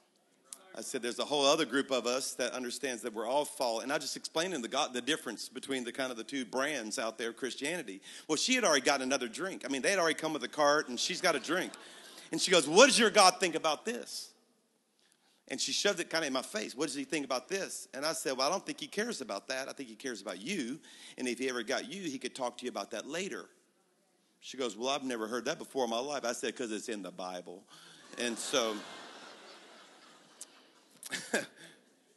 I 0.78 0.82
said 0.82 1.02
there's 1.02 1.20
a 1.20 1.26
whole 1.26 1.46
other 1.46 1.66
group 1.66 1.90
of 1.90 2.06
us 2.06 2.34
that 2.34 2.52
understands 2.52 3.02
that 3.04 3.14
we're 3.14 3.26
all 3.26 3.46
fall. 3.46 3.80
And 3.80 3.94
I 3.94 3.98
just 3.98 4.18
explained 4.18 4.54
the 4.62 4.68
God, 4.68 4.94
the 4.94 5.02
difference 5.02 5.48
between 5.48 5.86
the 5.86 5.92
kind 5.92 6.12
of 6.12 6.18
the 6.18 6.24
two 6.24 6.44
brands 6.44 7.00
out 7.00 7.18
there 7.18 7.32
Christianity. 7.32 8.02
Well, 8.28 8.36
she 8.36 8.56
had 8.56 8.66
already 8.66 8.86
got 8.86 9.02
another 9.02 9.30
drink. 9.30 9.64
I 9.66 9.70
mean, 9.70 9.82
they 9.82 9.92
had 9.92 10.00
already 10.00 10.16
come 10.16 10.34
with 10.34 10.44
a 10.44 10.50
cart, 10.50 10.90
and 10.90 11.00
she's 11.00 11.22
got 11.22 11.34
a 11.36 11.40
drink. 11.40 11.72
And 12.32 12.42
she 12.42 12.52
goes, 12.52 12.68
"What 12.68 12.88
does 12.88 13.00
your 13.00 13.10
God 13.10 13.40
think 13.40 13.56
about 13.56 13.86
this?" 13.86 14.32
And 15.48 15.62
she 15.62 15.72
shoved 15.72 16.00
it 16.00 16.10
kind 16.10 16.24
of 16.24 16.28
in 16.28 16.34
my 16.34 16.42
face. 16.42 16.76
What 16.76 16.88
does 16.88 16.96
he 16.96 17.04
think 17.04 17.24
about 17.24 17.48
this? 17.48 17.88
And 17.94 18.04
I 18.04 18.14
said, 18.14 18.36
Well, 18.36 18.48
I 18.48 18.50
don't 18.50 18.66
think 18.66 18.80
he 18.80 18.88
cares 18.88 19.22
about 19.22 19.48
that. 19.50 19.70
I 19.70 19.74
think 19.74 19.90
he 19.90 19.96
cares 19.96 20.20
about 20.20 20.42
you. 20.42 20.80
And 21.20 21.28
if 21.28 21.38
he 21.38 21.48
ever 21.50 21.62
got 21.62 21.92
you, 21.92 22.02
he 22.02 22.18
could 22.18 22.34
talk 22.34 22.58
to 22.58 22.66
you 22.66 22.72
about 22.72 22.90
that 22.92 23.08
later. 23.08 23.46
She 24.40 24.58
goes, 24.58 24.76
Well, 24.76 24.90
I've 24.90 25.04
never 25.04 25.28
heard 25.28 25.46
that 25.46 25.60
before 25.60 25.84
in 25.84 25.92
my 25.92 26.00
life. 26.00 26.26
I 26.26 26.32
said, 26.32 26.54
Because 26.54 26.72
it's 26.72 26.90
in 26.90 27.04
the 27.04 27.12
Bible. 27.12 27.64
And 28.18 28.38
so. 28.38 28.76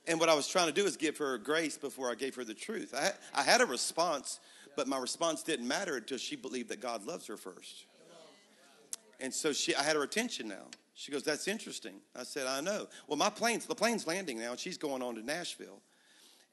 and 0.07 0.18
what 0.18 0.29
I 0.29 0.35
was 0.35 0.48
trying 0.48 0.66
to 0.66 0.72
do 0.72 0.85
is 0.85 0.96
give 0.96 1.18
her 1.18 1.38
grace 1.38 1.77
before 1.77 2.11
I 2.11 2.14
gave 2.14 2.35
her 2.37 2.44
the 2.44 2.55
truth. 2.55 2.94
I, 2.96 3.12
I 3.35 3.42
had 3.42 3.61
a 3.61 3.66
response, 3.66 4.40
but 4.77 4.88
my 4.88 4.98
response 4.98 5.42
didn't 5.42 5.68
matter 5.68 5.96
until 5.96 6.18
she 6.18 6.37
believed 6.37 6.68
that 6.70 6.81
God 6.81 7.05
loves 7.05 7.27
her 7.27 7.37
first. 7.37 7.87
And 9.20 9.35
so 9.35 9.53
she, 9.53 9.74
I 9.74 9.83
had 9.83 9.96
her 9.96 10.03
attention 10.03 10.48
now. 10.48 10.66
She 10.94 11.12
goes, 11.12 11.22
"That's 11.22 11.48
interesting." 11.48 11.94
I 12.16 12.24
said, 12.24 12.46
"I 12.46 12.61
know." 12.61 12.88
Well, 13.07 13.16
my 13.16 13.31
plane's 13.31 13.66
the 13.66 13.74
plane's 13.74 14.07
landing 14.07 14.38
now, 14.38 14.53
and 14.53 14.61
she's 14.61 14.79
going 14.79 15.03
on 15.03 15.14
to 15.14 15.22
Nashville. 15.22 15.81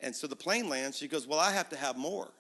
And 0.02 0.16
so 0.16 0.28
the 0.28 0.36
plane 0.36 0.70
lands. 0.70 0.98
She 0.98 1.08
goes, 1.08 1.28
"Well, 1.28 1.40
I 1.40 1.52
have 1.52 1.70
to 1.70 1.76
have 1.76 1.98
more." 1.98 2.32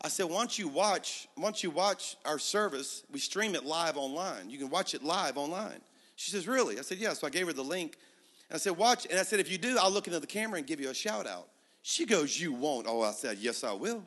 I 0.00 0.08
said, 0.08 0.26
"Once 0.26 0.58
you 0.58 0.68
watch, 0.68 1.28
once 1.36 1.62
you 1.62 1.70
watch 1.70 2.16
our 2.24 2.38
service, 2.38 3.02
we 3.10 3.18
stream 3.18 3.54
it 3.54 3.64
live 3.64 3.96
online. 3.96 4.50
You 4.50 4.58
can 4.58 4.70
watch 4.70 4.94
it 4.94 5.02
live 5.02 5.36
online." 5.36 5.80
She 6.16 6.30
says, 6.30 6.46
"Really?" 6.46 6.78
I 6.78 6.82
said, 6.82 6.98
"Yeah." 6.98 7.12
So 7.12 7.26
I 7.26 7.30
gave 7.30 7.46
her 7.46 7.52
the 7.52 7.64
link 7.64 7.96
I 8.52 8.58
said, 8.58 8.76
Watch. 8.76 9.06
And 9.10 9.18
I 9.18 9.22
said, 9.22 9.40
If 9.40 9.50
you 9.50 9.58
do, 9.58 9.76
I'll 9.80 9.90
look 9.90 10.06
into 10.06 10.20
the 10.20 10.26
camera 10.26 10.58
and 10.58 10.66
give 10.66 10.80
you 10.80 10.90
a 10.90 10.94
shout 10.94 11.26
out. 11.26 11.48
She 11.82 12.06
goes, 12.06 12.38
You 12.40 12.52
won't. 12.52 12.86
Oh, 12.88 13.02
I 13.02 13.12
said, 13.12 13.38
Yes, 13.38 13.64
I 13.64 13.72
will. 13.72 14.02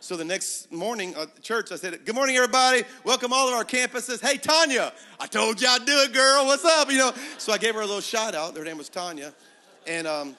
So 0.00 0.16
the 0.16 0.24
next 0.24 0.72
morning 0.72 1.14
at 1.14 1.42
church, 1.42 1.70
I 1.70 1.76
said, 1.76 2.04
Good 2.04 2.14
morning, 2.14 2.36
everybody. 2.36 2.84
Welcome 3.04 3.32
all 3.32 3.48
of 3.48 3.54
our 3.54 3.64
campuses. 3.64 4.20
Hey, 4.20 4.36
Tanya, 4.36 4.92
I 5.18 5.26
told 5.26 5.60
you 5.60 5.68
I'd 5.68 5.84
do 5.84 5.98
it, 6.02 6.12
girl. 6.12 6.46
What's 6.46 6.64
up? 6.64 6.90
You 6.90 6.98
know, 6.98 7.12
so 7.38 7.52
I 7.52 7.58
gave 7.58 7.74
her 7.74 7.80
a 7.80 7.86
little 7.86 8.00
shout 8.00 8.34
out. 8.34 8.56
Her 8.56 8.64
name 8.64 8.78
was 8.78 8.88
Tanya. 8.88 9.32
And, 9.86 10.06
um, 10.06 10.36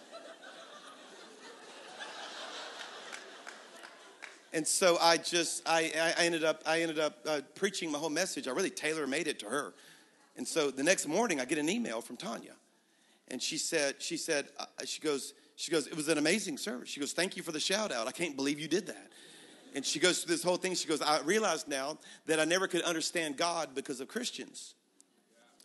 and 4.54 4.66
so 4.66 4.98
I 5.02 5.18
just, 5.18 5.62
I, 5.68 6.14
I 6.18 6.26
ended 6.26 6.46
up, 6.46 6.62
I 6.66 6.82
ended 6.82 7.00
up 7.00 7.20
uh, 7.28 7.42
preaching 7.56 7.92
my 7.92 8.00
whole 8.00 8.10
message. 8.10 8.48
I 8.48 8.52
really 8.52 8.70
tailor 8.70 9.08
made 9.08 9.28
it 9.28 9.40
to 9.40 9.48
her. 9.48 9.74
And 10.38 10.48
so 10.48 10.72
the 10.72 10.84
next 10.84 11.06
morning, 11.06 11.42
I 11.42 11.46
get 11.46 11.58
an 11.58 11.70
email 11.70 12.00
from 12.00 12.16
Tanya 12.16 12.54
and 13.30 13.42
she 13.42 13.58
said, 13.58 13.96
she 14.00 14.18
said, 14.18 14.48
uh, 14.60 14.66
she 14.86 15.02
goes, 15.02 15.34
she 15.56 15.72
goes, 15.72 15.88
it 15.88 15.96
was 15.96 16.08
an 16.08 16.18
amazing 16.18 16.58
service. 16.58 16.90
She 16.90 17.00
goes, 17.00 17.14
thank 17.14 17.38
you 17.38 17.44
for 17.44 17.52
the 17.52 17.60
shout 17.60 17.92
out. 17.92 18.08
I 18.08 18.12
can't 18.12 18.36
believe 18.36 18.60
you 18.60 18.68
did 18.68 18.88
that. 18.88 19.12
And 19.76 19.86
she 19.86 20.00
goes 20.00 20.24
through 20.24 20.34
this 20.34 20.44
whole 20.44 20.58
thing. 20.58 20.76
She 20.76 20.88
goes, 20.88 21.02
I 21.02 21.22
realized 21.22 21.68
now 21.68 21.98
that 22.28 22.40
I 22.40 22.46
never 22.46 22.68
could 22.68 22.82
understand 22.84 23.38
God 23.38 23.70
because 23.74 24.02
of 24.02 24.08
Christians. 24.08 24.76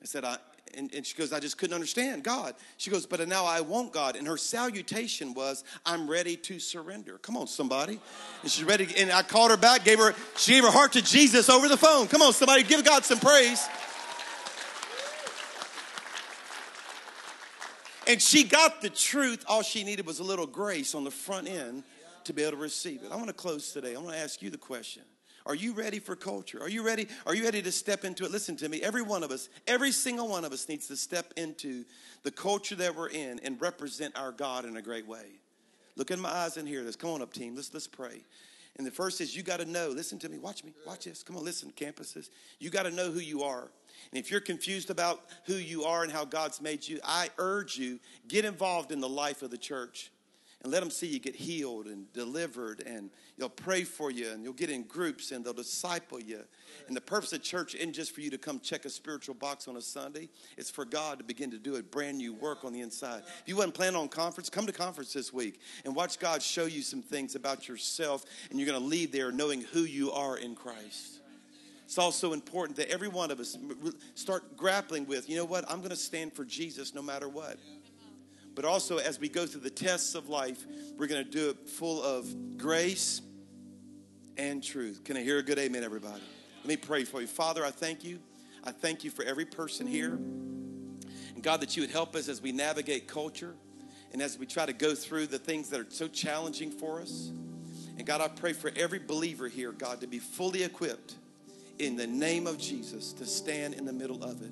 I 0.01 0.07
said, 0.07 0.25
I, 0.25 0.39
and, 0.77 0.93
and, 0.95 1.05
she 1.05 1.17
goes, 1.17 1.33
I 1.33 1.41
just 1.41 1.59
couldn't 1.59 1.75
understand 1.75 2.23
God. 2.23 2.55
She 2.77 2.91
goes, 2.91 3.07
but 3.07 3.27
now 3.27 3.45
I 3.45 3.61
want 3.61 3.93
God. 3.93 4.17
And 4.17 4.27
her 4.27 4.37
salutation 4.37 5.35
was, 5.35 5.65
I'm 5.85 6.09
ready 6.09 6.37
to 6.37 6.59
surrender. 6.59 7.19
Come 7.19 7.37
on, 7.37 7.47
somebody. 7.47 7.99
And 8.43 8.51
she's 8.51 8.65
ready. 8.65 8.87
And 8.97 9.11
I 9.11 9.23
called 9.23 9.51
her 9.51 9.57
back, 9.57 9.85
gave 9.85 9.99
her, 9.99 10.15
she 10.37 10.53
gave 10.53 10.65
her 10.65 10.71
heart 10.71 10.93
to 10.93 11.03
Jesus 11.03 11.49
over 11.49 11.69
the 11.69 11.77
phone. 11.77 12.07
Come 12.07 12.23
on, 12.23 12.33
somebody, 12.33 12.63
give 12.63 12.85
God 12.85 13.05
some 13.05 13.19
praise. 13.19 13.67
And 18.09 18.21
she 18.21 18.43
got 18.43 18.81
the 18.81 18.89
truth. 18.89 19.45
All 19.47 19.63
she 19.63 19.85
needed 19.85 20.07
was 20.07 20.19
a 20.19 20.25
little 20.25 20.47
grace 20.47 20.95
on 20.95 21.05
the 21.05 21.11
front 21.11 21.47
end 21.47 21.85
to 22.25 22.33
be 22.33 22.43
able 22.43 22.53
to 22.53 22.57
receive 22.57 23.03
it. 23.03 23.13
I 23.13 23.17
want 23.17 23.29
to 23.29 23.35
close 23.35 23.73
today. 23.73 23.95
I 23.95 23.99
want 23.99 24.15
to 24.15 24.19
ask 24.19 24.41
you 24.43 24.51
the 24.51 24.59
question. 24.59 25.03
Are 25.45 25.55
you 25.55 25.73
ready 25.73 25.99
for 25.99 26.17
culture? 26.17 26.61
Are 26.63 26.69
you 26.69 26.85
ready? 26.85 27.07
Are 27.27 27.35
you 27.35 27.45
ready 27.45 27.63
to 27.63 27.73
step 27.73 28.05
into 28.05 28.25
it? 28.25 28.31
Listen 28.31 28.57
to 28.57 28.69
me. 28.69 28.83
Every 28.83 29.03
one 29.03 29.23
of 29.23 29.31
us, 29.31 29.49
every 29.67 29.93
single 29.93 30.29
one 30.29 30.45
of 30.45 30.53
us 30.53 30.69
needs 30.69 30.89
to 30.89 30.97
step 30.97 31.33
into 31.37 31.85
the 32.23 32.31
culture 32.31 32.75
that 32.77 32.95
we're 32.95 33.09
in 33.09 33.41
and 33.43 33.61
represent 33.61 34.19
our 34.19 34.33
God 34.33 34.65
in 34.65 34.77
a 34.77 34.83
great 34.83 35.07
way. 35.07 35.41
Look 35.97 36.11
in 36.11 36.21
my 36.21 36.31
eyes 36.31 36.57
and 36.57 36.69
hear 36.69 36.85
this. 36.85 36.97
Come 36.97 37.11
on 37.11 37.23
up, 37.23 37.33
team. 37.33 37.57
Let's 37.57 37.73
let's 37.73 37.87
pray. 37.87 38.23
And 38.77 38.87
the 38.87 38.91
first 38.91 39.21
is 39.21 39.37
you 39.37 39.43
got 39.43 39.59
to 39.61 39.65
know. 39.65 39.89
Listen 39.89 40.19
to 40.21 40.29
me. 40.29 40.39
Watch 40.39 40.65
me. 40.65 40.73
Watch 40.87 41.05
this. 41.05 41.23
Come 41.23 41.37
on, 41.37 41.45
listen, 41.45 41.73
campuses. 41.77 42.31
You 42.59 42.71
got 42.71 42.85
to 42.85 42.91
know 42.91 43.11
who 43.11 43.19
you 43.19 43.43
are. 43.43 43.69
And 44.13 44.19
if 44.19 44.31
you're 44.31 44.41
confused 44.41 44.91
about 44.91 45.25
who 45.45 45.55
you 45.55 45.85
are 45.85 46.03
and 46.03 46.13
how 46.13 46.25
God's 46.25 46.61
made 46.61 46.87
you, 46.87 47.01
I 47.05 47.29
urge 47.39 47.77
you 47.77 47.99
get 48.27 48.45
involved 48.45 48.93
in 48.93 49.01
the 49.01 49.09
life 49.09 49.43
of 49.43 49.51
the 49.51 49.59
church 49.59 50.11
and 50.63 50.73
let 50.73 50.81
them 50.81 50.91
see 50.91 51.07
you 51.07 51.21
get 51.21 51.37
healed 51.37 51.87
and 51.87 52.13
delivered 52.13 52.83
and 52.85 53.11
they'll 53.37 53.49
pray 53.49 53.85
for 53.85 54.11
you 54.11 54.31
and 54.33 54.43
you'll 54.43 54.53
get 54.53 54.71
in 54.71 54.83
groups 54.83 55.31
and 55.31 55.45
they'll 55.45 55.53
disciple 55.53 56.21
you. 56.21 56.41
And 56.89 56.97
the 56.97 57.01
purpose 57.01 57.33
of 57.33 57.43
church 57.43 57.77
isn't 57.77 57.93
just 57.93 58.13
for 58.13 58.23
you 58.23 58.31
to 58.31 58.39
come 58.39 58.59
check 58.59 58.85
a 58.85 58.91
spiritual 58.91 59.37
box 59.37 59.69
on 59.69 59.77
a 59.77 59.81
sunday. 59.81 60.29
It's 60.57 60.71
for 60.71 60.85
god 60.85 61.19
to 61.19 61.25
begin 61.25 61.51
to 61.53 61.59
do 61.59 61.77
a 61.77 61.83
brand 61.83 62.19
new 62.19 62.35
work 62.35 62.65
on 62.65 62.73
the 62.73 62.81
inside. 62.81 63.23
If 63.27 63.45
you 63.47 63.57
wasn't 63.57 63.75
planning 63.75 63.97
on 63.97 64.09
conference 64.09 64.51
come 64.51 64.67
to 64.67 64.73
conference 64.73 65.13
this 65.13 65.33
week 65.33 65.61
and 65.85 65.95
watch 65.95 66.19
god 66.19 66.43
show 66.43 66.65
you 66.65 66.83
some 66.83 67.03
things 67.03 67.37
about 67.37 67.69
yourself 67.69 68.25
and 68.51 68.59
you're 68.59 68.69
going 68.69 68.81
to 68.81 68.87
leave 68.87 69.13
there 69.13 69.31
knowing 69.31 69.61
who 69.61 69.83
you 69.83 70.11
are 70.11 70.37
in 70.37 70.55
christ 70.55 71.18
It's 71.89 71.97
also 71.97 72.35
important 72.35 72.77
that 72.77 72.91
every 72.91 73.09
one 73.09 73.31
of 73.31 73.41
us 73.41 73.57
start 74.15 74.59
grappling 74.59 75.07
with, 75.07 75.27
you 75.27 75.39
know 75.39 75.47
what, 75.47 75.65
I'm 75.71 75.79
going 75.79 75.89
to 75.89 75.97
stand 75.97 76.35
for 76.35 76.45
Jesus 76.45 76.95
no 76.95 77.01
matter 77.01 77.31
what. 77.31 77.57
But 78.55 78.67
also, 78.67 78.99
as 78.99 79.19
we 79.19 79.31
go 79.31 79.47
through 79.47 79.63
the 79.63 79.71
tests 79.71 80.15
of 80.15 80.29
life, 80.29 80.67
we're 80.99 81.07
going 81.07 81.25
to 81.25 81.31
do 81.31 81.49
it 81.49 81.67
full 81.67 82.03
of 82.03 82.59
grace 82.59 83.23
and 84.37 84.63
truth. 84.63 85.03
Can 85.03 85.17
I 85.17 85.23
hear 85.23 85.39
a 85.39 85.43
good 85.43 85.59
amen, 85.59 85.83
everybody? 85.83 86.21
Let 86.59 86.67
me 86.67 86.77
pray 86.77 87.05
for 87.05 87.23
you. 87.23 87.27
Father, 87.27 87.65
I 87.65 87.71
thank 87.71 88.05
you. 88.05 88.19
I 88.63 88.71
thank 88.71 89.03
you 89.03 89.11
for 89.11 89.25
every 89.25 89.47
person 89.47 89.87
here. 89.87 90.13
And 90.13 91.43
God, 91.43 91.63
that 91.63 91.75
you 91.75 91.85
would 91.85 91.91
help 91.91 92.15
us 92.15 92.29
as 92.29 92.43
we 92.43 92.53
navigate 92.53 93.09
culture 93.09 93.55
and 94.13 94.21
as 94.21 94.39
we 94.39 94.45
try 94.45 94.67
to 94.67 94.75
go 94.75 94.95
through 94.95 95.29
the 95.29 95.39
things 95.39 95.71
that 95.71 95.81
are 95.81 95.87
so 95.89 96.07
challenging 96.07 96.71
for 96.71 97.01
us. 97.01 97.31
And 97.97 98.05
God, 98.05 98.21
I 98.21 98.29
pray 98.29 98.53
for 98.53 98.71
every 98.77 98.99
believer 98.99 99.49
here, 99.49 99.73
God, 99.73 100.03
to 100.03 100.07
be 100.07 100.19
fully 100.19 100.65
equipped 100.65 101.15
in 101.79 101.97
the 101.97 102.07
name 102.07 102.47
of 102.47 102.59
Jesus 102.59 103.13
to 103.15 103.27
stand 103.27 103.75
in 103.75 103.85
the 103.85 103.93
middle 103.93 104.23
of 104.23 104.43
it. 104.43 104.51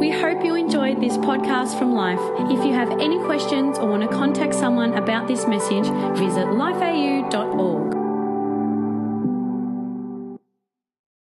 We 0.00 0.10
hope 0.10 0.44
you 0.44 0.54
enjoyed 0.54 1.00
this 1.00 1.16
podcast 1.18 1.78
from 1.78 1.92
Life. 1.92 2.20
If 2.50 2.64
you 2.64 2.72
have 2.72 2.90
any 2.92 3.18
questions 3.24 3.78
or 3.78 3.90
want 3.90 4.02
to 4.02 4.16
contact 4.16 4.54
someone 4.54 4.94
about 4.94 5.28
this 5.28 5.46
message, 5.46 5.84
visit 6.16 6.46
lifeau.org. 6.46 7.79